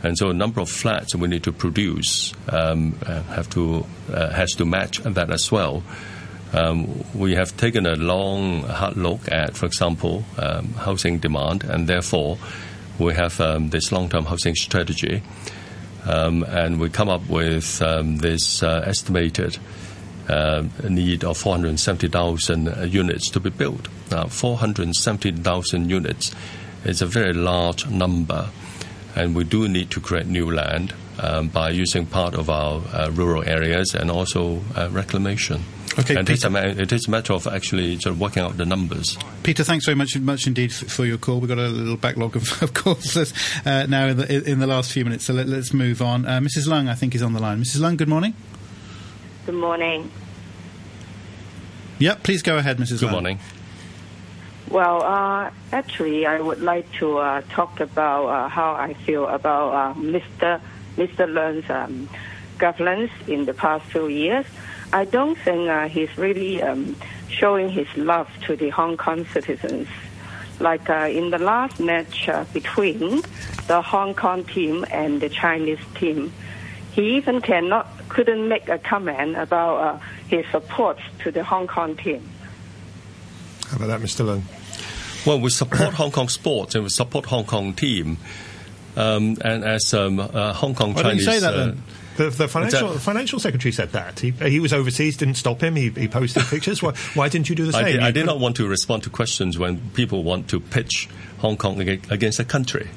And 0.01 0.17
so, 0.17 0.29
a 0.29 0.33
number 0.33 0.59
of 0.59 0.69
flats 0.69 1.15
we 1.15 1.27
need 1.27 1.43
to 1.43 1.51
produce 1.53 2.33
um, 2.49 2.93
have 3.03 3.49
to 3.51 3.85
uh, 4.11 4.31
has 4.31 4.51
to 4.53 4.65
match 4.65 4.99
that 5.03 5.29
as 5.29 5.51
well. 5.51 5.83
Um, 6.51 7.03
we 7.15 7.35
have 7.35 7.55
taken 7.57 7.85
a 7.85 7.95
long, 7.95 8.63
hard 8.63 8.95
look 8.95 9.31
at, 9.31 9.55
for 9.55 9.65
example, 9.65 10.23
um, 10.37 10.73
housing 10.73 11.17
demand, 11.19 11.63
and 11.63 11.87
therefore 11.87 12.37
we 12.99 13.13
have 13.13 13.39
um, 13.41 13.69
this 13.69 13.91
long-term 13.91 14.25
housing 14.25 14.55
strategy, 14.55 15.21
um, 16.05 16.43
and 16.43 16.79
we 16.79 16.89
come 16.89 17.09
up 17.09 17.27
with 17.29 17.81
um, 17.81 18.17
this 18.17 18.61
uh, 18.63 18.83
estimated 18.85 19.57
uh, 20.29 20.63
need 20.87 21.23
of 21.23 21.37
470,000 21.37 22.91
units 22.91 23.29
to 23.29 23.39
be 23.39 23.49
built. 23.49 23.87
Now, 24.11 24.25
470,000 24.27 25.89
units 25.89 26.31
is 26.85 27.01
a 27.01 27.05
very 27.05 27.33
large 27.33 27.87
number 27.87 28.49
and 29.15 29.35
we 29.35 29.43
do 29.43 29.67
need 29.67 29.91
to 29.91 29.99
create 29.99 30.25
new 30.25 30.49
land 30.51 30.93
um, 31.19 31.47
by 31.49 31.69
using 31.69 32.05
part 32.05 32.33
of 32.33 32.49
our 32.49 32.81
uh, 32.93 33.09
rural 33.11 33.43
areas 33.47 33.93
and 33.93 34.09
also 34.09 34.61
uh, 34.75 34.89
reclamation. 34.91 35.63
Okay, 35.99 36.15
and 36.15 36.27
it's 36.29 36.43
a, 36.43 36.81
it 36.81 36.91
is 36.91 37.07
a 37.07 37.11
matter 37.11 37.33
of 37.33 37.45
actually 37.45 37.99
sort 37.99 38.13
of 38.15 38.19
working 38.19 38.41
out 38.41 38.57
the 38.57 38.65
numbers. 38.65 39.17
Peter, 39.43 39.63
thanks 39.63 39.85
very 39.85 39.95
much, 39.95 40.17
much 40.19 40.47
indeed 40.47 40.71
f- 40.71 40.89
for 40.89 41.05
your 41.05 41.17
call. 41.17 41.39
We've 41.39 41.47
got 41.47 41.59
a 41.59 41.67
little 41.67 41.97
backlog 41.97 42.35
of, 42.35 42.61
of 42.63 42.73
calls 42.73 43.15
uh, 43.65 43.85
now 43.87 44.07
in 44.07 44.17
the, 44.17 44.49
in 44.49 44.59
the 44.59 44.67
last 44.67 44.91
few 44.91 45.03
minutes, 45.03 45.25
so 45.25 45.33
let, 45.33 45.47
us 45.47 45.71
move 45.71 46.01
on. 46.01 46.25
Uh, 46.25 46.39
Mrs. 46.39 46.67
Lung, 46.67 46.87
I 46.87 46.95
think, 46.95 47.13
is 47.13 47.21
on 47.21 47.33
the 47.33 47.39
line. 47.39 47.61
Mrs. 47.61 47.79
Lung, 47.79 47.95
good 47.95 48.07
morning. 48.07 48.33
Good 49.45 49.55
morning. 49.55 50.09
Yep, 51.99 52.23
please 52.23 52.41
go 52.41 52.57
ahead, 52.57 52.77
Mrs. 52.77 52.99
Good 52.99 53.03
Lung. 53.03 53.11
morning. 53.11 53.39
Well, 54.69 55.03
uh, 55.03 55.51
actually, 55.71 56.25
I 56.25 56.39
would 56.39 56.61
like 56.61 56.91
to 56.93 57.17
uh, 57.19 57.41
talk 57.49 57.79
about 57.79 58.25
uh, 58.27 58.47
how 58.49 58.73
I 58.73 58.95
feel 58.95 59.27
about 59.27 59.73
uh, 59.73 59.99
Mr. 59.99 60.59
Mr. 60.95 61.31
Leung's 61.31 61.69
um, 61.69 62.09
governance 62.57 63.11
in 63.27 63.45
the 63.45 63.53
past 63.53 63.85
few 63.85 64.07
years. 64.07 64.45
I 64.93 65.05
don't 65.05 65.35
think 65.35 65.69
uh, 65.69 65.87
he's 65.89 66.15
really 66.19 66.61
um, 66.61 66.95
showing 67.27 67.67
his 67.67 67.87
love 67.97 68.29
to 68.45 68.55
the 68.55 68.69
Hong 68.69 68.95
Kong 68.95 69.25
citizens. 69.25 69.87
Like 70.59 70.87
uh, 70.87 71.09
in 71.11 71.31
the 71.31 71.39
last 71.39 71.79
match 71.79 72.29
uh, 72.29 72.45
between 72.53 73.23
the 73.67 73.81
Hong 73.81 74.13
Kong 74.13 74.43
team 74.43 74.85
and 74.91 75.19
the 75.19 75.29
Chinese 75.29 75.79
team, 75.95 76.31
he 76.91 77.17
even 77.17 77.41
cannot 77.41 77.87
couldn't 78.07 78.47
make 78.47 78.69
a 78.69 78.77
comment 78.77 79.35
about 79.35 79.77
uh, 79.77 79.99
his 80.27 80.45
support 80.51 80.99
to 81.23 81.31
the 81.31 81.43
Hong 81.43 81.65
Kong 81.65 81.95
team. 81.95 82.29
How 83.67 83.77
about 83.77 83.87
that, 83.87 84.01
Mr. 84.01 84.23
Leung? 84.23 85.25
Well, 85.25 85.39
we 85.39 85.49
support 85.49 85.93
Hong 86.01 86.11
Kong 86.11 86.29
sports 86.29 86.75
and 86.75 86.83
we 86.83 86.91
support 86.91 87.25
Hong 87.25 87.45
Kong 87.45 87.73
team. 87.73 88.17
Um, 88.95 89.37
and 89.43 89.63
as 89.63 89.91
um, 89.95 90.19
uh, 90.19 90.53
Hong 90.53 90.75
Kong 90.75 90.93
Why 90.93 91.01
don't 91.01 91.17
you 91.17 91.25
Chinese, 91.25 91.41
say 91.41 91.47
that 91.47 91.55
uh, 91.55 91.65
then? 91.65 91.83
The, 92.17 92.29
the 92.29 92.47
financial 92.47 92.89
that- 92.89 92.99
financial 92.99 93.39
secretary 93.39 93.71
said 93.71 93.91
that 93.93 94.19
he, 94.19 94.31
he 94.31 94.59
was 94.59 94.71
overseas, 94.73 95.17
didn't 95.17 95.35
stop 95.35 95.61
him. 95.61 95.75
He, 95.75 95.89
he 95.89 96.07
posted 96.07 96.43
pictures. 96.43 96.81
Why, 96.83 96.93
why 97.15 97.29
didn't 97.29 97.49
you 97.49 97.55
do 97.55 97.65
the 97.65 97.77
I 97.77 97.81
same? 97.83 97.91
did, 97.93 98.03
I 98.03 98.11
did 98.11 98.25
not 98.25 98.39
want 98.39 98.55
to 98.57 98.67
respond 98.67 99.03
to 99.03 99.09
questions 99.09 99.57
when 99.57 99.79
people 99.91 100.23
want 100.23 100.47
to 100.49 100.59
pitch 100.59 101.09
Hong 101.39 101.57
Kong 101.57 101.81
against 101.81 102.39
a 102.39 102.45
country. 102.45 102.89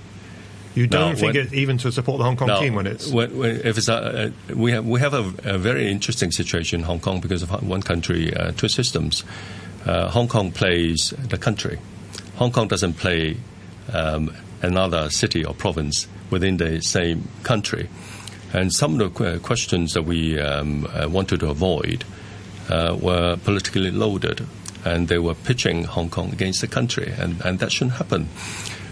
You 0.74 0.86
don't 0.86 1.12
No, 1.12 1.16
think 1.16 1.34
when- 1.34 1.46
it 1.46 1.54
even 1.54 1.78
to 1.78 1.90
support 1.90 2.18
the 2.18 2.24
Hong 2.24 2.36
Kong 2.36 2.48
Now, 2.48 2.60
team 2.60 2.74
when 2.74 2.86
it's 2.86 3.10
when, 3.10 3.38
when, 3.38 3.56
if 3.64 3.78
it's 3.78 3.88
a, 3.88 3.94
uh, 4.26 4.30
we 4.54 4.72
have 4.72 4.84
we 4.86 5.00
have 5.00 5.14
a, 5.14 5.54
a 5.54 5.56
very 5.58 5.90
interesting 5.90 6.30
situation 6.30 6.80
in 6.80 6.84
Hong 6.86 7.00
Kong 7.00 7.20
because 7.20 7.42
of 7.42 7.50
one 7.66 7.80
country, 7.82 8.34
uh, 8.36 8.52
two 8.52 8.68
systems. 8.68 9.24
Uh, 9.86 10.10
Hong 10.10 10.28
Kong 10.28 10.52
plays 10.52 11.14
the 11.16 11.38
country. 11.38 11.78
Hong 12.34 12.52
Kong 12.52 12.68
doesn't 12.68 12.94
play 12.98 13.38
um, 13.94 14.34
another 14.60 15.08
city 15.08 15.42
or 15.44 15.54
province 15.54 16.06
within 16.28 16.58
the 16.58 16.82
same 16.82 17.26
country. 17.44 17.88
And 18.56 18.72
some 18.72 18.98
of 19.00 19.14
the 19.14 19.38
questions 19.40 19.92
that 19.92 20.04
we 20.04 20.40
um, 20.40 20.86
uh, 20.86 21.08
wanted 21.10 21.40
to 21.40 21.50
avoid 21.50 22.04
uh, 22.70 22.96
were 23.00 23.36
politically 23.44 23.90
loaded, 23.90 24.46
and 24.84 25.08
they 25.08 25.18
were 25.18 25.34
pitching 25.34 25.84
Hong 25.84 26.08
Kong 26.08 26.32
against 26.32 26.62
the 26.62 26.66
country, 26.66 27.12
and, 27.18 27.40
and 27.44 27.58
that 27.58 27.70
shouldn't 27.70 27.96
happen. 27.98 28.28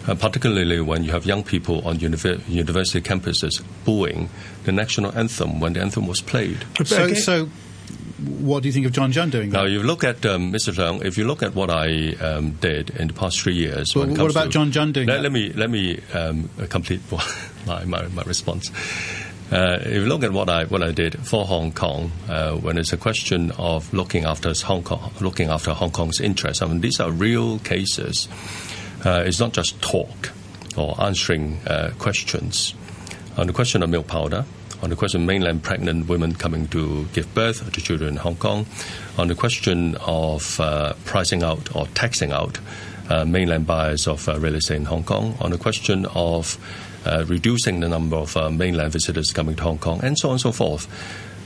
Uh, 0.06 0.14
particularly 0.14 0.82
when 0.82 1.02
you 1.02 1.12
have 1.12 1.24
young 1.24 1.42
people 1.42 1.80
on 1.88 1.96
univer- 1.98 2.46
university 2.46 3.00
campuses 3.00 3.62
booing 3.86 4.28
the 4.64 4.72
national 4.72 5.10
anthem 5.16 5.60
when 5.60 5.72
the 5.72 5.80
anthem 5.80 6.06
was 6.06 6.20
played. 6.20 6.58
So, 6.84 7.04
Okay. 7.04 7.14
so, 7.14 7.46
what 8.44 8.62
do 8.62 8.68
you 8.68 8.72
think 8.74 8.84
of 8.84 8.92
John 8.92 9.12
Tsang 9.12 9.30
doing 9.30 9.48
that? 9.48 9.56
Now, 9.62 9.64
you 9.64 9.82
look 9.82 10.04
at 10.04 10.26
um, 10.26 10.52
Mr. 10.52 10.74
Leung. 10.74 11.02
If 11.02 11.16
you 11.16 11.24
look 11.26 11.42
at 11.42 11.54
what 11.54 11.70
I 11.70 12.12
um, 12.20 12.50
did 12.60 12.90
in 12.90 13.08
the 13.08 13.14
past 13.14 13.40
three 13.40 13.54
years, 13.54 13.94
Well, 13.94 14.04
when 14.06 14.14
it 14.16 14.20
what 14.20 14.30
about 14.30 14.44
to- 14.44 14.50
John 14.50 14.70
Tsang 14.72 14.92
doing 14.92 15.08
let, 15.08 15.16
that? 15.16 15.22
let 15.22 15.32
me 15.32 15.52
let 15.54 15.70
me 15.70 16.00
um, 16.12 16.50
complete 16.68 17.00
my, 17.66 17.84
my 17.86 18.06
my 18.08 18.22
response. 18.24 18.70
Uh, 19.52 19.78
if 19.80 19.92
you 19.92 20.06
look 20.06 20.22
at 20.24 20.32
what 20.32 20.48
I 20.48 20.64
what 20.64 20.82
I 20.82 20.90
did 20.90 21.18
for 21.18 21.44
Hong 21.44 21.70
Kong, 21.70 22.10
uh, 22.28 22.52
when 22.52 22.78
it's 22.78 22.94
a 22.94 22.96
question 22.96 23.52
of 23.58 23.92
looking 23.92 24.24
after 24.24 24.52
Hong 24.64 24.82
Kong, 24.82 25.12
looking 25.20 25.50
after 25.50 25.74
Hong 25.74 25.90
Kong's 25.90 26.18
interests, 26.18 26.62
I 26.62 26.66
mean 26.66 26.80
these 26.80 26.98
are 26.98 27.10
real 27.10 27.58
cases. 27.58 28.26
Uh, 29.04 29.22
it's 29.26 29.38
not 29.38 29.52
just 29.52 29.80
talk 29.82 30.32
or 30.76 31.00
answering 31.00 31.60
uh, 31.66 31.90
questions. 31.98 32.74
On 33.36 33.46
the 33.46 33.52
question 33.52 33.82
of 33.82 33.90
milk 33.90 34.06
powder, 34.06 34.46
on 34.82 34.88
the 34.88 34.96
question 34.96 35.20
of 35.20 35.26
mainland 35.26 35.62
pregnant 35.62 36.08
women 36.08 36.34
coming 36.34 36.66
to 36.68 37.04
give 37.12 37.32
birth 37.34 37.70
to 37.70 37.80
children 37.82 38.14
in 38.14 38.16
Hong 38.16 38.36
Kong, 38.36 38.64
on 39.18 39.28
the 39.28 39.34
question 39.34 39.96
of 40.00 40.58
uh, 40.58 40.94
pricing 41.04 41.42
out 41.42 41.76
or 41.76 41.86
taxing 41.88 42.32
out 42.32 42.58
uh, 43.10 43.26
mainland 43.26 43.66
buyers 43.66 44.08
of 44.08 44.26
real 44.26 44.54
estate 44.54 44.76
in 44.76 44.84
Hong 44.86 45.04
Kong, 45.04 45.36
on 45.40 45.50
the 45.50 45.58
question 45.58 46.06
of 46.06 46.58
uh, 47.04 47.24
reducing 47.26 47.80
the 47.80 47.88
number 47.88 48.16
of 48.16 48.36
uh, 48.36 48.50
mainland 48.50 48.92
visitors 48.92 49.30
coming 49.32 49.54
to 49.56 49.62
Hong 49.62 49.78
Kong, 49.78 50.00
and 50.02 50.18
so 50.18 50.28
on 50.28 50.34
and 50.34 50.40
so 50.40 50.52
forth. 50.52 50.88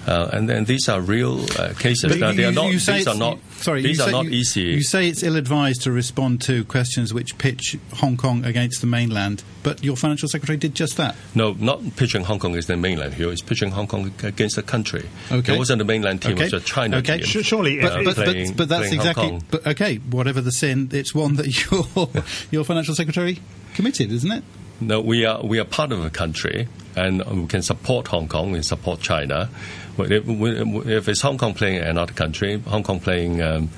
Uh, 0.07 0.31
and 0.33 0.49
then 0.49 0.65
these 0.65 0.89
are 0.89 1.03
real 1.03 1.43
uh, 1.61 1.75
cases. 1.79 2.11
But 2.13 2.19
Now, 2.19 2.31
you- 2.31 2.37
they 2.39 2.45
are 2.47 2.53
not. 2.53 2.73
you 2.73 2.79
say 2.79 2.99
these 2.99 3.09
are 3.09 3.15
it's- 3.15 3.19
not. 3.19 3.39
Sorry, 3.63 3.83
these 3.83 3.99
you 3.99 4.05
are 4.05 4.07
say 4.07 4.13
not 4.13 4.25
you- 4.25 4.31
easy. 4.31 4.61
You 4.63 4.83
say 4.83 5.07
it's 5.07 5.23
ill-advised 5.23 5.83
to 5.83 5.93
respond 5.93 6.41
to 6.43 6.65
questions 6.65 7.13
which 7.13 7.37
pitch 7.37 7.77
Hong 7.97 8.17
Kong 8.17 8.43
against 8.47 8.81
the 8.81 8.87
mainland, 8.87 9.43
but 9.63 9.85
your 9.85 9.97
financial 9.97 10.27
secretary 10.31 10.57
did 10.57 10.75
just 10.75 10.97
that. 10.97 11.15
No, 11.35 11.53
not 11.59 11.97
pitching 11.97 12.25
Hong 12.25 12.39
Kong 12.39 12.53
against 12.53 12.69
the 12.69 12.77
mainland 12.79 13.15
here. 13.15 13.31
It's 13.31 13.43
pitching 13.43 13.73
Hong 13.73 13.87
Kong 13.87 14.11
against 14.23 14.57
the 14.57 14.63
country. 14.63 15.07
Okay. 15.31 15.55
It 15.57 15.59
wasn't 15.59 15.81
the 15.81 15.85
mainland 15.85 16.23
team, 16.23 16.33
Okay. 16.37 16.47
it 16.47 16.53
was 16.55 16.63
a 16.63 16.65
China 16.65 16.97
Okay. 16.99 17.19
team. 17.19 17.43
Sh- 17.43 17.47
surely, 17.47 17.79
But, 17.79 17.99
if- 18.01 18.05
but, 18.07 18.15
playing- 18.15 18.49
but, 18.53 18.57
but 18.57 18.69
that's 18.71 18.81
playing 18.89 19.01
Hong 19.01 19.07
exactly. 19.09 19.29
Kong. 19.31 19.45
But 19.51 19.67
okay, 19.67 19.97
whatever 19.97 20.41
the 20.41 20.53
sin, 20.53 20.89
it's 20.93 21.15
one 21.15 21.35
that 21.37 21.71
your 21.71 22.09
your 22.51 22.65
financial 22.65 22.95
secretary 22.95 23.41
committed, 23.75 24.11
isn't 24.11 24.33
it? 24.33 24.43
No, 24.81 25.01
we 25.01 25.25
are 25.25 25.43
we 25.43 25.59
are 25.59 25.65
part 25.65 25.91
of 25.93 26.05
a 26.05 26.11
country, 26.11 26.69
and 26.97 27.25
we 27.25 27.47
can 27.49 27.63
support 27.63 28.07
Hong 28.09 28.29
Kong 28.29 28.55
and 28.55 28.65
support 28.65 29.01
China. 29.01 29.49
But 29.97 30.13
if, 30.13 30.25
if 30.29 31.09
it's 31.09 31.21
Hong 31.23 31.39
Kong 31.39 31.55
playing 31.55 31.79
another 31.79 32.13
country, 32.13 32.61
Hong 32.61 32.85
Kong 32.85 33.01
playing 33.01 33.43
um, 33.43 33.71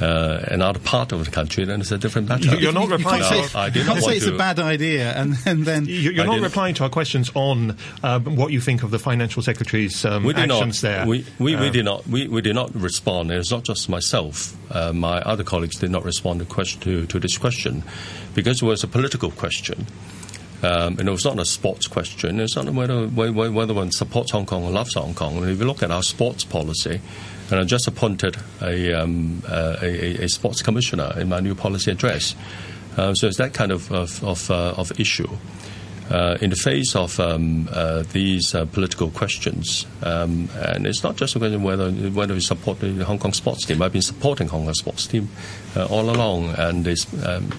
uh, 0.00 0.40
another 0.48 0.78
part 0.78 1.12
of 1.12 1.22
the 1.26 1.30
country, 1.30 1.66
then 1.66 1.82
it's 1.82 1.90
a 1.92 1.98
different 1.98 2.28
matter. 2.28 2.56
You're 2.56 2.72
not 2.72 2.84
You- 2.84 2.88
you 2.92 2.96
replying 2.96 3.22
can't 3.22 3.36
No, 3.36 3.42
say, 3.46 3.58
I 3.58 3.66
you 3.66 3.84
can't 3.84 4.02
say 4.02 4.16
it's 4.16 4.24
to- 4.24 4.34
a 4.34 4.38
bad 4.38 4.58
idea, 4.58 5.12
and, 5.12 5.36
and 5.44 5.66
then 5.66 5.84
You- 5.84 6.12
You're 6.12 6.24
I 6.24 6.26
not 6.28 6.40
replying 6.40 6.74
to 6.76 6.84
our 6.84 6.88
questions 6.88 7.30
on 7.34 7.76
um, 8.02 8.36
what 8.36 8.50
you 8.52 8.60
think 8.62 8.82
of 8.82 8.90
the 8.90 8.98
financial 8.98 9.42
secretary's 9.42 10.02
um, 10.06 10.24
we 10.24 10.32
did 10.32 10.50
actions 10.50 10.82
not, 10.82 10.88
there. 10.88 11.06
We, 11.06 11.26
we, 11.38 11.56
we 11.56 11.66
Um, 11.66 11.72
did 11.72 11.84
not. 11.84 12.06
We, 12.06 12.26
we 12.28 12.40
did 12.40 12.54
not 12.54 12.74
respond. 12.74 13.30
It's 13.30 13.50
not 13.50 13.64
just 13.64 13.90
myself. 13.90 14.56
Uh, 14.74 14.94
my 14.94 15.18
other 15.20 15.44
colleagues 15.44 15.76
did 15.76 15.90
not 15.90 16.04
respond 16.04 16.40
to, 16.40 16.46
question, 16.46 16.80
to, 16.80 17.04
to 17.06 17.18
this 17.20 17.36
question 17.36 17.82
because 18.34 18.62
it 18.62 18.64
was 18.66 18.82
a 18.82 18.88
political 18.88 19.30
question. 19.30 19.86
Um, 20.62 20.98
and 20.98 21.08
it 21.08 21.12
was 21.12 21.24
not 21.24 21.38
a 21.38 21.44
sports 21.44 21.86
question. 21.86 22.40
It's 22.40 22.56
not 22.56 22.66
whether, 22.72 23.06
whether 23.08 23.74
one 23.74 23.92
supports 23.92 24.30
Hong 24.30 24.46
Kong 24.46 24.64
or 24.64 24.70
loves 24.70 24.94
Hong 24.94 25.14
Kong. 25.14 25.44
If 25.46 25.58
you 25.58 25.66
look 25.66 25.82
at 25.82 25.90
our 25.90 26.02
sports 26.02 26.44
policy, 26.44 27.00
and 27.50 27.60
I 27.60 27.64
just 27.64 27.86
appointed 27.86 28.36
a, 28.62 28.92
um, 28.94 29.42
uh, 29.46 29.76
a, 29.82 30.24
a- 30.24 30.28
sports 30.28 30.62
commissioner 30.62 31.12
in 31.18 31.28
my 31.28 31.40
new 31.40 31.54
policy 31.54 31.90
address. 31.90 32.34
Uh, 32.96 33.12
so 33.14 33.26
it's 33.26 33.36
that 33.36 33.52
kind 33.52 33.70
of 33.70 33.92
of, 33.92 34.24
of, 34.24 34.50
uh, 34.50 34.74
of 34.76 34.98
issue. 34.98 35.28
Uh, 36.08 36.38
in 36.40 36.50
the 36.50 36.56
face 36.56 36.94
of 36.94 37.18
um, 37.18 37.68
uh, 37.72 38.04
these 38.12 38.52
political 38.70 39.10
questions, 39.10 39.86
um, 40.04 40.48
and 40.54 40.86
it's 40.86 41.02
not 41.02 41.16
just 41.16 41.34
a 41.34 41.38
question 41.40 41.64
whether 41.64 41.90
whether 41.90 42.32
we 42.32 42.38
support 42.38 42.78
the 42.78 43.04
Hong 43.04 43.18
Kong 43.18 43.32
sports 43.32 43.66
team. 43.66 43.82
I've 43.82 43.92
been 43.92 44.02
supporting 44.02 44.46
Hong 44.46 44.66
Kong 44.66 44.74
sports 44.74 45.08
team 45.08 45.28
all 45.90 46.08
along, 46.08 46.54
and 46.56 46.86
it's 46.86 47.06
um, 47.26 47.50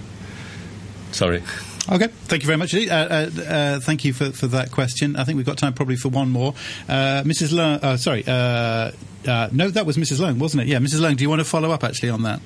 sorry. 1.12 1.44
Okay, 1.90 2.08
thank 2.08 2.44
you 2.44 2.48
very 2.48 2.58
much. 2.58 2.76
Uh, 2.76 2.80
uh, 2.80 3.30
uh, 3.48 3.80
thank 3.80 4.04
you 4.04 4.12
for, 4.12 4.32
for 4.32 4.48
that 4.48 4.72
question. 4.72 5.16
I 5.16 5.24
think 5.24 5.38
we've 5.38 5.46
got 5.46 5.58
time 5.58 5.74
probably 5.74 5.96
for 5.96 6.10
one 6.10 6.30
more. 6.30 6.54
Uh, 6.90 7.24
Mrs. 7.24 7.54
Leung, 7.54 7.82
uh, 7.82 7.96
sorry, 7.96 8.26
uh, 8.28 8.92
no, 9.54 9.70
that 9.70 9.86
was 9.86 9.96
Mrs. 9.96 10.20
Leung, 10.20 10.38
wasn't 10.38 10.64
it? 10.64 10.68
Yeah, 10.68 10.80
Mrs. 10.80 11.00
Leung, 11.00 11.16
do 11.16 11.24
you 11.24 11.30
want 11.30 11.40
to 11.40 11.46
follow 11.46 11.72
up 11.72 11.86
actually 11.86 12.10
on 12.10 12.24
that? 12.24 12.42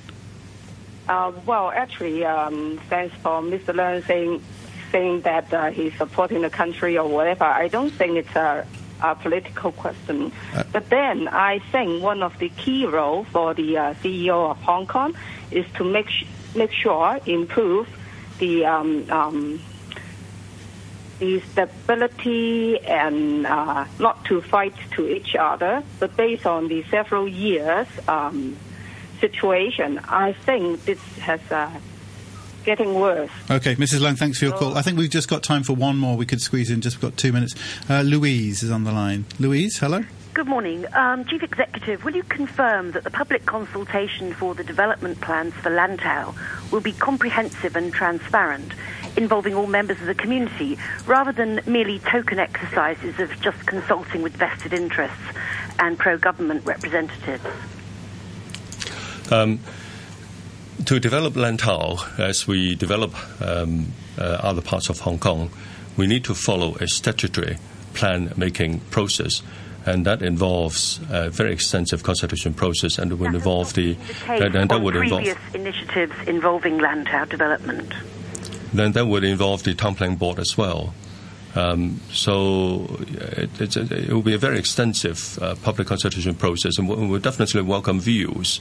well, 1.44 1.72
actually, 1.74 2.24
um, 2.24 2.80
thanks 2.88 3.14
for 3.16 3.42
Mr. 3.42 3.74
Leung 3.74 4.06
saying 4.06 4.42
saying 4.92 5.22
that 5.22 5.72
he's 5.72 5.94
supporting 5.96 6.42
the 6.42 6.50
country 6.50 6.96
or 6.96 7.08
whatever. 7.08 7.44
I 7.44 7.66
don't 7.68 7.90
think 7.90 8.18
it's 8.18 8.36
a, 8.36 8.66
a 9.02 9.14
political 9.14 9.72
question. 9.72 10.30
but 10.70 10.88
then 10.90 11.28
I 11.28 11.58
think 11.72 12.02
one 12.02 12.22
of 12.22 12.38
the 12.38 12.50
key 12.50 12.86
roles 12.86 13.26
for 13.28 13.54
the 13.54 13.74
CEO 14.02 14.50
of 14.50 14.58
Hong 14.58 14.86
Kong 14.86 15.16
is 15.50 15.66
to 15.74 15.84
make 15.84 16.08
sh- 16.10 16.26
make 16.54 16.70
sure 16.70 17.18
improve 17.26 17.88
the 18.38 18.64
um, 18.64 19.10
um, 19.10 19.60
the 21.18 21.40
stability 21.52 22.80
and 22.80 23.46
uh, 23.46 23.84
not 24.00 24.24
to 24.24 24.40
fight 24.42 24.74
to 24.92 25.08
each 25.08 25.36
other, 25.36 25.82
but 26.00 26.16
based 26.16 26.46
on 26.46 26.68
the 26.68 26.82
several 26.90 27.28
years 27.28 27.86
um, 28.08 28.56
situation, 29.20 30.00
I 30.00 30.32
think 30.32 30.84
this 30.84 31.00
has 31.18 31.40
uh, 31.52 31.70
getting 32.64 32.94
worse. 32.94 33.30
Okay, 33.50 33.76
Mrs. 33.76 34.00
Leung, 34.00 34.18
thanks 34.18 34.38
for 34.38 34.46
your 34.46 34.54
so, 34.54 34.58
call. 34.58 34.76
I 34.76 34.82
think 34.82 34.98
we've 34.98 35.10
just 35.10 35.28
got 35.28 35.42
time 35.42 35.62
for 35.62 35.74
one 35.74 35.96
more. 35.96 36.16
We 36.16 36.26
could 36.26 36.40
squeeze 36.40 36.70
in. 36.70 36.80
Just 36.80 37.00
got 37.00 37.16
two 37.16 37.32
minutes. 37.32 37.54
Uh, 37.88 38.02
Louise 38.02 38.62
is 38.62 38.70
on 38.70 38.84
the 38.84 38.92
line. 38.92 39.24
Louise, 39.38 39.78
hello. 39.78 40.04
Good 40.34 40.46
morning. 40.46 40.86
Um, 40.94 41.26
Chief 41.26 41.42
Executive, 41.42 42.04
will 42.04 42.16
you 42.16 42.22
confirm 42.22 42.92
that 42.92 43.04
the 43.04 43.10
public 43.10 43.44
consultation 43.44 44.32
for 44.32 44.54
the 44.54 44.64
development 44.64 45.20
plans 45.20 45.52
for 45.52 45.68
Lantau 45.68 46.34
will 46.70 46.80
be 46.80 46.92
comprehensive 46.92 47.76
and 47.76 47.92
transparent, 47.92 48.72
involving 49.14 49.54
all 49.54 49.66
members 49.66 50.00
of 50.00 50.06
the 50.06 50.14
community, 50.14 50.78
rather 51.04 51.32
than 51.32 51.60
merely 51.66 51.98
token 51.98 52.38
exercises 52.38 53.20
of 53.20 53.30
just 53.42 53.66
consulting 53.66 54.22
with 54.22 54.32
vested 54.32 54.72
interests 54.72 55.20
and 55.78 55.98
pro-government 55.98 56.64
representatives? 56.64 57.44
Um, 59.30 59.60
to 60.86 60.98
develop 60.98 61.34
Lantau, 61.34 62.18
as 62.18 62.48
we 62.48 62.74
develop 62.74 63.14
um, 63.42 63.92
uh, 64.16 64.22
other 64.22 64.62
parts 64.62 64.88
of 64.88 65.00
Hong 65.00 65.18
Kong, 65.18 65.50
we 65.98 66.06
need 66.06 66.24
to 66.24 66.34
follow 66.34 66.76
a 66.76 66.88
statutory 66.88 67.58
plan-making 67.92 68.80
process 68.90 69.42
and 69.86 70.06
that 70.06 70.22
involves 70.22 71.00
a 71.10 71.30
very 71.30 71.52
extensive 71.52 72.02
consultation 72.02 72.54
process, 72.54 72.98
and 72.98 73.12
it 73.12 73.16
would 73.16 73.34
involve 73.34 73.74
the, 73.74 73.94
the 74.26 74.50
and 74.54 74.70
that 74.70 74.80
would 74.80 74.96
involve 74.96 75.54
initiatives 75.54 76.14
involving 76.26 76.78
Lantau 76.78 77.28
development. 77.28 77.92
Then 78.72 78.92
that 78.92 79.06
would 79.06 79.24
involve 79.24 79.64
the 79.64 79.74
town 79.74 79.94
planning 79.94 80.16
board 80.16 80.38
as 80.38 80.56
well. 80.56 80.94
Um, 81.54 82.00
so 82.10 82.86
it, 83.00 83.76
it, 83.76 84.10
will 84.10 84.22
be 84.22 84.32
a 84.32 84.38
very 84.38 84.58
extensive 84.58 85.38
uh, 85.42 85.54
public 85.56 85.86
consultation 85.86 86.34
process, 86.34 86.78
and 86.78 86.88
we 86.88 87.06
will 87.06 87.18
definitely 87.18 87.60
welcome 87.62 88.00
views 88.00 88.60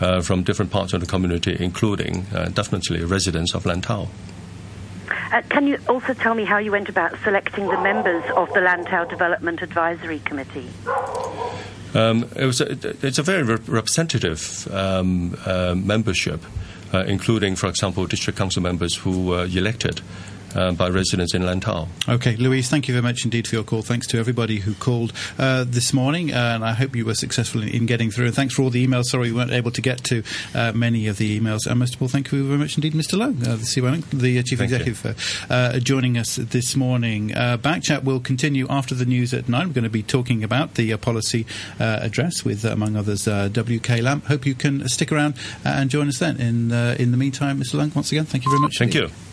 uh, 0.00 0.20
from 0.20 0.44
different 0.44 0.70
parts 0.70 0.92
of 0.92 1.00
the 1.00 1.06
community, 1.06 1.56
including 1.58 2.26
uh, 2.32 2.48
definitely 2.54 3.02
residents 3.02 3.54
of 3.54 3.64
Lantau. 3.64 4.08
Uh, 5.30 5.42
can 5.50 5.66
you 5.66 5.78
also 5.88 6.14
tell 6.14 6.34
me 6.34 6.44
how 6.44 6.56
you 6.58 6.72
went 6.72 6.88
about 6.88 7.14
selecting 7.22 7.66
the 7.66 7.80
members 7.80 8.24
of 8.34 8.48
the 8.54 8.60
Lantau 8.60 9.08
Development 9.08 9.60
Advisory 9.60 10.20
Committee? 10.20 10.68
Um, 11.94 12.28
it 12.34 12.46
was 12.46 12.60
a, 12.60 12.70
it's 13.06 13.18
a 13.18 13.22
very 13.22 13.42
representative 13.42 14.66
um, 14.72 15.36
uh, 15.44 15.74
membership, 15.74 16.42
uh, 16.94 17.04
including, 17.06 17.56
for 17.56 17.66
example, 17.66 18.06
district 18.06 18.38
council 18.38 18.62
members 18.62 18.94
who 18.96 19.26
were 19.26 19.44
elected 19.44 20.00
uh, 20.54 20.72
by 20.72 20.88
residents 20.88 21.34
in 21.34 21.42
Lantau. 21.42 21.88
Okay, 22.08 22.36
Louise, 22.36 22.68
thank 22.68 22.88
you 22.88 22.94
very 22.94 23.02
much 23.02 23.24
indeed 23.24 23.46
for 23.46 23.54
your 23.54 23.64
call. 23.64 23.82
Thanks 23.82 24.06
to 24.08 24.18
everybody 24.18 24.58
who 24.58 24.74
called 24.74 25.12
uh, 25.38 25.64
this 25.66 25.92
morning, 25.92 26.32
uh, 26.32 26.52
and 26.54 26.64
I 26.64 26.72
hope 26.72 26.96
you 26.96 27.04
were 27.04 27.14
successful 27.14 27.62
in, 27.62 27.68
in, 27.68 27.86
getting 27.86 28.10
through. 28.10 28.26
And 28.26 28.34
thanks 28.34 28.54
for 28.54 28.62
all 28.62 28.70
the 28.70 28.86
emails. 28.86 29.06
Sorry 29.06 29.30
we 29.30 29.36
weren't 29.36 29.52
able 29.52 29.70
to 29.70 29.80
get 29.80 30.04
to 30.04 30.22
uh, 30.54 30.72
many 30.72 31.06
of 31.06 31.18
the 31.18 31.38
emails. 31.38 31.66
And 31.66 31.78
most 31.78 31.94
of 31.94 32.02
all, 32.02 32.08
thank 32.08 32.32
you 32.32 32.46
very 32.46 32.58
much 32.58 32.76
indeed, 32.76 32.94
Mr. 32.94 33.20
Uh, 33.20 33.56
the, 33.56 33.64
CY, 33.64 34.02
the 34.16 34.42
Chief 34.42 34.58
thank 34.58 34.72
Executive, 34.72 34.98
for 34.98 35.80
joining 35.80 36.18
us 36.18 36.36
this 36.36 36.76
morning. 36.76 37.30
Backchat 37.30 38.04
will 38.04 38.20
continue 38.20 38.66
after 38.68 38.94
the 38.94 39.04
news 39.04 39.34
at 39.34 39.48
9. 39.48 39.68
We're 39.68 39.72
going 39.72 39.84
to 39.84 39.90
be 39.90 40.02
talking 40.02 40.44
about 40.44 40.74
the 40.74 40.96
policy 40.96 41.46
address 41.78 42.44
with, 42.44 42.64
among 42.64 42.96
others, 42.96 43.26
WK 43.26 43.88
Lam. 44.00 44.22
Hope 44.22 44.46
you 44.46 44.54
can 44.54 44.88
stick 44.88 45.12
around 45.12 45.34
and 45.64 45.90
join 45.90 46.08
us 46.08 46.18
then. 46.18 46.36
In, 46.40 46.72
in 46.72 47.10
the 47.10 47.16
meantime, 47.16 47.60
Mr. 47.60 47.78
Leung, 47.78 47.94
once 47.94 48.12
again, 48.12 48.24
thank 48.24 48.44
you 48.44 48.50
very 48.50 48.60
much. 48.60 48.78
Thank 48.78 48.94
indeed. 48.94 49.10
you. 49.10 49.27